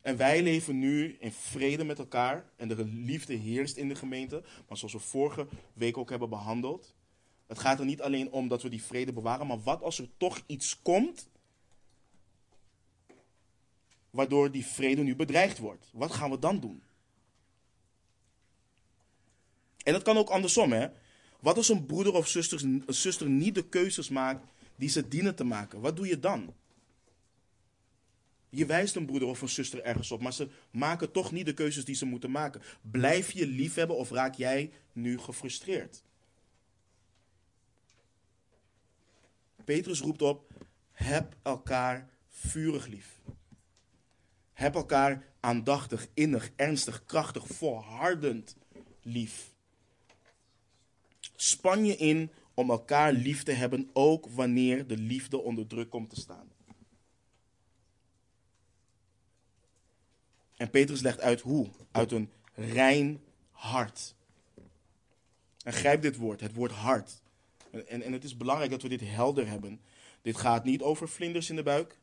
En 0.00 0.16
wij 0.16 0.42
leven 0.42 0.78
nu 0.78 1.16
in 1.20 1.32
vrede 1.32 1.84
met 1.84 1.98
elkaar 1.98 2.50
en 2.56 2.68
de 2.68 2.84
liefde 2.84 3.34
heerst 3.34 3.76
in 3.76 3.88
de 3.88 3.94
gemeente. 3.94 4.42
Maar 4.68 4.76
zoals 4.76 4.92
we 4.92 4.98
vorige 4.98 5.46
week 5.72 5.96
ook 5.96 6.10
hebben 6.10 6.28
behandeld, 6.28 6.94
het 7.46 7.58
gaat 7.58 7.78
er 7.78 7.84
niet 7.84 8.02
alleen 8.02 8.30
om 8.30 8.48
dat 8.48 8.62
we 8.62 8.68
die 8.68 8.82
vrede 8.82 9.12
bewaren, 9.12 9.46
maar 9.46 9.62
wat 9.62 9.82
als 9.82 9.98
er 9.98 10.08
toch 10.16 10.42
iets 10.46 10.82
komt 10.82 11.28
waardoor 14.10 14.50
die 14.50 14.66
vrede 14.66 15.02
nu 15.02 15.16
bedreigd 15.16 15.58
wordt? 15.58 15.90
Wat 15.92 16.12
gaan 16.12 16.30
we 16.30 16.38
dan 16.38 16.60
doen? 16.60 16.82
En 19.82 19.92
dat 19.92 20.02
kan 20.02 20.16
ook 20.16 20.28
andersom, 20.28 20.72
hè? 20.72 20.88
Wat 21.40 21.56
als 21.56 21.68
een 21.68 21.86
broeder 21.86 22.14
of 22.14 22.28
zuster, 22.28 22.62
een 22.62 22.84
zuster 22.86 23.28
niet 23.28 23.54
de 23.54 23.68
keuzes 23.68 24.08
maakt 24.08 24.44
die 24.76 24.88
ze 24.88 25.08
dienen 25.08 25.34
te 25.34 25.44
maken? 25.44 25.80
Wat 25.80 25.96
doe 25.96 26.06
je 26.06 26.20
dan? 26.20 26.54
Je 28.48 28.66
wijst 28.66 28.96
een 28.96 29.06
broeder 29.06 29.28
of 29.28 29.42
een 29.42 29.48
zuster 29.48 29.82
ergens 29.82 30.10
op, 30.10 30.20
maar 30.20 30.32
ze 30.32 30.48
maken 30.70 31.12
toch 31.12 31.32
niet 31.32 31.46
de 31.46 31.54
keuzes 31.54 31.84
die 31.84 31.94
ze 31.94 32.06
moeten 32.06 32.30
maken. 32.30 32.62
Blijf 32.80 33.30
je 33.30 33.46
liefhebben 33.46 33.96
of 33.96 34.10
raak 34.10 34.34
jij 34.34 34.72
nu 34.92 35.18
gefrustreerd? 35.18 36.03
Petrus 39.64 40.00
roept 40.00 40.22
op: 40.22 40.52
heb 40.92 41.36
elkaar 41.42 42.10
vurig 42.28 42.86
lief. 42.86 43.20
Heb 44.52 44.74
elkaar 44.74 45.26
aandachtig, 45.40 46.08
innig, 46.14 46.50
ernstig, 46.56 47.04
krachtig, 47.04 47.46
volhardend 47.46 48.56
lief. 49.02 49.52
Span 51.36 51.84
je 51.84 51.96
in 51.96 52.30
om 52.54 52.70
elkaar 52.70 53.12
lief 53.12 53.42
te 53.42 53.52
hebben, 53.52 53.90
ook 53.92 54.26
wanneer 54.26 54.86
de 54.86 54.96
liefde 54.96 55.40
onder 55.40 55.66
druk 55.66 55.90
komt 55.90 56.10
te 56.10 56.20
staan. 56.20 56.52
En 60.56 60.70
Petrus 60.70 61.00
legt 61.00 61.20
uit 61.20 61.40
hoe? 61.40 61.68
Uit 61.90 62.12
een 62.12 62.30
rein 62.54 63.20
hart. 63.50 64.14
En 65.64 65.72
grijp 65.72 66.02
dit 66.02 66.16
woord, 66.16 66.40
het 66.40 66.54
woord 66.54 66.72
hart. 66.72 67.22
En, 67.82 68.02
en 68.02 68.12
het 68.12 68.24
is 68.24 68.36
belangrijk 68.36 68.70
dat 68.70 68.82
we 68.82 68.88
dit 68.88 69.00
helder 69.00 69.48
hebben. 69.48 69.80
Dit 70.22 70.36
gaat 70.36 70.64
niet 70.64 70.82
over 70.82 71.08
vlinders 71.08 71.50
in 71.50 71.56
de 71.56 71.62
buik. 71.62 71.98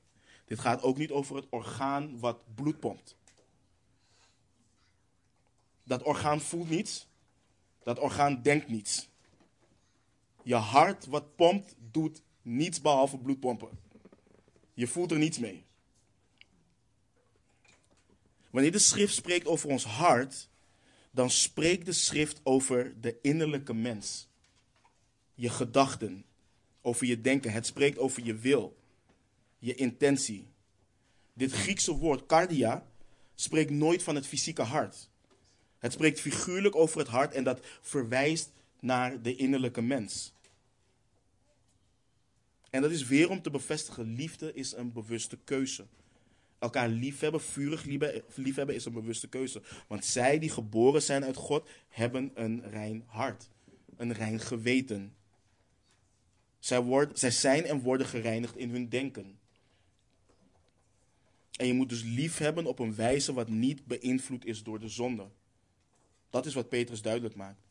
Dit 0.46 0.60
gaat 0.60 0.82
ook 0.82 0.98
niet 0.98 1.12
over 1.12 1.36
het 1.36 1.46
orgaan 1.50 2.20
wat 2.20 2.56
bloed 2.56 2.80
pompt. 2.80 3.16
Dat 5.84 6.04
orgaan 6.04 6.42
voelt 6.42 6.70
niets. 6.70 7.08
Dat 7.84 8.00
orgaan 8.00 8.42
denkt 8.42 8.68
niets. 8.68 9.10
Je 10.44 10.56
hart 10.56 11.06
wat 11.06 11.36
pompt, 11.36 11.76
doet 11.92 12.22
niets 12.42 12.82
behalve 12.82 13.18
bloedpompen. 13.18 13.70
Je 14.74 14.88
voelt 14.88 15.12
er 15.12 15.18
niets 15.18 15.40
mee. 15.40 15.66
Wanneer 18.50 18.72
de 18.72 18.80
schrift 18.80 19.14
spreekt 19.14 19.48
over 19.48 19.70
ons 19.70 19.84
hart, 19.84 20.50
dan 21.12 21.30
spreekt 21.30 21.86
de 21.86 21.92
schrift 21.92 22.40
over 22.44 23.02
de 23.02 23.18
innerlijke 23.22 23.74
mens. 23.74 24.31
Je 25.42 25.50
gedachten, 25.50 26.26
over 26.82 27.06
je 27.06 27.22
denken. 27.22 27.52
Het 27.52 27.66
spreekt 27.66 27.98
over 27.98 28.24
je 28.24 28.36
wil, 28.36 28.78
je 29.58 29.76
intentie. 29.76 30.48
Dit 31.34 31.52
Griekse 31.52 31.92
woord, 31.92 32.26
cardia, 32.26 32.88
spreekt 33.36 33.70
nooit 33.70 34.04
van 34.04 34.16
het 34.16 34.28
fysieke 34.28 34.62
hart. 34.62 35.10
Het 35.78 35.94
spreekt 35.94 36.20
figuurlijk 36.20 36.76
over 36.76 37.00
het 37.00 37.08
hart 37.08 37.34
en 37.34 37.44
dat 37.44 37.66
verwijst 37.82 38.52
naar 38.80 39.22
de 39.22 39.36
innerlijke 39.36 39.82
mens. 39.82 40.34
En 42.70 42.82
dat 42.82 42.92
is 42.92 43.08
weer 43.08 43.30
om 43.30 43.42
te 43.42 43.50
bevestigen, 43.50 44.14
liefde 44.16 44.54
is 44.54 44.72
een 44.74 44.92
bewuste 44.92 45.38
keuze 45.44 45.86
elkaar 46.62 46.90
liefhebben, 46.90 47.42
vurig 47.42 47.84
liefhebben, 48.36 48.76
is 48.76 48.86
een 48.86 48.94
bewuste 48.94 49.28
keuze. 49.28 49.62
Want 49.88 50.06
zij 50.06 50.40
die 50.40 50.50
geboren 50.50 51.02
zijn 51.02 51.24
uit 51.24 51.36
God, 51.36 51.70
hebben 51.90 52.32
een 52.34 52.70
rein 52.70 53.04
hart. 53.06 53.50
Een 53.98 54.14
rein 54.14 54.40
geweten. 54.40 55.14
Zij, 56.62 57.32
zijn 57.32 57.66
en 57.66 57.82
worden 57.82 58.08
gereinigd 58.08 58.58
in 58.58 58.70
hun 58.70 58.90
denken. 58.90 59.40
En 61.56 61.68
je 61.68 61.74
moet 61.74 61.90
dus 61.90 62.04
liefhebben 62.04 62.66
op 62.66 62.80
een 62.80 62.96
wijze 62.96 63.34
wat 63.34 63.50
niet 63.50 63.86
beïnvloed 63.86 64.46
is 64.46 64.64
door 64.64 64.80
de 64.80 64.88
zonde. 64.88 65.28
Dat 66.30 66.46
is 66.46 66.54
wat 66.54 66.70
Petrus 66.70 67.02
duidelijk 67.02 67.36
maakt. 67.36 67.62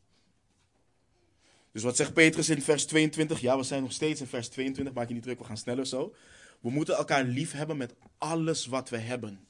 Dus 1.72 1.82
wat 1.82 1.97
zegt 1.97 2.12
Petrus 2.12 2.49
in 2.49 2.62
vers 2.62 2.86
22? 2.86 3.41
Ja, 3.41 3.57
we 3.57 3.62
zijn 3.62 3.82
nog 3.82 3.93
steeds 3.93 4.20
in 4.20 4.26
vers 4.26 4.49
22, 4.49 4.95
maak 4.95 5.09
je 5.09 5.14
niet 5.14 5.22
druk, 5.22 5.38
we 5.38 5.45
gaan 5.45 5.57
sneller 5.57 5.86
zo. 5.86 6.14
We 6.61 6.70
moeten 6.70 6.97
elkaar 6.97 7.24
lief 7.24 7.53
hebben 7.53 7.76
met 7.76 7.95
alles 8.18 8.66
wat 8.66 8.88
we 8.88 8.99
hebben. 8.99 9.47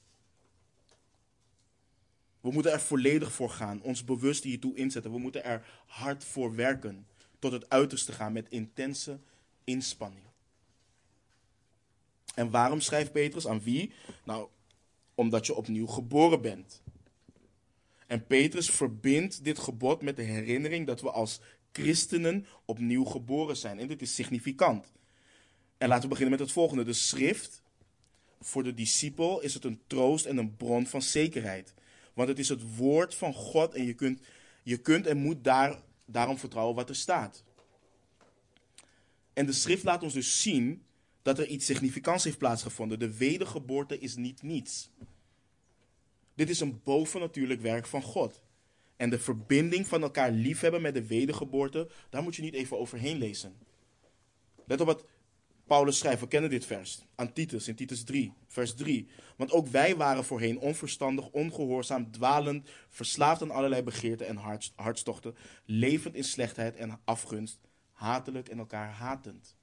We 2.40 2.50
moeten 2.52 2.72
er 2.72 2.80
volledig 2.80 3.32
voor 3.32 3.50
gaan, 3.50 3.82
ons 3.82 4.04
bewust 4.04 4.44
hiertoe 4.44 4.76
inzetten. 4.76 5.12
We 5.12 5.18
moeten 5.18 5.44
er 5.44 5.66
hard 5.86 6.24
voor 6.24 6.54
werken, 6.54 7.06
tot 7.40 7.52
het 7.52 7.68
uiterste 7.68 8.12
gaan 8.12 8.32
met 8.32 8.48
intense 8.48 9.18
inspanning. 9.64 10.24
En 12.34 12.50
waarom 12.50 12.80
schrijft 12.80 13.12
Petrus 13.12 13.46
aan 13.46 13.60
wie? 13.60 13.92
Nou, 14.24 14.48
omdat 15.14 15.46
je 15.46 15.54
opnieuw 15.54 15.86
geboren 15.86 16.40
bent. 16.40 16.82
En 18.06 18.26
Petrus 18.26 18.70
verbindt 18.70 19.44
dit 19.44 19.58
gebod 19.58 20.02
met 20.02 20.16
de 20.16 20.22
herinnering 20.22 20.86
dat 20.86 21.00
we 21.00 21.10
als 21.10 21.40
christenen 21.72 22.46
opnieuw 22.64 23.04
geboren 23.04 23.56
zijn. 23.56 23.78
En 23.78 23.88
dit 23.88 24.02
is 24.02 24.14
significant. 24.14 24.92
En 25.78 25.88
laten 25.88 26.02
we 26.02 26.08
beginnen 26.08 26.38
met 26.38 26.46
het 26.46 26.52
volgende. 26.52 26.84
De 26.84 26.92
schrift, 26.92 27.62
voor 28.40 28.62
de 28.62 28.74
discipel 28.74 29.40
is 29.40 29.54
het 29.54 29.64
een 29.64 29.80
troost 29.86 30.26
en 30.26 30.36
een 30.36 30.56
bron 30.56 30.86
van 30.86 31.02
zekerheid. 31.02 31.74
Want 32.14 32.28
het 32.28 32.38
is 32.38 32.48
het 32.48 32.76
woord 32.76 33.14
van 33.14 33.34
God 33.34 33.74
en 33.74 33.84
je 33.84 33.94
kunt, 33.94 34.20
je 34.62 34.76
kunt 34.76 35.06
en 35.06 35.16
moet 35.16 35.44
daar, 35.44 35.82
daarom 36.12 36.38
vertrouwen 36.38 36.76
wat 36.76 36.88
er 36.88 36.96
staat. 36.96 37.44
En 39.32 39.46
de 39.46 39.52
schrift 39.52 39.84
laat 39.84 40.02
ons 40.02 40.12
dus 40.12 40.42
zien 40.42 40.82
dat 41.22 41.38
er 41.38 41.46
iets 41.46 41.66
significants 41.66 42.24
heeft 42.24 42.38
plaatsgevonden. 42.38 42.98
De 42.98 43.16
wedergeboorte 43.16 43.98
is 43.98 44.16
niet 44.16 44.42
niets. 44.42 44.90
Dit 46.34 46.50
is 46.50 46.60
een 46.60 46.80
bovennatuurlijk 46.84 47.60
werk 47.60 47.86
van 47.86 48.02
God. 48.02 48.42
En 48.96 49.10
de 49.10 49.18
verbinding 49.18 49.86
van 49.86 50.02
elkaar 50.02 50.30
liefhebben 50.30 50.82
met 50.82 50.94
de 50.94 51.06
wedergeboorte, 51.06 51.88
daar 52.10 52.22
moet 52.22 52.36
je 52.36 52.42
niet 52.42 52.54
even 52.54 52.78
overheen 52.78 53.18
lezen. 53.18 53.54
Let 54.66 54.80
op 54.80 54.86
wat 54.86 55.04
Paulus 55.70 55.98
schrijft, 55.98 56.20
we 56.20 56.28
kennen 56.28 56.50
dit 56.50 56.66
vers, 56.66 57.04
aan 57.14 57.32
Titus, 57.32 57.68
in 57.68 57.74
Titus 57.74 58.04
3, 58.04 58.32
vers 58.46 58.74
3. 58.74 59.06
Want 59.36 59.52
ook 59.52 59.66
wij 59.66 59.96
waren 59.96 60.24
voorheen 60.24 60.58
onverstandig, 60.58 61.30
ongehoorzaam, 61.30 62.10
dwalend, 62.10 62.70
verslaafd 62.88 63.42
aan 63.42 63.50
allerlei 63.50 63.82
begeerten 63.82 64.26
en 64.26 64.36
hartstochten, 64.74 65.34
levend 65.64 66.14
in 66.14 66.24
slechtheid 66.24 66.76
en 66.76 67.00
afgunst, 67.04 67.60
hatelijk 67.92 68.48
en 68.48 68.58
elkaar 68.58 68.92
hatend. 68.92 69.56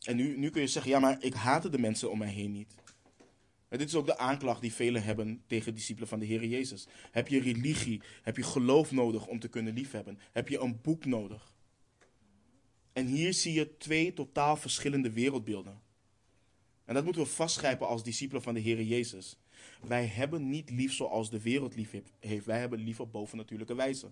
En 0.00 0.16
nu, 0.16 0.38
nu 0.38 0.50
kun 0.50 0.60
je 0.60 0.68
zeggen, 0.68 0.90
ja, 0.90 0.98
maar 0.98 1.16
ik 1.22 1.34
haatte 1.34 1.68
de 1.68 1.78
mensen 1.78 2.10
om 2.10 2.18
mij 2.18 2.32
heen 2.32 2.52
niet. 2.52 2.74
En 3.68 3.78
dit 3.78 3.88
is 3.88 3.94
ook 3.94 4.06
de 4.06 4.18
aanklacht 4.18 4.60
die 4.60 4.72
velen 4.72 5.02
hebben 5.02 5.42
tegen 5.46 5.74
discipelen 5.74 6.08
van 6.08 6.18
de 6.18 6.26
Heer 6.26 6.44
Jezus. 6.44 6.86
Heb 7.10 7.28
je 7.28 7.40
religie, 7.40 8.02
heb 8.22 8.36
je 8.36 8.42
geloof 8.42 8.90
nodig 8.92 9.26
om 9.26 9.38
te 9.38 9.48
kunnen 9.48 9.74
liefhebben? 9.74 10.18
Heb 10.32 10.48
je 10.48 10.60
een 10.60 10.80
boek 10.82 11.04
nodig? 11.04 11.53
En 12.94 13.06
hier 13.06 13.34
zie 13.34 13.52
je 13.52 13.76
twee 13.76 14.12
totaal 14.12 14.56
verschillende 14.56 15.10
wereldbeelden. 15.10 15.80
En 16.84 16.94
dat 16.94 17.04
moeten 17.04 17.22
we 17.22 17.28
vastgrijpen 17.28 17.86
als 17.86 18.02
discipelen 18.02 18.42
van 18.42 18.54
de 18.54 18.60
Heer 18.60 18.82
Jezus. 18.82 19.36
Wij 19.80 20.06
hebben 20.06 20.48
niet 20.48 20.70
lief 20.70 20.92
zoals 20.92 21.30
de 21.30 21.40
wereld 21.40 21.74
lief 21.74 21.94
heeft. 22.20 22.46
Wij 22.46 22.58
hebben 22.58 22.78
lief 22.78 23.00
op 23.00 23.12
bovennatuurlijke 23.12 23.74
wijze. 23.74 24.10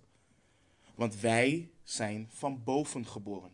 Want 0.95 1.21
wij 1.21 1.71
zijn 1.83 2.29
van 2.31 2.65
boven 2.65 3.07
geboren. 3.07 3.51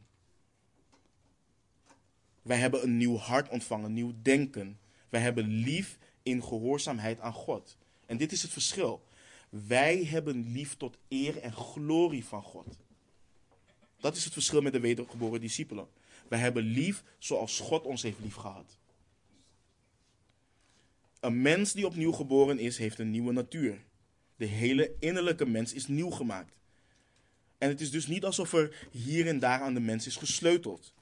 Wij 2.42 2.58
hebben 2.58 2.82
een 2.82 2.96
nieuw 2.96 3.16
hart 3.16 3.48
ontvangen, 3.48 3.92
nieuw 3.92 4.12
denken. 4.22 4.78
Wij 5.08 5.20
hebben 5.20 5.46
lief 5.46 5.98
in 6.22 6.42
gehoorzaamheid 6.42 7.20
aan 7.20 7.32
God. 7.32 7.76
En 8.06 8.16
dit 8.16 8.32
is 8.32 8.42
het 8.42 8.50
verschil. 8.50 9.06
Wij 9.48 10.04
hebben 10.04 10.52
lief 10.52 10.76
tot 10.76 10.98
eer 11.08 11.38
en 11.38 11.52
glorie 11.52 12.24
van 12.24 12.42
God. 12.42 12.78
Dat 14.00 14.16
is 14.16 14.24
het 14.24 14.32
verschil 14.32 14.60
met 14.60 14.72
de 14.72 14.80
wedergeboren 14.80 15.40
discipelen. 15.40 15.88
Wij 16.28 16.38
hebben 16.38 16.62
lief 16.62 17.04
zoals 17.18 17.60
God 17.60 17.84
ons 17.84 18.02
heeft 18.02 18.20
lief 18.20 18.34
gehad. 18.34 18.78
Een 21.20 21.42
mens 21.42 21.72
die 21.72 21.86
opnieuw 21.86 22.12
geboren 22.12 22.58
is, 22.58 22.78
heeft 22.78 22.98
een 22.98 23.10
nieuwe 23.10 23.32
natuur. 23.32 23.84
De 24.36 24.46
hele 24.46 24.94
innerlijke 24.98 25.46
mens 25.46 25.72
is 25.72 25.86
nieuw 25.86 26.10
gemaakt. 26.10 26.56
En 27.58 27.68
het 27.68 27.80
is 27.80 27.90
dus 27.90 28.06
niet 28.06 28.24
alsof 28.24 28.52
er 28.52 28.88
hier 28.90 29.26
en 29.26 29.38
daar 29.38 29.60
aan 29.60 29.74
de 29.74 29.80
mens 29.80 30.06
is 30.06 30.16
gesleuteld. 30.16 30.94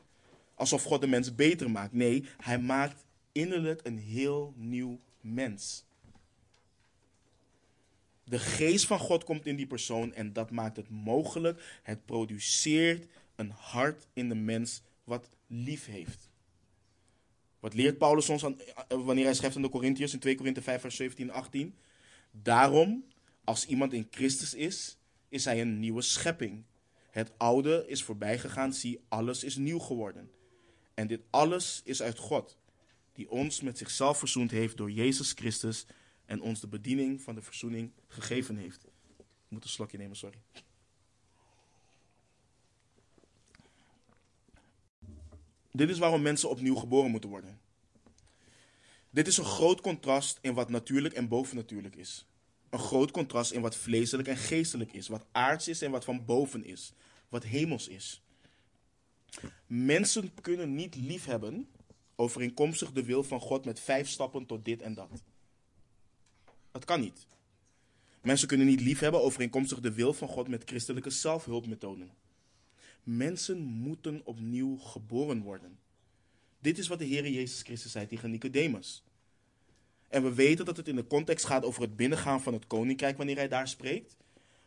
Alsof 0.55 0.83
God 0.83 1.01
de 1.01 1.07
mens 1.07 1.35
beter 1.35 1.71
maakt. 1.71 1.93
Nee, 1.93 2.25
hij 2.37 2.59
maakt 2.59 3.05
innerlijk 3.33 3.81
een 3.83 3.99
heel 3.99 4.55
nieuw 4.57 5.01
mens. 5.21 5.85
De 8.29 8.39
geest 8.39 8.87
van 8.87 8.99
God 8.99 9.25
komt 9.25 9.47
in 9.47 9.57
die 9.57 9.67
persoon 9.67 10.15
en 10.15 10.33
dat 10.33 10.51
maakt 10.51 10.77
het 10.77 10.89
mogelijk. 10.91 11.81
Het 11.83 12.05
produceert 12.05 13.07
een 13.35 13.51
hart 13.51 14.07
in 14.13 14.29
de 14.29 14.35
mens 14.35 14.83
wat 15.05 15.29
lief 15.47 15.87
heeft. 15.87 16.31
Wat 17.61 17.75
leert 17.75 17.99
Paulus 17.99 18.29
ons 18.29 18.45
aan, 18.45 18.61
eh, 18.61 19.05
wanneer 19.05 19.25
hij 19.25 19.35
schrijft 19.35 19.57
aan 19.57 19.63
de 19.63 19.69
Corinthiërs 19.69 20.13
in 20.13 20.19
2 20.19 20.35
Korinthe 20.35 20.63
5 20.63 20.81
vers 20.81 20.97
17 20.97 21.29
en 21.29 21.35
18? 21.35 21.75
Daarom, 22.31 23.05
als 23.45 23.67
iemand 23.67 23.93
in 23.93 24.09
Christus 24.11 24.55
is, 24.55 24.99
is 25.29 25.45
hij 25.45 25.61
een 25.61 25.79
nieuwe 25.79 26.03
schepping. 26.03 26.65
Het 27.11 27.33
oude 27.37 27.85
is 27.87 28.03
voorbij 28.03 28.39
gegaan, 28.39 28.73
zie, 28.73 29.01
alles 29.09 29.45
is 29.45 29.57
nieuw 29.57 29.79
geworden. 29.79 30.31
En 30.95 31.07
dit 31.07 31.21
alles 31.31 31.81
is 31.85 32.03
uit 32.03 32.19
God, 32.19 32.59
die 33.13 33.31
ons 33.31 33.61
met 33.61 33.79
zichzelf 33.79 34.19
verzoend 34.19 34.51
heeft 34.51 34.77
door 34.77 34.91
Jezus 34.91 35.33
Christus 35.33 35.87
en 36.27 36.41
ons 36.41 36.61
de 36.61 36.67
bediening 36.67 37.21
van 37.21 37.35
de 37.35 37.43
verzoening 37.43 37.93
gegeven 38.07 38.57
heeft. 38.57 38.85
Ik 39.19 39.25
moet 39.49 39.65
een 39.65 39.71
slokje 39.71 39.99
nemen, 39.99 40.17
sorry. 40.17 40.39
Dit 45.71 45.89
is 45.89 45.99
waarom 45.99 46.23
mensen 46.23 46.51
opnieuw 46.51 46.75
geboren 46.75 47.11
moeten 47.11 47.31
worden. 47.31 47.61
Dit 49.11 49.27
is 49.27 49.37
een 49.37 49.45
groot 49.45 49.81
contrast 49.81 50.39
in 50.41 50.55
wat 50.55 50.69
natuurlijk 50.69 51.15
en 51.15 51.29
bovennatuurlijk 51.29 51.97
is. 51.97 52.27
Een 52.71 52.79
groot 52.79 53.11
contrast 53.11 53.53
in 53.53 53.61
wat 53.61 53.77
vleeselijk 53.77 54.29
en 54.29 54.37
geestelijk 54.37 54.93
is. 54.93 55.09
Wat 55.09 55.27
aards 55.33 55.69
is 55.69 55.83
en 55.83 55.91
wat 55.91 56.05
van 56.05 56.25
boven 56.25 56.65
is. 56.65 56.93
Wat 57.29 57.45
hemels 57.45 57.89
is. 57.89 58.23
Mensen 59.67 60.35
kunnen 60.41 60.75
niet 60.75 60.95
liefhebben 60.95 61.69
overeenkomstig 62.15 62.93
de 62.93 63.05
wil 63.05 63.23
van 63.23 63.41
God 63.41 63.65
met 63.65 63.81
vijf 63.81 64.09
stappen 64.09 64.47
tot 64.47 64.65
dit 64.65 64.83
en 64.83 64.95
dat. 64.95 65.23
Dat 66.77 66.85
kan 66.85 67.01
niet. 67.01 67.27
Mensen 68.23 68.49
kunnen 68.49 68.67
niet 68.67 68.81
liefhebben 68.81 69.23
overeenkomstig 69.23 69.81
de 69.81 69.93
wil 69.93 70.13
van 70.13 70.29
God 70.29 70.49
met 70.49 70.63
christelijke 70.67 71.11
zelfhulpmethoden. 71.11 72.11
Mensen 73.03 73.59
moeten 73.59 74.21
opnieuw 74.25 74.77
geboren 74.77 75.43
worden. 75.43 75.79
Dit 76.59 76.79
is 76.79 76.89
wat 76.89 76.99
de 76.99 77.05
Heer 77.05 77.29
Jezus 77.29 77.63
Christus 77.63 77.93
zei 77.93 78.07
tegen 78.07 78.31
Nicodemus. 78.31 79.05
En 80.09 80.23
we 80.23 80.35
weten 80.35 80.65
dat 80.65 80.77
het 80.77 80.89
in 80.89 80.97
de 80.97 81.07
context 81.07 81.45
gaat 81.45 81.65
over 81.65 81.83
het 81.83 81.97
binnengaan 81.97 82.43
van 82.43 82.53
het 82.53 82.67
koninkrijk 82.67 83.17
wanneer 83.17 83.37
hij 83.37 83.49
daar 83.49 83.69
spreekt. 83.69 84.17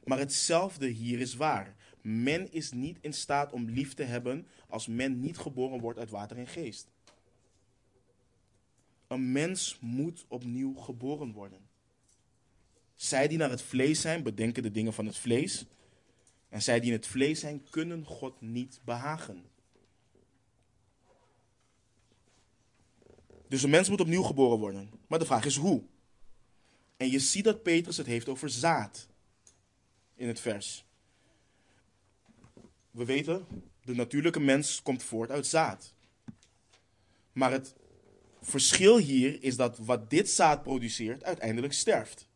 Maar 0.03 0.19
hetzelfde 0.19 0.87
hier 0.87 1.19
is 1.19 1.35
waar. 1.35 1.75
Men 2.01 2.51
is 2.51 2.71
niet 2.71 2.97
in 3.01 3.13
staat 3.13 3.51
om 3.51 3.69
lief 3.69 3.93
te 3.93 4.03
hebben 4.03 4.47
als 4.67 4.87
men 4.87 5.19
niet 5.19 5.37
geboren 5.37 5.79
wordt 5.79 5.99
uit 5.99 6.09
water 6.09 6.37
en 6.37 6.47
geest. 6.47 6.91
Een 9.07 9.31
mens 9.31 9.77
moet 9.81 10.25
opnieuw 10.27 10.73
geboren 10.75 11.31
worden. 11.31 11.68
Zij 12.99 13.27
die 13.27 13.37
naar 13.37 13.49
het 13.49 13.61
vlees 13.61 14.01
zijn, 14.01 14.23
bedenken 14.23 14.63
de 14.63 14.71
dingen 14.71 14.93
van 14.93 15.05
het 15.05 15.17
vlees. 15.17 15.65
En 16.49 16.61
zij 16.61 16.79
die 16.79 16.91
in 16.91 16.95
het 16.95 17.07
vlees 17.07 17.39
zijn, 17.39 17.69
kunnen 17.69 18.05
God 18.05 18.41
niet 18.41 18.79
behagen. 18.83 19.45
Dus 23.47 23.63
een 23.63 23.69
mens 23.69 23.89
moet 23.89 24.01
opnieuw 24.01 24.21
geboren 24.21 24.59
worden. 24.59 24.89
Maar 25.07 25.19
de 25.19 25.25
vraag 25.25 25.45
is 25.45 25.55
hoe. 25.55 25.83
En 26.97 27.09
je 27.09 27.19
ziet 27.19 27.43
dat 27.43 27.63
Petrus 27.63 27.97
het 27.97 28.05
heeft 28.05 28.29
over 28.29 28.49
zaad 28.49 29.07
in 30.15 30.27
het 30.27 30.39
vers. 30.39 30.85
We 32.91 33.05
weten, 33.05 33.47
de 33.83 33.95
natuurlijke 33.95 34.39
mens 34.39 34.81
komt 34.81 35.03
voort 35.03 35.31
uit 35.31 35.47
zaad. 35.47 35.93
Maar 37.31 37.51
het 37.51 37.75
verschil 38.41 38.97
hier 38.97 39.43
is 39.43 39.55
dat 39.55 39.77
wat 39.77 40.09
dit 40.09 40.29
zaad 40.29 40.63
produceert 40.63 41.23
uiteindelijk 41.23 41.73
sterft. 41.73 42.28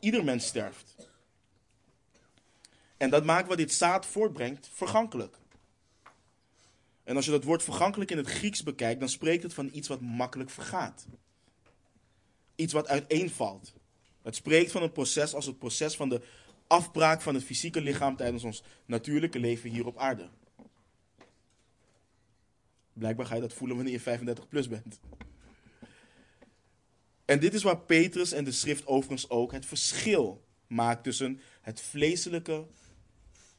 Ieder 0.00 0.24
mens 0.24 0.46
sterft. 0.46 1.08
En 2.96 3.10
dat 3.10 3.24
maakt 3.24 3.48
wat 3.48 3.56
dit 3.56 3.72
zaad 3.72 4.06
voortbrengt 4.06 4.68
vergankelijk. 4.72 5.36
En 7.04 7.16
als 7.16 7.24
je 7.24 7.30
dat 7.30 7.44
woord 7.44 7.62
vergankelijk 7.62 8.10
in 8.10 8.16
het 8.16 8.28
Grieks 8.28 8.62
bekijkt, 8.62 9.00
dan 9.00 9.08
spreekt 9.08 9.42
het 9.42 9.54
van 9.54 9.70
iets 9.72 9.88
wat 9.88 10.00
makkelijk 10.00 10.50
vergaat. 10.50 11.06
Iets 12.54 12.72
wat 12.72 12.88
uiteenvalt. 12.88 13.72
Het 14.22 14.36
spreekt 14.36 14.70
van 14.70 14.82
een 14.82 14.92
proces 14.92 15.34
als 15.34 15.46
het 15.46 15.58
proces 15.58 15.96
van 15.96 16.08
de 16.08 16.22
afbraak 16.66 17.20
van 17.20 17.34
het 17.34 17.44
fysieke 17.44 17.80
lichaam 17.80 18.16
tijdens 18.16 18.44
ons 18.44 18.62
natuurlijke 18.84 19.38
leven 19.38 19.70
hier 19.70 19.86
op 19.86 19.98
aarde. 19.98 20.28
Blijkbaar 22.92 23.26
ga 23.26 23.34
je 23.34 23.40
dat 23.40 23.52
voelen 23.52 23.76
wanneer 23.76 23.94
je 23.94 24.00
35 24.00 24.48
plus 24.48 24.68
bent. 24.68 25.00
En 27.30 27.40
dit 27.40 27.54
is 27.54 27.62
waar 27.62 27.78
Petrus 27.78 28.32
en 28.32 28.44
de 28.44 28.52
schrift 28.52 28.86
overigens 28.86 29.30
ook 29.30 29.52
het 29.52 29.66
verschil 29.66 30.44
maakt 30.66 31.04
tussen 31.04 31.40
het 31.60 31.80
vleeselijke 31.80 32.66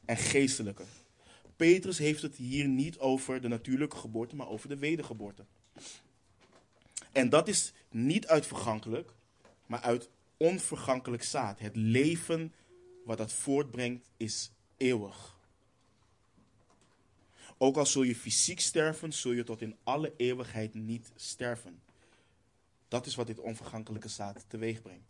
en 0.05 0.17
geestelijke. 0.17 0.83
Petrus 1.55 1.97
heeft 1.97 2.21
het 2.21 2.35
hier 2.35 2.67
niet 2.67 2.99
over 2.99 3.41
de 3.41 3.47
natuurlijke 3.47 3.95
geboorte, 3.95 4.35
maar 4.35 4.47
over 4.47 4.69
de 4.69 4.77
wedergeboorte. 4.77 5.45
En 7.11 7.29
dat 7.29 7.47
is 7.47 7.73
niet 7.89 8.27
uit 8.27 8.47
vergankelijk, 8.47 9.11
maar 9.65 9.81
uit 9.81 10.09
onvergankelijk 10.37 11.23
zaad. 11.23 11.59
Het 11.59 11.75
leven 11.75 12.53
wat 13.05 13.17
dat 13.17 13.33
voortbrengt 13.33 14.09
is 14.17 14.51
eeuwig. 14.77 15.35
Ook 17.57 17.77
al 17.77 17.85
zul 17.85 18.03
je 18.03 18.15
fysiek 18.15 18.59
sterven, 18.59 19.13
zul 19.13 19.31
je 19.31 19.43
tot 19.43 19.61
in 19.61 19.75
alle 19.83 20.13
eeuwigheid 20.17 20.73
niet 20.73 21.11
sterven. 21.15 21.81
Dat 22.91 23.05
is 23.05 23.15
wat 23.15 23.27
dit 23.27 23.39
onvergankelijke 23.39 24.07
zaad 24.07 24.45
teweeg 24.47 24.81
brengt. 24.81 25.09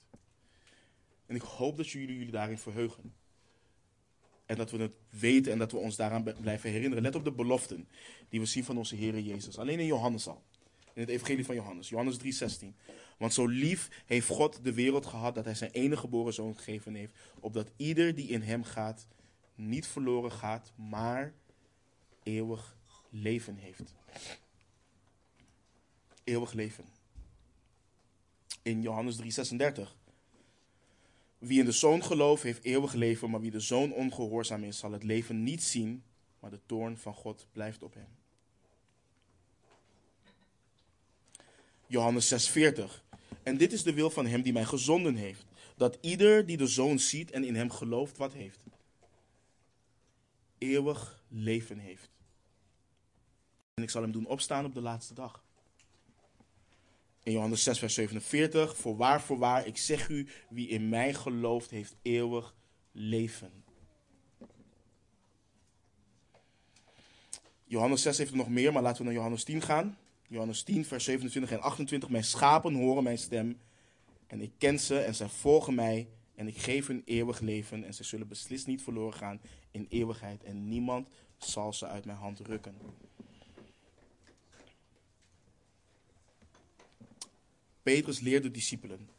En 1.25 1.35
ik 1.35 1.41
hoop 1.41 1.77
dat 1.77 1.89
jullie 1.89 2.17
jullie 2.17 2.31
daarin 2.31 2.57
verheugen. 2.57 3.13
En 4.45 4.55
dat 4.55 4.71
we 4.71 4.77
het 4.77 4.91
weten 5.09 5.51
en 5.51 5.57
dat 5.57 5.71
we 5.71 5.77
ons 5.77 5.95
daaraan 5.95 6.23
blijven 6.41 6.69
herinneren. 6.69 7.03
Let 7.03 7.15
op 7.15 7.23
de 7.23 7.31
beloften 7.31 7.87
die 8.29 8.39
we 8.39 8.45
zien 8.45 8.63
van 8.63 8.77
onze 8.77 8.95
Heer 8.95 9.19
Jezus. 9.19 9.57
Alleen 9.57 9.79
in 9.79 9.85
Johannes 9.85 10.27
al. 10.27 10.43
In 10.93 11.01
het 11.01 11.09
evangelie 11.09 11.45
van 11.45 11.55
Johannes. 11.55 11.89
Johannes 11.89 12.17
3,16. 12.61 12.67
Want 13.17 13.33
zo 13.33 13.45
lief 13.45 14.03
heeft 14.05 14.27
God 14.27 14.63
de 14.63 14.73
wereld 14.73 15.05
gehad 15.05 15.35
dat 15.35 15.45
hij 15.45 15.55
zijn 15.55 15.71
enige 15.71 16.01
geboren 16.01 16.33
zoon 16.33 16.57
gegeven 16.57 16.93
heeft. 16.93 17.13
Opdat 17.39 17.71
ieder 17.75 18.15
die 18.15 18.27
in 18.27 18.41
hem 18.41 18.63
gaat 18.63 19.07
niet 19.55 19.87
verloren 19.87 20.31
gaat, 20.31 20.71
maar 20.75 21.33
eeuwig 22.23 22.77
leven 23.09 23.55
heeft. 23.55 23.93
Eeuwig 26.23 26.53
leven. 26.53 27.00
In 28.61 28.81
Johannes 28.81 29.17
3,36. 29.17 29.95
Wie 31.37 31.59
in 31.59 31.65
de 31.65 31.71
zoon 31.71 32.03
gelooft, 32.03 32.43
heeft 32.43 32.63
eeuwig 32.63 32.93
leven, 32.93 33.29
maar 33.29 33.41
wie 33.41 33.51
de 33.51 33.59
zoon 33.59 33.93
ongehoorzaam 33.93 34.63
is, 34.63 34.77
zal 34.77 34.91
het 34.91 35.03
leven 35.03 35.43
niet 35.43 35.63
zien, 35.63 36.03
maar 36.39 36.49
de 36.49 36.59
toorn 36.65 36.97
van 36.97 37.13
God 37.13 37.47
blijft 37.51 37.83
op 37.83 37.93
hem. 37.93 38.07
Johannes 41.87 42.49
6:40. 42.49 43.03
En 43.43 43.57
dit 43.57 43.73
is 43.73 43.83
de 43.83 43.93
wil 43.93 44.09
van 44.09 44.25
hem 44.25 44.41
die 44.41 44.53
mij 44.53 44.65
gezonden 44.65 45.15
heeft, 45.15 45.45
dat 45.75 45.97
ieder 46.01 46.45
die 46.45 46.57
de 46.57 46.67
zoon 46.67 46.99
ziet 46.99 47.31
en 47.31 47.43
in 47.43 47.55
hem 47.55 47.69
gelooft, 47.69 48.17
wat 48.17 48.33
heeft? 48.33 48.59
Eeuwig 50.57 51.23
leven 51.27 51.77
heeft. 51.77 52.09
En 53.73 53.83
ik 53.83 53.89
zal 53.89 54.01
hem 54.01 54.11
doen 54.11 54.25
opstaan 54.25 54.65
op 54.65 54.73
de 54.73 54.81
laatste 54.81 55.13
dag. 55.13 55.43
In 57.23 57.31
Johannes 57.31 57.63
6, 57.63 57.79
vers 57.79 57.93
47. 57.93 58.77
Voorwaar, 58.77 59.21
voorwaar, 59.21 59.67
ik 59.67 59.77
zeg 59.77 60.09
u, 60.09 60.27
wie 60.49 60.67
in 60.67 60.89
mij 60.89 61.13
gelooft, 61.13 61.69
heeft 61.69 61.95
eeuwig 62.01 62.55
leven. 62.91 63.51
Johannes 67.63 68.01
6 68.01 68.17
heeft 68.17 68.31
er 68.31 68.37
nog 68.37 68.49
meer, 68.49 68.73
maar 68.73 68.81
laten 68.81 68.97
we 68.97 69.03
naar 69.03 69.13
Johannes 69.13 69.43
10 69.43 69.61
gaan. 69.61 69.97
Johannes 70.27 70.63
10, 70.63 70.85
vers 70.85 71.03
27 71.03 71.51
en 71.51 71.61
28. 71.61 72.09
Mijn 72.09 72.23
schapen 72.23 72.73
horen 72.73 73.03
mijn 73.03 73.17
stem 73.17 73.59
en 74.27 74.41
ik 74.41 74.51
ken 74.57 74.79
ze 74.79 74.99
en 74.99 75.15
zij 75.15 75.27
volgen 75.27 75.75
mij 75.75 76.07
en 76.35 76.47
ik 76.47 76.57
geef 76.57 76.87
hun 76.87 77.01
eeuwig 77.05 77.39
leven 77.39 77.83
en 77.83 77.93
ze 77.93 78.03
zullen 78.03 78.27
beslist 78.27 78.67
niet 78.67 78.81
verloren 78.81 79.13
gaan 79.13 79.41
in 79.71 79.85
eeuwigheid 79.89 80.43
en 80.43 80.67
niemand 80.67 81.09
zal 81.37 81.73
ze 81.73 81.87
uit 81.87 82.05
mijn 82.05 82.17
hand 82.17 82.39
rukken. 82.39 82.75
Petrus 87.83 88.19
leert 88.19 88.43
de 88.43 88.51
discipelen, 88.51 89.09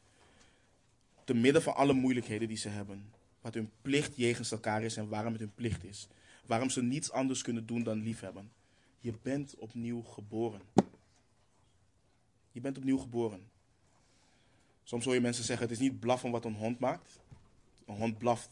te 1.24 1.34
midden 1.34 1.62
van 1.62 1.74
alle 1.74 1.92
moeilijkheden 1.92 2.48
die 2.48 2.56
ze 2.56 2.68
hebben, 2.68 3.12
wat 3.40 3.54
hun 3.54 3.70
plicht 3.82 4.16
jegens 4.16 4.50
elkaar 4.50 4.82
is 4.82 4.96
en 4.96 5.08
waarom 5.08 5.32
het 5.32 5.40
hun 5.40 5.54
plicht 5.54 5.84
is. 5.84 6.08
Waarom 6.46 6.70
ze 6.70 6.82
niets 6.82 7.10
anders 7.10 7.42
kunnen 7.42 7.66
doen 7.66 7.82
dan 7.82 8.02
liefhebben. 8.02 8.52
Je 8.98 9.14
bent 9.22 9.54
opnieuw 9.56 10.02
geboren. 10.02 10.60
Je 12.52 12.60
bent 12.60 12.76
opnieuw 12.76 12.98
geboren. 12.98 13.50
Soms 14.82 15.04
hoor 15.04 15.14
je 15.14 15.20
mensen 15.20 15.44
zeggen: 15.44 15.68
het 15.68 15.76
is 15.76 15.82
niet 15.82 16.00
blaffen 16.00 16.30
wat 16.30 16.44
een 16.44 16.54
hond 16.54 16.78
maakt. 16.78 17.20
Een 17.86 17.94
hond 17.94 18.18
blaft 18.18 18.50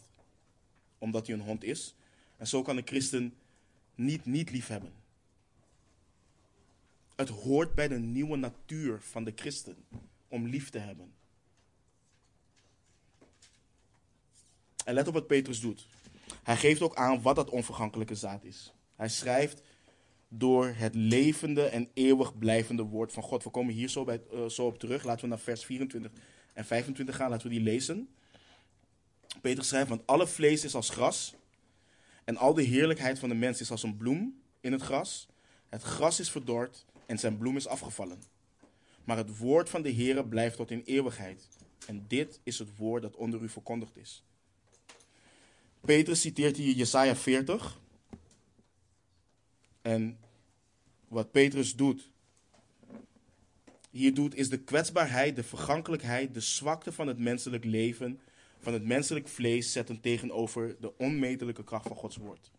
omdat 0.99 1.27
hij 1.27 1.37
een 1.37 1.43
hond 1.43 1.65
is. 1.65 1.95
En 2.37 2.47
zo 2.47 2.63
kan 2.63 2.77
een 2.77 2.87
christen 2.87 3.35
niet 3.95 4.25
niet 4.25 4.51
liefhebben. 4.51 4.93
Het 7.21 7.29
hoort 7.29 7.75
bij 7.75 7.89
de 7.89 7.99
nieuwe 7.99 8.37
natuur 8.37 9.01
van 9.01 9.25
de 9.25 9.33
christen 9.35 9.77
om 10.29 10.47
lief 10.47 10.71
te 10.71 10.79
hebben. 10.79 11.13
En 14.85 14.95
let 14.95 15.09
op 15.09 15.15
wat 15.15 15.27
Petrus 15.27 15.61
doet. 15.61 15.87
Hij 16.43 16.57
geeft 16.57 16.81
ook 16.83 16.95
aan 16.95 17.23
wat 17.23 17.37
dat 17.37 17.51
onvergankelijke 17.51 18.15
zaad 18.15 18.45
is. 18.45 18.73
Hij 18.97 19.09
schrijft 19.09 19.63
door 20.29 20.67
het 20.67 20.95
levende 20.95 21.65
en 21.65 21.91
eeuwig 21.95 22.39
blijvende 22.39 22.83
woord 22.83 23.13
van 23.13 23.23
God. 23.23 23.45
We 23.45 23.51
komen 23.51 23.75
hier 23.75 23.89
zo, 23.89 24.05
bij, 24.05 24.23
uh, 24.33 24.47
zo 24.47 24.67
op 24.67 24.79
terug. 24.79 25.05
Laten 25.05 25.23
we 25.23 25.29
naar 25.29 25.39
vers 25.39 25.65
24 25.65 26.13
en 26.53 26.65
25 26.65 27.17
gaan. 27.17 27.31
Laten 27.31 27.49
we 27.49 27.55
die 27.55 27.63
lezen. 27.63 28.09
Petrus 29.41 29.69
schrijft, 29.69 29.89
want 29.89 30.07
alle 30.07 30.27
vlees 30.27 30.65
is 30.65 30.75
als 30.75 30.91
gras. 30.91 31.35
En 32.25 32.37
al 32.37 32.55
de 32.55 32.63
heerlijkheid 32.63 33.19
van 33.19 33.29
de 33.29 33.35
mens 33.35 33.61
is 33.61 33.71
als 33.71 33.83
een 33.83 33.97
bloem 33.97 34.41
in 34.61 34.73
het 34.73 34.83
gras. 34.83 35.29
Het 35.69 35.83
gras 35.83 36.21
is 36.21 36.31
verdord 36.31 36.89
en 37.11 37.19
zijn 37.19 37.39
bloem 37.39 37.57
is 37.57 37.67
afgevallen. 37.67 38.23
Maar 39.05 39.17
het 39.17 39.39
woord 39.39 39.71
van 39.71 39.83
de 39.83 39.93
Heere 39.95 40.25
blijft 40.25 40.57
tot 40.57 40.71
in 40.71 40.83
eeuwigheid. 40.85 41.49
En 41.87 42.05
dit 42.09 42.41
is 42.43 42.59
het 42.59 42.77
woord 42.77 43.03
dat 43.03 43.17
onder 43.17 43.43
u 43.43 43.49
verkondigd 43.49 43.97
is. 43.97 44.25
Petrus 45.81 46.21
citeert 46.21 46.57
hier 46.57 46.75
Jesaja 46.75 47.17
40. 47.17 47.81
En 49.83 50.19
wat 51.09 51.31
Petrus 51.31 51.77
doet, 51.77 52.11
hier 53.91 54.15
doet, 54.15 54.35
is 54.35 54.49
de 54.49 54.61
kwetsbaarheid, 54.61 55.37
de 55.37 55.43
vergankelijkheid, 55.43 56.35
de 56.35 56.41
zwakte 56.41 56.93
van 56.93 57.07
het 57.07 57.19
menselijk 57.19 57.65
leven, 57.65 58.21
van 58.59 58.73
het 58.73 58.85
menselijk 58.85 59.29
vlees 59.29 59.73
zetten 59.73 60.01
tegenover 60.01 60.77
de 60.81 60.97
onmetelijke 60.99 61.65
kracht 61.65 61.87
van 61.87 61.97
Gods 61.97 62.17
woord. 62.17 62.51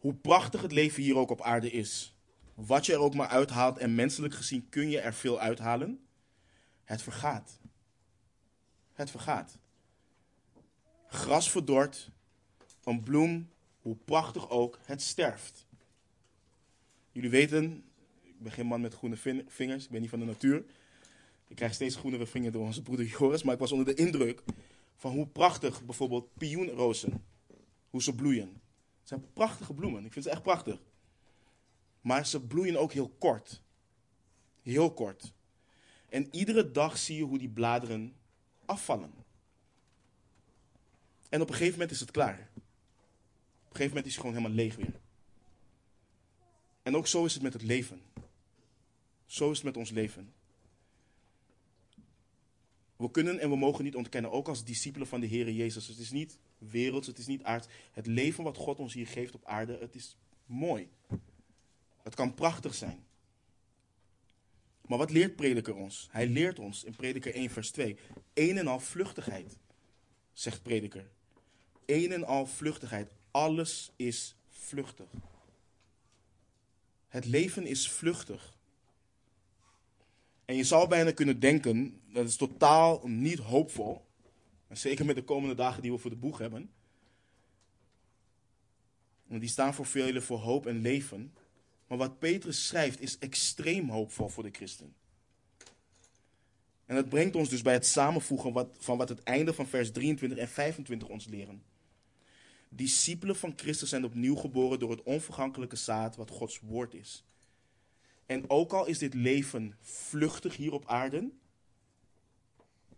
Hoe 0.00 0.14
prachtig 0.14 0.62
het 0.62 0.72
leven 0.72 1.02
hier 1.02 1.16
ook 1.16 1.30
op 1.30 1.42
aarde 1.42 1.70
is, 1.70 2.14
wat 2.54 2.86
je 2.86 2.92
er 2.92 2.98
ook 2.98 3.14
maar 3.14 3.28
uithaalt 3.28 3.78
en 3.78 3.94
menselijk 3.94 4.34
gezien 4.34 4.68
kun 4.68 4.90
je 4.90 5.00
er 5.00 5.14
veel 5.14 5.40
uithalen, 5.40 6.06
het 6.84 7.02
vergaat. 7.02 7.58
Het 8.92 9.10
vergaat. 9.10 9.58
Gras 11.06 11.50
verdort, 11.50 12.10
een 12.84 13.02
bloem, 13.02 13.50
hoe 13.80 13.96
prachtig 14.04 14.50
ook, 14.50 14.78
het 14.84 15.02
sterft. 15.02 15.66
Jullie 17.12 17.30
weten, 17.30 17.84
ik 18.22 18.42
ben 18.42 18.52
geen 18.52 18.66
man 18.66 18.80
met 18.80 18.94
groene 18.94 19.16
vingers, 19.46 19.84
ik 19.84 19.90
ben 19.90 20.00
niet 20.00 20.10
van 20.10 20.18
de 20.18 20.24
natuur. 20.24 20.64
Ik 21.48 21.56
krijg 21.56 21.74
steeds 21.74 21.96
groenere 21.96 22.26
vingers 22.26 22.52
door 22.52 22.64
onze 22.64 22.82
broeder 22.82 23.06
Joris, 23.06 23.42
maar 23.42 23.54
ik 23.54 23.60
was 23.60 23.72
onder 23.72 23.86
de 23.86 24.02
indruk 24.02 24.42
van 24.96 25.12
hoe 25.12 25.26
prachtig 25.26 25.84
bijvoorbeeld 25.84 26.34
pioenrozen, 26.34 27.24
hoe 27.90 28.02
ze 28.02 28.14
bloeien. 28.14 28.59
Zijn 29.10 29.32
prachtige 29.32 29.74
bloemen, 29.74 30.04
ik 30.04 30.12
vind 30.12 30.24
ze 30.24 30.30
echt 30.30 30.42
prachtig. 30.42 30.82
Maar 32.00 32.26
ze 32.26 32.46
bloeien 32.46 32.76
ook 32.76 32.92
heel 32.92 33.08
kort. 33.08 33.62
Heel 34.62 34.94
kort. 34.94 35.32
En 36.08 36.34
iedere 36.34 36.70
dag 36.70 36.98
zie 36.98 37.16
je 37.16 37.22
hoe 37.22 37.38
die 37.38 37.48
bladeren 37.48 38.16
afvallen. 38.64 39.12
En 41.28 41.40
op 41.40 41.48
een 41.48 41.54
gegeven 41.54 41.72
moment 41.72 41.90
is 41.90 42.00
het 42.00 42.10
klaar. 42.10 42.50
Op 42.54 42.56
een 42.56 43.76
gegeven 43.76 43.88
moment 43.88 44.06
is 44.06 44.12
het 44.12 44.20
gewoon 44.20 44.36
helemaal 44.36 44.56
leeg 44.56 44.76
weer. 44.76 45.00
En 46.82 46.96
ook 46.96 47.06
zo 47.06 47.24
is 47.24 47.34
het 47.34 47.42
met 47.42 47.52
het 47.52 47.62
leven. 47.62 48.02
Zo 49.26 49.50
is 49.50 49.56
het 49.56 49.66
met 49.66 49.76
ons 49.76 49.90
leven. 49.90 50.34
We 53.00 53.10
kunnen 53.10 53.38
en 53.38 53.50
we 53.50 53.56
mogen 53.56 53.84
niet 53.84 53.94
ontkennen, 53.94 54.30
ook 54.30 54.48
als 54.48 54.64
discipelen 54.64 55.06
van 55.06 55.20
de 55.20 55.26
Heer 55.26 55.50
Jezus. 55.50 55.86
Het 55.86 55.98
is 55.98 56.10
niet 56.10 56.38
werelds, 56.58 57.06
het 57.06 57.18
is 57.18 57.26
niet 57.26 57.42
aards. 57.42 57.66
Het 57.92 58.06
leven 58.06 58.44
wat 58.44 58.56
God 58.56 58.78
ons 58.78 58.94
hier 58.94 59.06
geeft 59.06 59.34
op 59.34 59.44
aarde, 59.44 59.78
het 59.80 59.94
is 59.94 60.16
mooi. 60.46 60.88
Het 62.02 62.14
kan 62.14 62.34
prachtig 62.34 62.74
zijn. 62.74 63.04
Maar 64.86 64.98
wat 64.98 65.10
leert 65.10 65.36
prediker 65.36 65.74
ons? 65.74 66.08
Hij 66.10 66.26
leert 66.26 66.58
ons 66.58 66.84
in 66.84 66.96
prediker 66.96 67.34
1 67.34 67.50
vers 67.50 67.70
2. 67.70 67.96
Een 68.34 68.58
en 68.58 68.66
al 68.66 68.80
vluchtigheid, 68.80 69.56
zegt 70.32 70.62
prediker. 70.62 71.10
Een 71.86 72.12
en 72.12 72.24
al 72.24 72.46
vluchtigheid. 72.46 73.12
Alles 73.30 73.90
is 73.96 74.34
vluchtig. 74.48 75.08
Het 77.08 77.24
leven 77.24 77.66
is 77.66 77.90
vluchtig. 77.90 78.58
En 80.50 80.56
je 80.56 80.64
zou 80.64 80.88
bijna 80.88 81.12
kunnen 81.12 81.40
denken, 81.40 82.00
dat 82.12 82.26
is 82.26 82.36
totaal 82.36 83.08
niet 83.08 83.38
hoopvol. 83.38 84.04
zeker 84.68 85.04
met 85.04 85.16
de 85.16 85.22
komende 85.22 85.54
dagen 85.54 85.82
die 85.82 85.92
we 85.92 85.98
voor 85.98 86.10
de 86.10 86.16
boeg 86.16 86.38
hebben. 86.38 86.70
Want 89.26 89.40
die 89.40 89.50
staan 89.50 89.74
voor 89.74 89.86
velen 89.86 90.22
voor 90.22 90.38
hoop 90.38 90.66
en 90.66 90.80
leven. 90.80 91.34
Maar 91.86 91.98
wat 91.98 92.18
Petrus 92.18 92.66
schrijft 92.66 93.00
is 93.00 93.18
extreem 93.18 93.88
hoopvol 93.88 94.28
voor 94.28 94.42
de 94.42 94.50
christen. 94.52 94.94
En 96.86 96.94
dat 96.94 97.08
brengt 97.08 97.36
ons 97.36 97.48
dus 97.48 97.62
bij 97.62 97.74
het 97.74 97.86
samenvoegen 97.86 98.52
wat, 98.52 98.76
van 98.78 98.98
wat 98.98 99.08
het 99.08 99.22
einde 99.22 99.54
van 99.54 99.66
vers 99.66 99.90
23 99.92 100.38
en 100.38 100.48
25 100.48 101.08
ons 101.08 101.26
leren. 101.26 101.62
Discipelen 102.68 103.36
van 103.36 103.52
Christus 103.56 103.88
zijn 103.88 104.04
opnieuw 104.04 104.36
geboren 104.36 104.78
door 104.78 104.90
het 104.90 105.02
onvergankelijke 105.02 105.76
zaad 105.76 106.16
wat 106.16 106.30
Gods 106.30 106.60
woord 106.60 106.94
is. 106.94 107.24
En 108.30 108.50
ook 108.50 108.72
al 108.72 108.86
is 108.86 108.98
dit 108.98 109.14
leven 109.14 109.76
vluchtig 109.80 110.56
hier 110.56 110.72
op 110.72 110.86
aarde, 110.86 111.30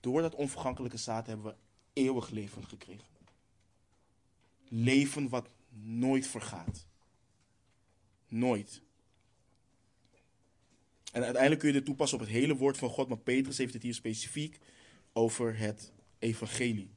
door 0.00 0.22
dat 0.22 0.34
onvergankelijke 0.34 0.96
zaad 0.96 1.26
hebben 1.26 1.46
we 1.46 1.54
eeuwig 1.92 2.30
leven 2.30 2.64
gekregen. 2.64 3.06
Leven 4.68 5.28
wat 5.28 5.48
nooit 5.84 6.26
vergaat. 6.26 6.86
Nooit. 8.28 8.82
En 11.12 11.22
uiteindelijk 11.22 11.60
kun 11.60 11.68
je 11.68 11.76
dit 11.76 11.84
toepassen 11.84 12.18
op 12.18 12.24
het 12.24 12.34
hele 12.34 12.56
woord 12.56 12.78
van 12.78 12.88
God, 12.88 13.08
maar 13.08 13.18
Petrus 13.18 13.58
heeft 13.58 13.74
het 13.74 13.82
hier 13.82 13.94
specifiek 13.94 14.58
over 15.12 15.58
het 15.58 15.92
evangelie. 16.18 16.90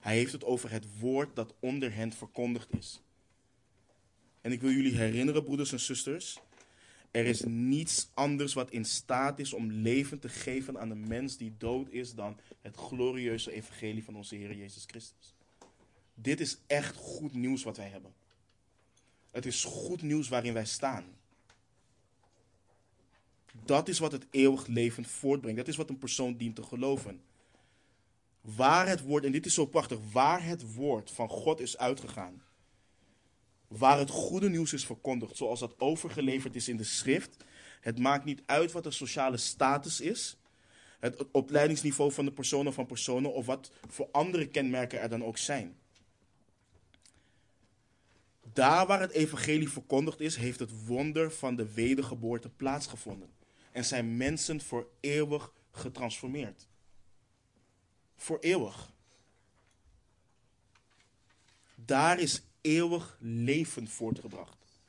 Hij 0.00 0.16
heeft 0.16 0.32
het 0.32 0.44
over 0.44 0.70
het 0.70 0.98
woord 0.98 1.36
dat 1.36 1.54
onder 1.60 1.94
hen 1.94 2.12
verkondigd 2.12 2.76
is. 2.76 3.02
En 4.40 4.52
ik 4.52 4.60
wil 4.60 4.70
jullie 4.70 4.96
herinneren, 4.96 5.44
broeders 5.44 5.72
en 5.72 5.80
zusters, 5.80 6.40
er 7.14 7.26
is 7.26 7.42
niets 7.46 8.08
anders 8.14 8.54
wat 8.54 8.70
in 8.70 8.84
staat 8.84 9.38
is 9.38 9.52
om 9.52 9.70
leven 9.70 10.18
te 10.18 10.28
geven 10.28 10.78
aan 10.78 10.90
een 10.90 11.08
mens 11.08 11.36
die 11.36 11.54
dood 11.58 11.90
is 11.90 12.14
dan 12.14 12.38
het 12.60 12.76
glorieuze 12.76 13.52
evangelie 13.52 14.04
van 14.04 14.16
onze 14.16 14.34
Heer 14.34 14.56
Jezus 14.56 14.84
Christus. 14.86 15.34
Dit 16.14 16.40
is 16.40 16.58
echt 16.66 16.96
goed 16.96 17.34
nieuws 17.34 17.62
wat 17.62 17.76
wij 17.76 17.88
hebben. 17.88 18.14
Het 19.30 19.46
is 19.46 19.64
goed 19.64 20.02
nieuws 20.02 20.28
waarin 20.28 20.52
wij 20.52 20.64
staan. 20.64 21.04
Dat 23.64 23.88
is 23.88 23.98
wat 23.98 24.12
het 24.12 24.26
eeuwig 24.30 24.66
leven 24.66 25.04
voortbrengt. 25.04 25.58
Dat 25.58 25.68
is 25.68 25.76
wat 25.76 25.88
een 25.88 25.98
persoon 25.98 26.36
dient 26.36 26.56
te 26.56 26.62
geloven. 26.62 27.22
Waar 28.40 28.88
het 28.88 29.02
woord, 29.02 29.24
en 29.24 29.32
dit 29.32 29.46
is 29.46 29.54
zo 29.54 29.66
prachtig, 29.66 29.98
waar 30.12 30.44
het 30.44 30.74
woord 30.74 31.10
van 31.10 31.28
God 31.28 31.60
is 31.60 31.78
uitgegaan. 31.78 32.42
Waar 33.78 33.98
het 33.98 34.10
goede 34.10 34.48
nieuws 34.48 34.72
is 34.72 34.86
verkondigd, 34.86 35.36
zoals 35.36 35.60
dat 35.60 35.80
overgeleverd 35.80 36.56
is 36.56 36.68
in 36.68 36.76
de 36.76 36.84
schrift. 36.84 37.44
Het 37.80 37.98
maakt 37.98 38.24
niet 38.24 38.42
uit 38.46 38.72
wat 38.72 38.84
de 38.84 38.90
sociale 38.90 39.36
status 39.36 40.00
is. 40.00 40.36
Het 41.00 41.30
opleidingsniveau 41.30 42.12
van 42.12 42.24
de 42.24 42.32
personen 42.32 42.72
van 42.72 42.86
personen 42.86 43.32
of 43.32 43.46
wat 43.46 43.70
voor 43.88 44.08
andere 44.12 44.48
kenmerken 44.48 45.00
er 45.00 45.08
dan 45.08 45.24
ook 45.24 45.38
zijn. 45.38 45.76
Daar 48.52 48.86
waar 48.86 49.00
het 49.00 49.10
evangelie 49.10 49.68
verkondigd 49.68 50.20
is, 50.20 50.36
heeft 50.36 50.58
het 50.58 50.86
wonder 50.86 51.32
van 51.32 51.56
de 51.56 51.72
wedergeboorte 51.72 52.48
plaatsgevonden. 52.48 53.32
en 53.72 53.84
zijn 53.84 54.16
mensen 54.16 54.60
voor 54.60 54.88
eeuwig 55.00 55.52
getransformeerd. 55.70 56.66
Voor 58.16 58.38
eeuwig. 58.38 58.92
Daar 61.74 62.18
is 62.18 62.42
eeuwig 62.64 63.16
leven 63.20 63.88
voortgebracht. 63.88 64.80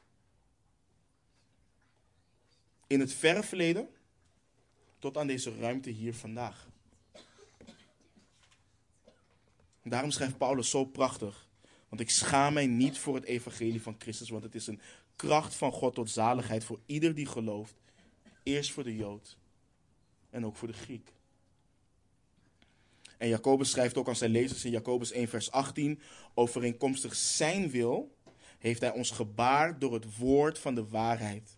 In 2.88 3.00
het 3.00 3.14
verre 3.14 3.44
verleden 3.44 3.90
tot 5.00 5.18
aan 5.18 5.28
deze 5.28 5.56
ruimte 5.56 5.90
hier 5.90 6.14
vandaag. 6.14 6.68
Daarom 9.84 10.12
schrijft 10.12 10.38
Paulus 10.38 10.70
zo 10.70 10.86
prachtig. 10.86 11.48
Want 11.90 12.02
ik 12.02 12.10
schaam 12.10 12.54
mij 12.54 12.68
niet 12.68 12.98
voor 12.98 13.16
het 13.16 13.24
evangelie 13.24 13.82
van 13.82 13.96
Christus, 14.00 14.30
want 14.30 14.44
het 14.44 14.56
is 14.56 14.68
een 14.68 14.82
kracht 15.16 15.56
van 15.56 15.72
God 15.72 15.96
tot 15.96 16.10
zaligheid 16.10 16.64
voor 16.64 16.80
ieder 16.86 17.16
die 17.16 17.26
gelooft. 17.26 17.76
Eerst 18.44 18.72
voor 18.72 18.84
de 18.84 18.96
Jood 18.96 19.38
en 20.30 20.46
ook 20.46 20.56
voor 20.56 20.68
de 20.68 20.74
Griek. 20.74 21.15
En 23.18 23.28
Jacobus 23.28 23.70
schrijft 23.70 23.98
ook 23.98 24.08
aan 24.08 24.16
zijn 24.16 24.32
lezers 24.32 24.66
in 24.66 24.72
Jacobus 24.72 25.12
1, 25.12 25.28
vers 25.28 25.52
18: 25.52 26.00
Overeenkomstig 26.34 27.16
zijn 27.16 27.70
wil 27.70 28.16
heeft 28.58 28.82
hij 28.82 28.92
ons 28.92 29.12
gebaard 29.12 29.82
door 29.82 29.94
het 29.94 30.18
woord 30.18 30.60
van 30.60 30.76
de 30.76 30.88
waarheid, 30.88 31.58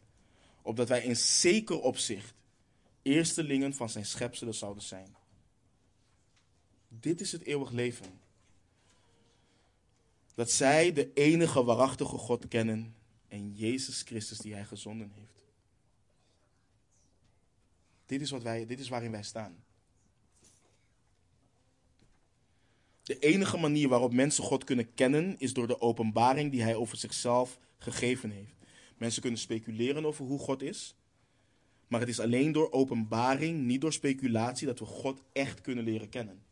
opdat 0.62 0.88
wij 0.88 1.04
in 1.04 1.16
zeker 1.16 1.82
opzicht 1.82 2.34
eerstelingen 3.02 3.74
van 3.74 3.90
zijn 3.90 4.06
schepselen 4.06 4.54
zouden 4.54 4.84
zijn. 4.84 5.16
Dit 6.88 7.22
is 7.22 7.32
het 7.32 7.44
eeuwig 7.44 7.72
leven. 7.72 8.20
Dat 10.36 10.52
zij 10.52 10.94
de 10.94 11.14
enige 11.14 11.64
waarachtige 11.64 12.18
God 12.18 12.48
kennen 12.48 12.96
en 13.28 13.54
Jezus 13.54 14.02
Christus 14.02 14.38
die 14.38 14.54
hij 14.54 14.66
gezonden 14.66 15.12
heeft. 15.16 15.46
Dit 18.06 18.22
is, 18.22 18.30
wat 18.30 18.44
wij, 18.44 18.66
dit 18.66 18.80
is 18.80 18.90
waarin 18.90 19.12
wij 19.12 19.24
staan. 19.24 19.64
De 23.08 23.20
enige 23.20 23.58
manier 23.58 23.88
waarop 23.88 24.14
mensen 24.14 24.44
God 24.44 24.64
kunnen 24.64 24.94
kennen 24.94 25.36
is 25.38 25.54
door 25.54 25.68
de 25.68 25.82
openbaring 25.82 26.52
die 26.52 26.62
hij 26.62 26.76
over 26.76 26.98
zichzelf 26.98 27.60
gegeven 27.78 28.30
heeft. 28.30 28.56
Mensen 28.98 29.22
kunnen 29.22 29.40
speculeren 29.40 30.06
over 30.06 30.26
hoe 30.26 30.40
God 30.40 30.62
is. 30.62 30.96
Maar 31.88 32.00
het 32.00 32.10
is 32.10 32.20
alleen 32.20 32.52
door 32.52 32.72
openbaring, 32.72 33.64
niet 33.64 33.82
door 33.82 33.94
speculatie, 33.94 34.68
dat 34.68 34.80
we 34.80 34.86
God 34.86 35.22
echt 35.34 35.62
kunnen 35.62 35.84
leren 35.84 36.10
kennen. 36.10 36.44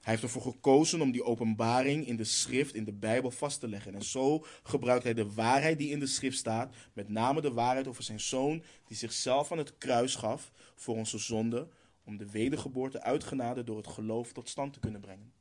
Hij 0.00 0.12
heeft 0.12 0.22
ervoor 0.22 0.42
gekozen 0.42 1.00
om 1.00 1.10
die 1.10 1.24
openbaring 1.24 2.06
in 2.06 2.16
de 2.16 2.24
schrift, 2.24 2.74
in 2.74 2.84
de 2.84 2.92
Bijbel 2.92 3.30
vast 3.30 3.60
te 3.60 3.68
leggen. 3.68 3.94
En 3.94 4.02
zo 4.02 4.44
gebruikt 4.62 5.04
hij 5.04 5.14
de 5.14 5.32
waarheid 5.32 5.78
die 5.78 5.90
in 5.90 5.98
de 5.98 6.06
schrift 6.06 6.38
staat, 6.38 6.74
met 6.92 7.08
name 7.08 7.40
de 7.40 7.52
waarheid 7.52 7.88
over 7.88 8.02
zijn 8.02 8.20
zoon, 8.20 8.62
die 8.86 8.96
zichzelf 8.96 9.52
aan 9.52 9.58
het 9.58 9.78
kruis 9.78 10.14
gaf 10.14 10.52
voor 10.74 10.96
onze 10.96 11.18
zonde, 11.18 11.68
om 12.04 12.16
de 12.16 12.30
wedergeboorte 12.30 13.02
uit 13.02 13.24
genade 13.24 13.64
door 13.64 13.76
het 13.76 13.86
geloof 13.86 14.32
tot 14.32 14.48
stand 14.48 14.72
te 14.72 14.80
kunnen 14.80 15.00
brengen. 15.00 15.32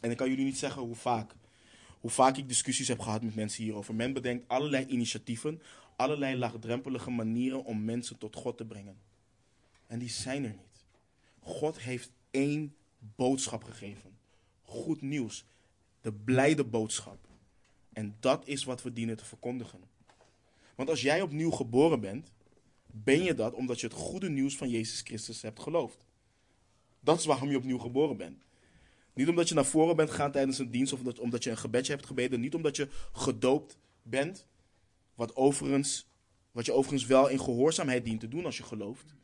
En 0.00 0.10
ik 0.10 0.16
kan 0.16 0.28
jullie 0.28 0.44
niet 0.44 0.58
zeggen 0.58 0.82
hoe 0.82 0.94
vaak, 0.94 1.34
hoe 2.00 2.10
vaak 2.10 2.36
ik 2.36 2.48
discussies 2.48 2.88
heb 2.88 3.00
gehad 3.00 3.22
met 3.22 3.34
mensen 3.34 3.62
hierover. 3.62 3.94
Men 3.94 4.12
bedenkt 4.12 4.48
allerlei 4.48 4.86
initiatieven, 4.86 5.62
allerlei 5.96 6.36
laagdrempelige 6.36 7.10
manieren 7.10 7.64
om 7.64 7.84
mensen 7.84 8.18
tot 8.18 8.36
God 8.36 8.56
te 8.56 8.64
brengen. 8.64 8.98
En 9.86 9.98
die 9.98 10.10
zijn 10.10 10.44
er 10.44 10.50
niet. 10.50 10.84
God 11.40 11.80
heeft 11.80 12.12
één 12.30 12.74
boodschap 12.98 13.64
gegeven. 13.64 14.18
Goed 14.62 15.00
nieuws. 15.00 15.44
De 16.00 16.12
blijde 16.12 16.64
boodschap. 16.64 17.26
En 17.92 18.16
dat 18.20 18.46
is 18.46 18.64
wat 18.64 18.82
we 18.82 18.92
dienen 18.92 19.16
te 19.16 19.24
verkondigen. 19.24 19.80
Want 20.74 20.88
als 20.88 21.00
jij 21.00 21.22
opnieuw 21.22 21.50
geboren 21.50 22.00
bent, 22.00 22.32
ben 22.92 23.22
je 23.22 23.34
dat 23.34 23.54
omdat 23.54 23.80
je 23.80 23.86
het 23.86 23.96
goede 23.96 24.30
nieuws 24.30 24.56
van 24.56 24.68
Jezus 24.68 25.00
Christus 25.00 25.42
hebt 25.42 25.60
geloofd. 25.60 26.04
Dat 27.00 27.18
is 27.18 27.24
waarom 27.24 27.50
je 27.50 27.56
opnieuw 27.56 27.78
geboren 27.78 28.16
bent. 28.16 28.42
Niet 29.14 29.28
omdat 29.28 29.48
je 29.48 29.54
naar 29.54 29.64
voren 29.64 29.96
bent 29.96 30.10
gegaan 30.10 30.32
tijdens 30.32 30.58
een 30.58 30.70
dienst 30.70 30.92
of 30.92 31.18
omdat 31.18 31.44
je 31.44 31.50
een 31.50 31.56
gebedje 31.56 31.92
hebt 31.92 32.06
gebeden. 32.06 32.40
Niet 32.40 32.54
omdat 32.54 32.76
je 32.76 32.88
gedoopt 33.12 33.78
bent. 34.02 34.46
Wat, 35.14 35.36
overigens, 35.36 36.08
wat 36.52 36.66
je 36.66 36.72
overigens 36.72 37.06
wel 37.06 37.28
in 37.28 37.40
gehoorzaamheid 37.40 38.04
dient 38.04 38.20
te 38.20 38.28
doen 38.28 38.44
als 38.44 38.56
je 38.56 38.62
gelooft. 38.62 39.14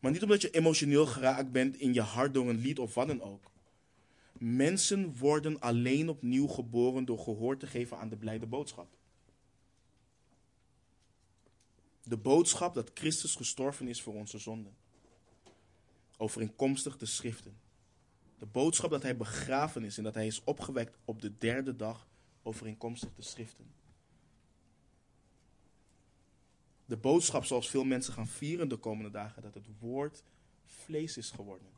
Maar 0.00 0.12
niet 0.12 0.22
omdat 0.22 0.42
je 0.42 0.50
emotioneel 0.50 1.06
geraakt 1.06 1.52
bent 1.52 1.76
in 1.76 1.94
je 1.94 2.00
hart 2.00 2.34
door 2.34 2.48
een 2.48 2.58
lied 2.58 2.78
of 2.78 2.94
wat 2.94 3.06
dan 3.06 3.22
ook. 3.22 3.50
Mensen 4.38 5.16
worden 5.18 5.60
alleen 5.60 6.08
opnieuw 6.08 6.46
geboren 6.46 7.04
door 7.04 7.18
gehoor 7.18 7.56
te 7.56 7.66
geven 7.66 7.98
aan 7.98 8.08
de 8.08 8.16
blijde 8.16 8.46
boodschap. 8.46 8.96
De 12.08 12.16
boodschap 12.16 12.74
dat 12.74 12.90
Christus 12.94 13.34
gestorven 13.34 13.88
is 13.88 14.02
voor 14.02 14.14
onze 14.14 14.38
zonden. 14.38 14.76
Overeenkomstig 16.16 16.96
de 16.96 17.06
schriften. 17.06 17.58
De 18.38 18.46
boodschap 18.46 18.90
dat 18.90 19.02
hij 19.02 19.16
begraven 19.16 19.84
is 19.84 19.98
en 19.98 20.04
dat 20.04 20.14
hij 20.14 20.26
is 20.26 20.44
opgewekt 20.44 20.96
op 21.04 21.20
de 21.20 21.38
derde 21.38 21.76
dag 21.76 22.08
overeenkomstig 22.42 23.14
de 23.14 23.22
schriften. 23.22 23.74
De 26.84 26.96
boodschap 26.96 27.44
zoals 27.44 27.70
veel 27.70 27.84
mensen 27.84 28.12
gaan 28.12 28.28
vieren 28.28 28.68
de 28.68 28.76
komende 28.76 29.10
dagen, 29.10 29.42
dat 29.42 29.54
het 29.54 29.66
woord 29.78 30.22
vlees 30.64 31.16
is 31.16 31.30
geworden. 31.30 31.75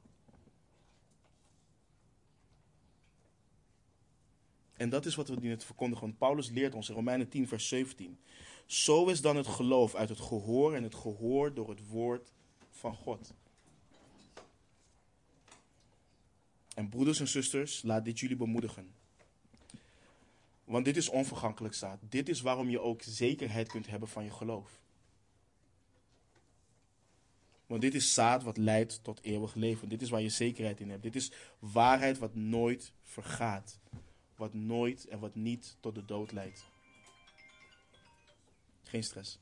En 4.78 4.88
dat 4.88 5.06
is 5.06 5.14
wat 5.14 5.28
we 5.28 5.40
dienen 5.40 5.58
te 5.58 5.66
verkondigen. 5.66 6.06
Want 6.06 6.18
Paulus 6.18 6.50
leert 6.50 6.74
ons 6.74 6.88
in 6.88 6.94
Romeinen 6.94 7.28
10, 7.28 7.48
vers 7.48 7.68
17. 7.68 8.18
Zo 8.66 9.06
is 9.06 9.20
dan 9.20 9.36
het 9.36 9.46
geloof 9.46 9.94
uit 9.94 10.08
het 10.08 10.20
gehoor 10.20 10.74
en 10.74 10.82
het 10.82 10.94
gehoor 10.94 11.54
door 11.54 11.68
het 11.68 11.88
woord 11.88 12.32
van 12.70 12.94
God. 12.94 13.34
En 16.74 16.88
broeders 16.88 17.20
en 17.20 17.28
zusters, 17.28 17.82
laat 17.82 18.04
dit 18.04 18.20
jullie 18.20 18.36
bemoedigen. 18.36 18.94
Want 20.64 20.84
dit 20.84 20.96
is 20.96 21.08
onvergankelijk 21.08 21.74
staat. 21.74 22.00
Dit 22.08 22.28
is 22.28 22.40
waarom 22.40 22.70
je 22.70 22.80
ook 22.80 23.02
zekerheid 23.02 23.68
kunt 23.68 23.86
hebben 23.86 24.08
van 24.08 24.24
je 24.24 24.30
geloof. 24.30 24.80
Want 27.66 27.80
dit 27.80 27.94
is 27.94 28.14
zaad 28.14 28.42
wat 28.42 28.56
leidt 28.56 29.00
tot 29.02 29.22
eeuwig 29.22 29.54
leven. 29.54 29.88
Dit 29.88 30.02
is 30.02 30.10
waar 30.10 30.20
je 30.20 30.28
zekerheid 30.28 30.80
in 30.80 30.90
hebt. 30.90 31.02
Dit 31.02 31.16
is 31.16 31.32
waarheid 31.58 32.18
wat 32.18 32.34
nooit 32.34 32.92
vergaat. 33.02 33.78
Wat 34.39 34.55
nooit 34.55 35.07
en 35.07 35.18
wat 35.18 35.34
niet 35.34 35.76
tot 35.80 35.95
de 35.95 36.05
dood 36.05 36.32
leidt. 36.32 36.64
Geen 38.82 39.05
stress. 39.05 39.39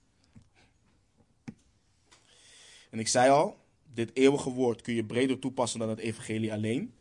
En 2.90 2.98
ik 2.98 3.08
zei 3.08 3.30
al, 3.30 3.58
dit 3.92 4.16
eeuwige 4.16 4.50
woord 4.50 4.82
kun 4.82 4.94
je 4.94 5.04
breder 5.04 5.38
toepassen 5.38 5.78
dan 5.78 5.88
het 5.88 5.98
evangelie 5.98 6.52
alleen. 6.52 6.94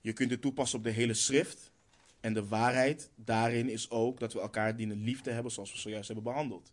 Je 0.00 0.12
kunt 0.12 0.30
het 0.30 0.40
toepassen 0.40 0.78
op 0.78 0.84
de 0.84 0.90
hele 0.90 1.14
schrift. 1.14 1.72
En 2.20 2.34
de 2.34 2.48
waarheid 2.48 3.10
daarin 3.14 3.68
is 3.68 3.90
ook 3.90 4.20
dat 4.20 4.32
we 4.32 4.40
elkaar 4.40 4.76
dienen 4.76 5.02
lief 5.02 5.20
te 5.20 5.30
hebben 5.30 5.52
zoals 5.52 5.72
we 5.72 5.78
zojuist 5.78 6.06
hebben 6.06 6.24
behandeld. 6.24 6.72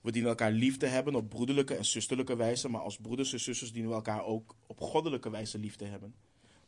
We 0.00 0.12
dienen 0.12 0.30
elkaar 0.30 0.52
lief 0.52 0.76
te 0.76 0.86
hebben 0.86 1.14
op 1.14 1.28
broederlijke 1.28 1.74
en 1.74 1.84
zusterlijke 1.84 2.36
wijze, 2.36 2.68
maar 2.68 2.80
als 2.80 2.98
broeders 2.98 3.32
en 3.32 3.40
zusters 3.40 3.72
dienen 3.72 3.90
we 3.90 3.96
elkaar 3.96 4.24
ook 4.24 4.56
op 4.66 4.80
goddelijke 4.80 5.30
wijze 5.30 5.58
lief 5.58 5.76
te 5.76 5.84
hebben. 5.84 6.14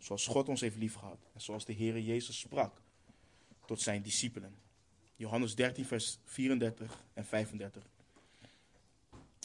Zoals 0.01 0.26
God 0.26 0.48
ons 0.48 0.61
heeft 0.61 0.76
lief 0.76 0.94
gehad 0.94 1.18
en 1.34 1.40
zoals 1.40 1.64
de 1.64 1.74
Heere 1.74 2.05
Jezus 2.05 2.38
sprak 2.38 2.80
tot 3.66 3.80
zijn 3.80 4.03
discipelen. 4.03 4.55
Johannes 5.16 5.55
13, 5.55 5.84
vers 5.84 6.18
34 6.24 7.05
en 7.14 7.24
35. 7.24 7.86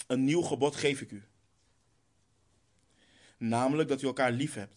Een 0.07 0.23
nieuw 0.23 0.41
gebod 0.41 0.75
geef 0.75 1.01
ik 1.01 1.11
u. 1.11 1.23
Namelijk 3.37 3.89
dat 3.89 4.01
u 4.01 4.05
elkaar 4.05 4.31
lief 4.31 4.53
hebt. 4.53 4.75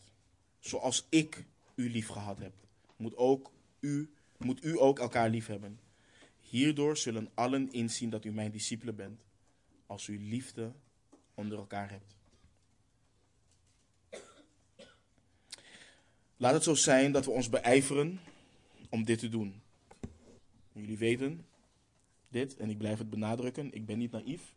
Zoals 0.58 1.06
ik 1.08 1.44
u 1.74 1.90
lief 1.90 2.08
gehad 2.08 2.38
heb, 2.38 2.52
moet, 2.96 3.16
ook 3.16 3.52
u, 3.80 4.10
moet 4.36 4.64
u 4.64 4.80
ook 4.80 4.98
elkaar 4.98 5.30
lief 5.30 5.46
hebben. 5.46 5.80
Hierdoor 6.40 6.96
zullen 6.96 7.30
allen 7.34 7.72
inzien 7.72 8.10
dat 8.10 8.24
u 8.24 8.32
mijn 8.32 8.50
discipelen 8.50 8.96
bent, 8.96 9.20
als 9.86 10.06
u 10.08 10.18
liefde 10.18 10.72
onder 11.34 11.58
elkaar 11.58 11.90
hebt. 11.90 12.17
Laat 16.40 16.52
het 16.52 16.62
zo 16.62 16.74
zijn 16.74 17.12
dat 17.12 17.24
we 17.24 17.30
ons 17.30 17.48
beijveren 17.48 18.20
om 18.88 19.04
dit 19.04 19.18
te 19.18 19.28
doen. 19.28 19.62
Jullie 20.72 20.98
weten 20.98 21.46
dit 22.28 22.56
en 22.56 22.70
ik 22.70 22.78
blijf 22.78 22.98
het 22.98 23.10
benadrukken. 23.10 23.72
Ik 23.72 23.86
ben 23.86 23.98
niet 23.98 24.10
naïef. 24.10 24.54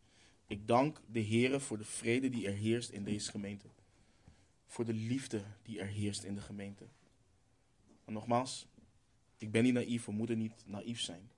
Ik 0.47 0.67
dank 0.67 1.01
de 1.11 1.19
Heer 1.19 1.61
voor 1.61 1.77
de 1.77 1.85
vrede 1.85 2.29
die 2.29 2.47
er 2.47 2.53
heerst 2.53 2.89
in 2.89 3.03
deze 3.03 3.31
gemeente. 3.31 3.67
Voor 4.67 4.85
de 4.85 4.93
liefde 4.93 5.41
die 5.63 5.79
er 5.79 5.87
heerst 5.87 6.23
in 6.23 6.35
de 6.35 6.41
gemeente. 6.41 6.83
Maar 8.05 8.13
nogmaals, 8.13 8.67
ik 9.37 9.51
ben 9.51 9.63
niet 9.63 9.73
naïef, 9.73 10.05
we 10.05 10.11
moeten 10.11 10.37
niet 10.37 10.63
naïef 10.65 10.99
zijn. 10.99 11.29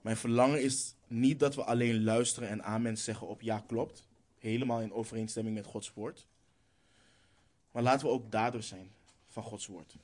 Mijn 0.00 0.16
verlangen 0.16 0.62
is 0.62 0.94
niet 1.06 1.40
dat 1.40 1.54
we 1.54 1.64
alleen 1.64 2.04
luisteren 2.04 2.48
en 2.48 2.62
amen 2.62 2.98
zeggen 2.98 3.26
op 3.26 3.40
ja 3.40 3.58
klopt, 3.66 4.06
helemaal 4.38 4.80
in 4.80 4.92
overeenstemming 4.92 5.56
met 5.56 5.66
Gods 5.66 5.92
woord. 5.94 6.26
Maar 7.70 7.82
laten 7.82 8.06
we 8.06 8.12
ook 8.12 8.30
daders 8.30 8.68
zijn 8.68 8.90
van 9.36 9.44
Gods 9.44 9.66
woord. 9.66 9.96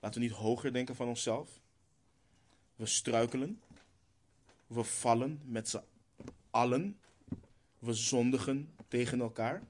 Laten 0.00 0.20
we 0.20 0.26
niet 0.26 0.36
hoger 0.36 0.72
denken 0.72 0.96
van 0.96 1.08
onszelf. 1.08 1.60
We 2.76 2.86
struikelen. 2.86 3.62
We 4.66 4.84
vallen 4.84 5.40
met 5.44 5.68
z'n 5.68 5.82
allen. 6.50 7.00
We 7.78 7.92
zondigen 7.92 8.74
tegen 8.88 9.20
elkaar. 9.20 9.62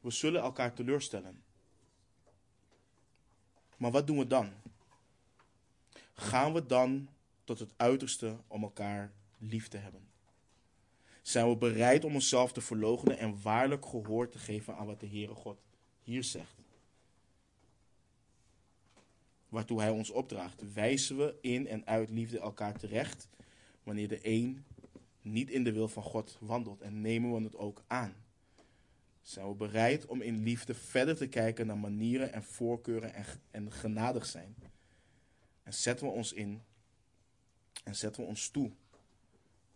We 0.00 0.10
zullen 0.10 0.40
elkaar 0.40 0.74
teleurstellen. 0.74 1.42
Maar 3.76 3.90
wat 3.90 4.06
doen 4.06 4.18
we 4.18 4.26
dan? 4.26 4.52
Gaan 6.14 6.52
we 6.52 6.66
dan 6.66 7.08
tot 7.44 7.58
het 7.58 7.72
uiterste 7.76 8.36
om 8.46 8.62
elkaar 8.62 9.12
lief 9.38 9.68
te 9.68 9.76
hebben? 9.76 10.08
Zijn 11.22 11.48
we 11.48 11.56
bereid 11.56 12.04
om 12.04 12.14
onszelf 12.14 12.52
te 12.52 12.60
verloochenen 12.60 13.18
en 13.18 13.42
waarlijk 13.42 13.86
gehoor 13.86 14.28
te 14.28 14.38
geven 14.38 14.76
aan 14.76 14.86
wat 14.86 15.00
de 15.00 15.08
Heere 15.08 15.34
God 15.34 15.58
hier 16.02 16.24
zegt? 16.24 16.59
Waartoe 19.50 19.80
Hij 19.80 19.90
ons 19.90 20.10
opdraagt. 20.10 20.72
Wijzen 20.72 21.16
we 21.16 21.38
in 21.40 21.66
en 21.66 21.86
uit 21.86 22.10
liefde 22.10 22.40
elkaar 22.40 22.78
terecht 22.78 23.28
wanneer 23.82 24.08
de 24.08 24.18
een 24.22 24.64
niet 25.22 25.50
in 25.50 25.64
de 25.64 25.72
wil 25.72 25.88
van 25.88 26.02
God 26.02 26.36
wandelt 26.40 26.80
en 26.80 27.00
nemen 27.00 27.34
we 27.34 27.42
het 27.42 27.56
ook 27.56 27.84
aan? 27.86 28.14
Zijn 29.22 29.48
we 29.48 29.54
bereid 29.54 30.06
om 30.06 30.22
in 30.22 30.42
liefde 30.42 30.74
verder 30.74 31.16
te 31.16 31.26
kijken 31.26 31.66
naar 31.66 31.78
manieren 31.78 32.32
en 32.32 32.42
voorkeuren 32.42 33.14
en, 33.14 33.24
en 33.50 33.72
genadig 33.72 34.26
zijn? 34.26 34.56
En 35.62 35.74
zetten 35.74 36.06
we 36.06 36.12
ons 36.12 36.32
in 36.32 36.62
en 37.84 37.96
zetten 37.96 38.22
we 38.22 38.28
ons 38.28 38.48
toe 38.48 38.72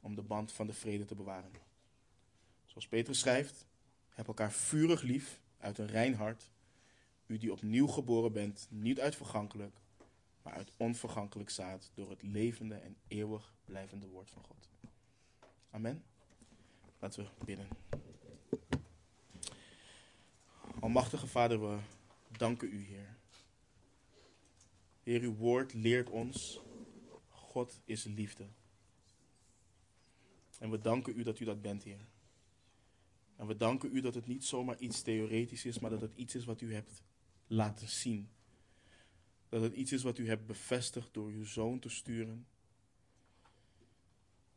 om 0.01 0.15
de 0.15 0.23
band 0.23 0.53
van 0.53 0.67
de 0.67 0.73
vrede 0.73 1.05
te 1.05 1.15
bewaren. 1.15 1.51
Zoals 2.65 2.89
Petrus 2.89 3.19
schrijft, 3.19 3.67
heb 4.09 4.27
elkaar 4.27 4.53
vurig 4.53 5.03
lief 5.03 5.41
uit 5.59 5.79
een 5.79 5.87
rein 5.87 6.15
hart, 6.15 6.51
u 7.27 7.39
die 7.39 7.53
opnieuw 7.53 7.87
geboren 7.87 8.33
bent, 8.33 8.67
niet 8.71 9.01
uit 9.01 9.17
vergankelijk, 9.17 9.77
maar 10.43 10.53
uit 10.53 10.73
onvergankelijk 10.77 11.51
zaad 11.51 11.91
door 11.95 12.11
het 12.11 12.23
levende 12.23 12.75
en 12.75 12.97
eeuwig 13.09 13.55
blijvende 13.65 14.07
woord 14.07 14.31
van 14.31 14.45
God. 14.45 14.69
Amen. 15.71 16.05
Laten 16.99 17.25
we 17.25 17.45
bidden. 17.45 17.69
Almachtige 20.81 21.27
Vader, 21.27 21.61
we 21.61 21.79
danken 22.31 22.73
u, 22.73 22.85
Heer. 22.85 23.17
Heer, 25.03 25.23
uw 25.23 25.35
woord 25.35 25.75
leert 25.75 26.11
ons, 26.11 26.61
God 27.29 27.81
is 27.85 28.05
liefde. 28.05 28.47
En 30.59 30.71
we 30.71 30.81
danken 30.81 31.19
u 31.19 31.23
dat 31.23 31.41
u 31.41 31.45
dat 31.45 31.63
bent, 31.63 31.83
Heer. 31.83 32.07
En 33.37 33.47
we 33.47 33.57
danken 33.57 33.97
u 33.97 34.01
dat 34.01 34.15
het 34.15 34.27
niet 34.27 34.45
zomaar 34.45 34.79
iets 34.79 35.03
theoretisch 35.03 35.65
is, 35.65 35.79
maar 35.79 35.91
dat 35.91 36.01
het 36.01 36.15
iets 36.15 36.35
is 36.35 36.45
wat 36.45 36.61
u 36.61 36.75
hebt 36.75 37.03
laten 37.55 37.89
zien. 37.89 38.29
Dat 39.49 39.63
het 39.63 39.73
iets 39.73 39.93
is 39.93 40.03
wat 40.03 40.19
u 40.19 40.29
hebt 40.29 40.47
bevestigd 40.47 41.15
door 41.15 41.29
uw 41.29 41.45
zoon 41.45 41.79
te 41.79 41.89
sturen. 41.89 42.47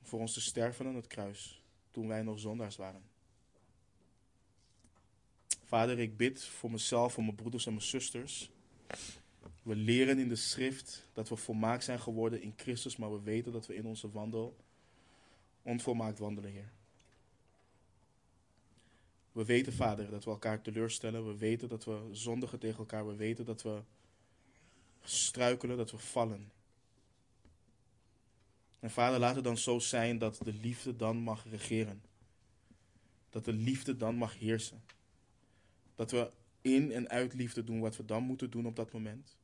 Voor 0.01 0.19
ons 0.19 0.33
te 0.33 0.41
sterven 0.41 0.87
aan 0.87 0.95
het 0.95 1.07
kruis, 1.07 1.63
toen 1.91 2.07
wij 2.07 2.21
nog 2.21 2.39
zondaars 2.39 2.75
waren. 2.75 3.01
Vader, 5.63 5.99
ik 5.99 6.17
bid 6.17 6.43
voor 6.43 6.71
mezelf, 6.71 7.13
voor 7.13 7.23
mijn 7.23 7.35
broeders 7.35 7.65
en 7.65 7.73
mijn 7.73 7.85
zusters. 7.85 8.49
We 9.63 9.75
leren 9.75 10.19
in 10.19 10.29
de 10.29 10.35
schrift 10.35 11.09
dat 11.13 11.29
we 11.29 11.35
volmaakt 11.35 11.83
zijn 11.83 11.99
geworden 11.99 12.41
in 12.41 12.53
Christus, 12.55 12.97
maar 12.97 13.11
we 13.11 13.21
weten 13.21 13.51
dat 13.51 13.67
we 13.67 13.75
in 13.75 13.85
onze 13.85 14.11
wandel 14.11 14.57
onvolmaakt 15.61 16.19
wandelen, 16.19 16.51
Heer. 16.51 16.71
We 19.38 19.45
weten, 19.45 19.73
Vader, 19.73 20.09
dat 20.09 20.23
we 20.23 20.29
elkaar 20.29 20.61
teleurstellen. 20.61 21.27
We 21.27 21.38
weten 21.38 21.69
dat 21.69 21.85
we 21.85 22.09
zondigen 22.11 22.59
tegen 22.59 22.77
elkaar. 22.77 23.07
We 23.07 23.15
weten 23.15 23.45
dat 23.45 23.61
we 23.61 23.81
struikelen, 25.01 25.77
dat 25.77 25.91
we 25.91 25.97
vallen. 25.97 26.51
En 28.79 28.91
Vader, 28.91 29.19
laat 29.19 29.35
het 29.35 29.43
dan 29.43 29.57
zo 29.57 29.79
zijn 29.79 30.17
dat 30.17 30.39
de 30.43 30.53
liefde 30.53 30.95
dan 30.95 31.17
mag 31.17 31.45
regeren. 31.49 32.03
Dat 33.29 33.45
de 33.45 33.53
liefde 33.53 33.97
dan 33.97 34.15
mag 34.15 34.39
heersen. 34.39 34.83
Dat 35.95 36.11
we 36.11 36.31
in 36.61 36.91
en 36.91 37.09
uit 37.09 37.33
liefde 37.33 37.63
doen 37.63 37.79
wat 37.79 37.97
we 37.97 38.05
dan 38.05 38.23
moeten 38.23 38.49
doen 38.49 38.65
op 38.65 38.75
dat 38.75 38.91
moment. 38.91 39.38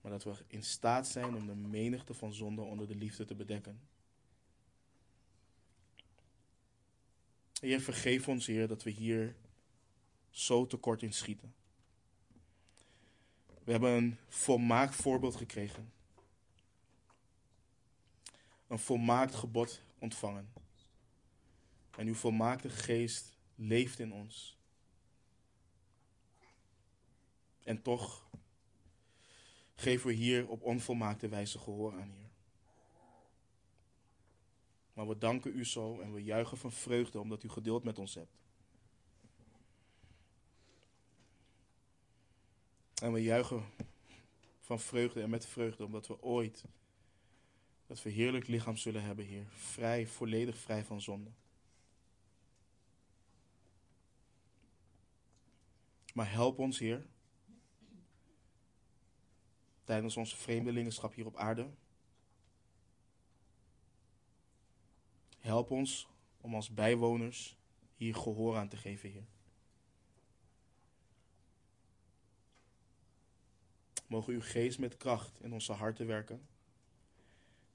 Maar 0.00 0.12
dat 0.12 0.24
we 0.24 0.32
in 0.46 0.62
staat 0.62 1.08
zijn 1.08 1.34
om 1.34 1.46
de 1.46 1.54
menigte 1.54 2.14
van 2.14 2.32
zonden 2.32 2.64
onder 2.64 2.88
de 2.88 2.96
liefde 2.96 3.24
te 3.24 3.34
bedekken. 3.34 3.80
Heer, 7.60 7.80
vergeef 7.80 8.28
ons, 8.28 8.46
Heer, 8.46 8.68
dat 8.68 8.82
we 8.82 8.90
hier 8.90 9.36
zo 10.30 10.66
tekort 10.66 11.02
in 11.02 11.12
schieten. 11.12 11.54
We 13.64 13.70
hebben 13.70 13.90
een 13.90 14.18
volmaakt 14.28 14.94
voorbeeld 14.94 15.36
gekregen. 15.36 15.92
Een 18.66 18.78
volmaakt 18.78 19.34
gebod 19.34 19.82
ontvangen. 19.98 20.52
En 21.96 22.06
uw 22.06 22.14
volmaakte 22.14 22.70
geest 22.70 23.36
leeft 23.54 23.98
in 23.98 24.12
ons. 24.12 24.56
En 27.62 27.82
toch 27.82 28.28
geven 29.74 30.06
we 30.06 30.12
hier 30.12 30.48
op 30.48 30.62
onvolmaakte 30.62 31.28
wijze 31.28 31.58
gehoor 31.58 31.92
aan, 31.92 32.10
Heer. 32.10 32.27
Maar 34.98 35.08
we 35.08 35.18
danken 35.18 35.56
u 35.56 35.64
zo 35.64 36.00
en 36.00 36.12
we 36.12 36.22
juichen 36.24 36.56
van 36.56 36.72
vreugde 36.72 37.20
omdat 37.20 37.42
u 37.42 37.48
geduld 37.48 37.84
met 37.84 37.98
ons 37.98 38.14
hebt. 38.14 38.36
En 43.02 43.12
we 43.12 43.22
juichen 43.22 43.64
van 44.60 44.80
vreugde 44.80 45.22
en 45.22 45.30
met 45.30 45.46
vreugde 45.46 45.84
omdat 45.84 46.06
we 46.06 46.22
ooit 46.22 46.64
dat 47.86 48.00
verheerlijk 48.00 48.46
lichaam 48.46 48.76
zullen 48.76 49.02
hebben, 49.02 49.24
Heer. 49.24 49.46
Vrij, 49.48 50.06
volledig 50.06 50.56
vrij 50.56 50.84
van 50.84 51.00
zonde. 51.00 51.30
Maar 56.14 56.30
help 56.30 56.58
ons, 56.58 56.78
Heer, 56.78 57.06
tijdens 59.84 60.16
onze 60.16 60.36
vreemdelingenschap 60.36 61.14
hier 61.14 61.26
op 61.26 61.36
aarde. 61.36 61.70
Help 65.38 65.70
ons 65.70 66.08
om 66.40 66.54
als 66.54 66.74
bijwoners 66.74 67.56
hier 67.96 68.14
gehoor 68.14 68.56
aan 68.56 68.68
te 68.68 68.76
geven, 68.76 69.10
Heer. 69.10 69.26
Mogen 74.06 74.32
uw 74.32 74.40
geest 74.40 74.78
met 74.78 74.96
kracht 74.96 75.40
in 75.40 75.52
onze 75.52 75.72
harten 75.72 76.06
werken, 76.06 76.46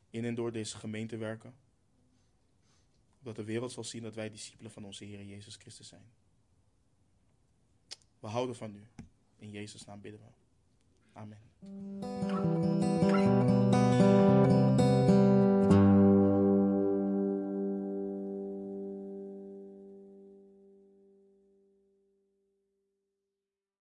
in 0.10 0.26
en 0.26 0.36
door 0.36 0.52
deze 0.52 0.78
gemeente 0.78 1.18
werken, 1.18 1.56
dat 3.20 3.36
de 3.36 3.44
wereld 3.44 3.72
zal 3.72 3.84
zien 3.84 4.04
dat 4.04 4.16
wij 4.16 4.30
discipelen 4.30 4.72
van 4.72 4.86
onze 4.86 5.06
Heer 5.06 5.24
Jezus 5.24 5.56
Christus 5.56 5.88
zijn. 5.88 6.12
We 8.20 8.28
houden 8.28 8.56
van 8.56 8.76
u. 8.76 8.88
In 9.38 9.50
Jezus' 9.50 9.86
naam 9.86 10.02
bidden 10.02 10.22
we. 10.22 10.28
Amen. 11.14 13.13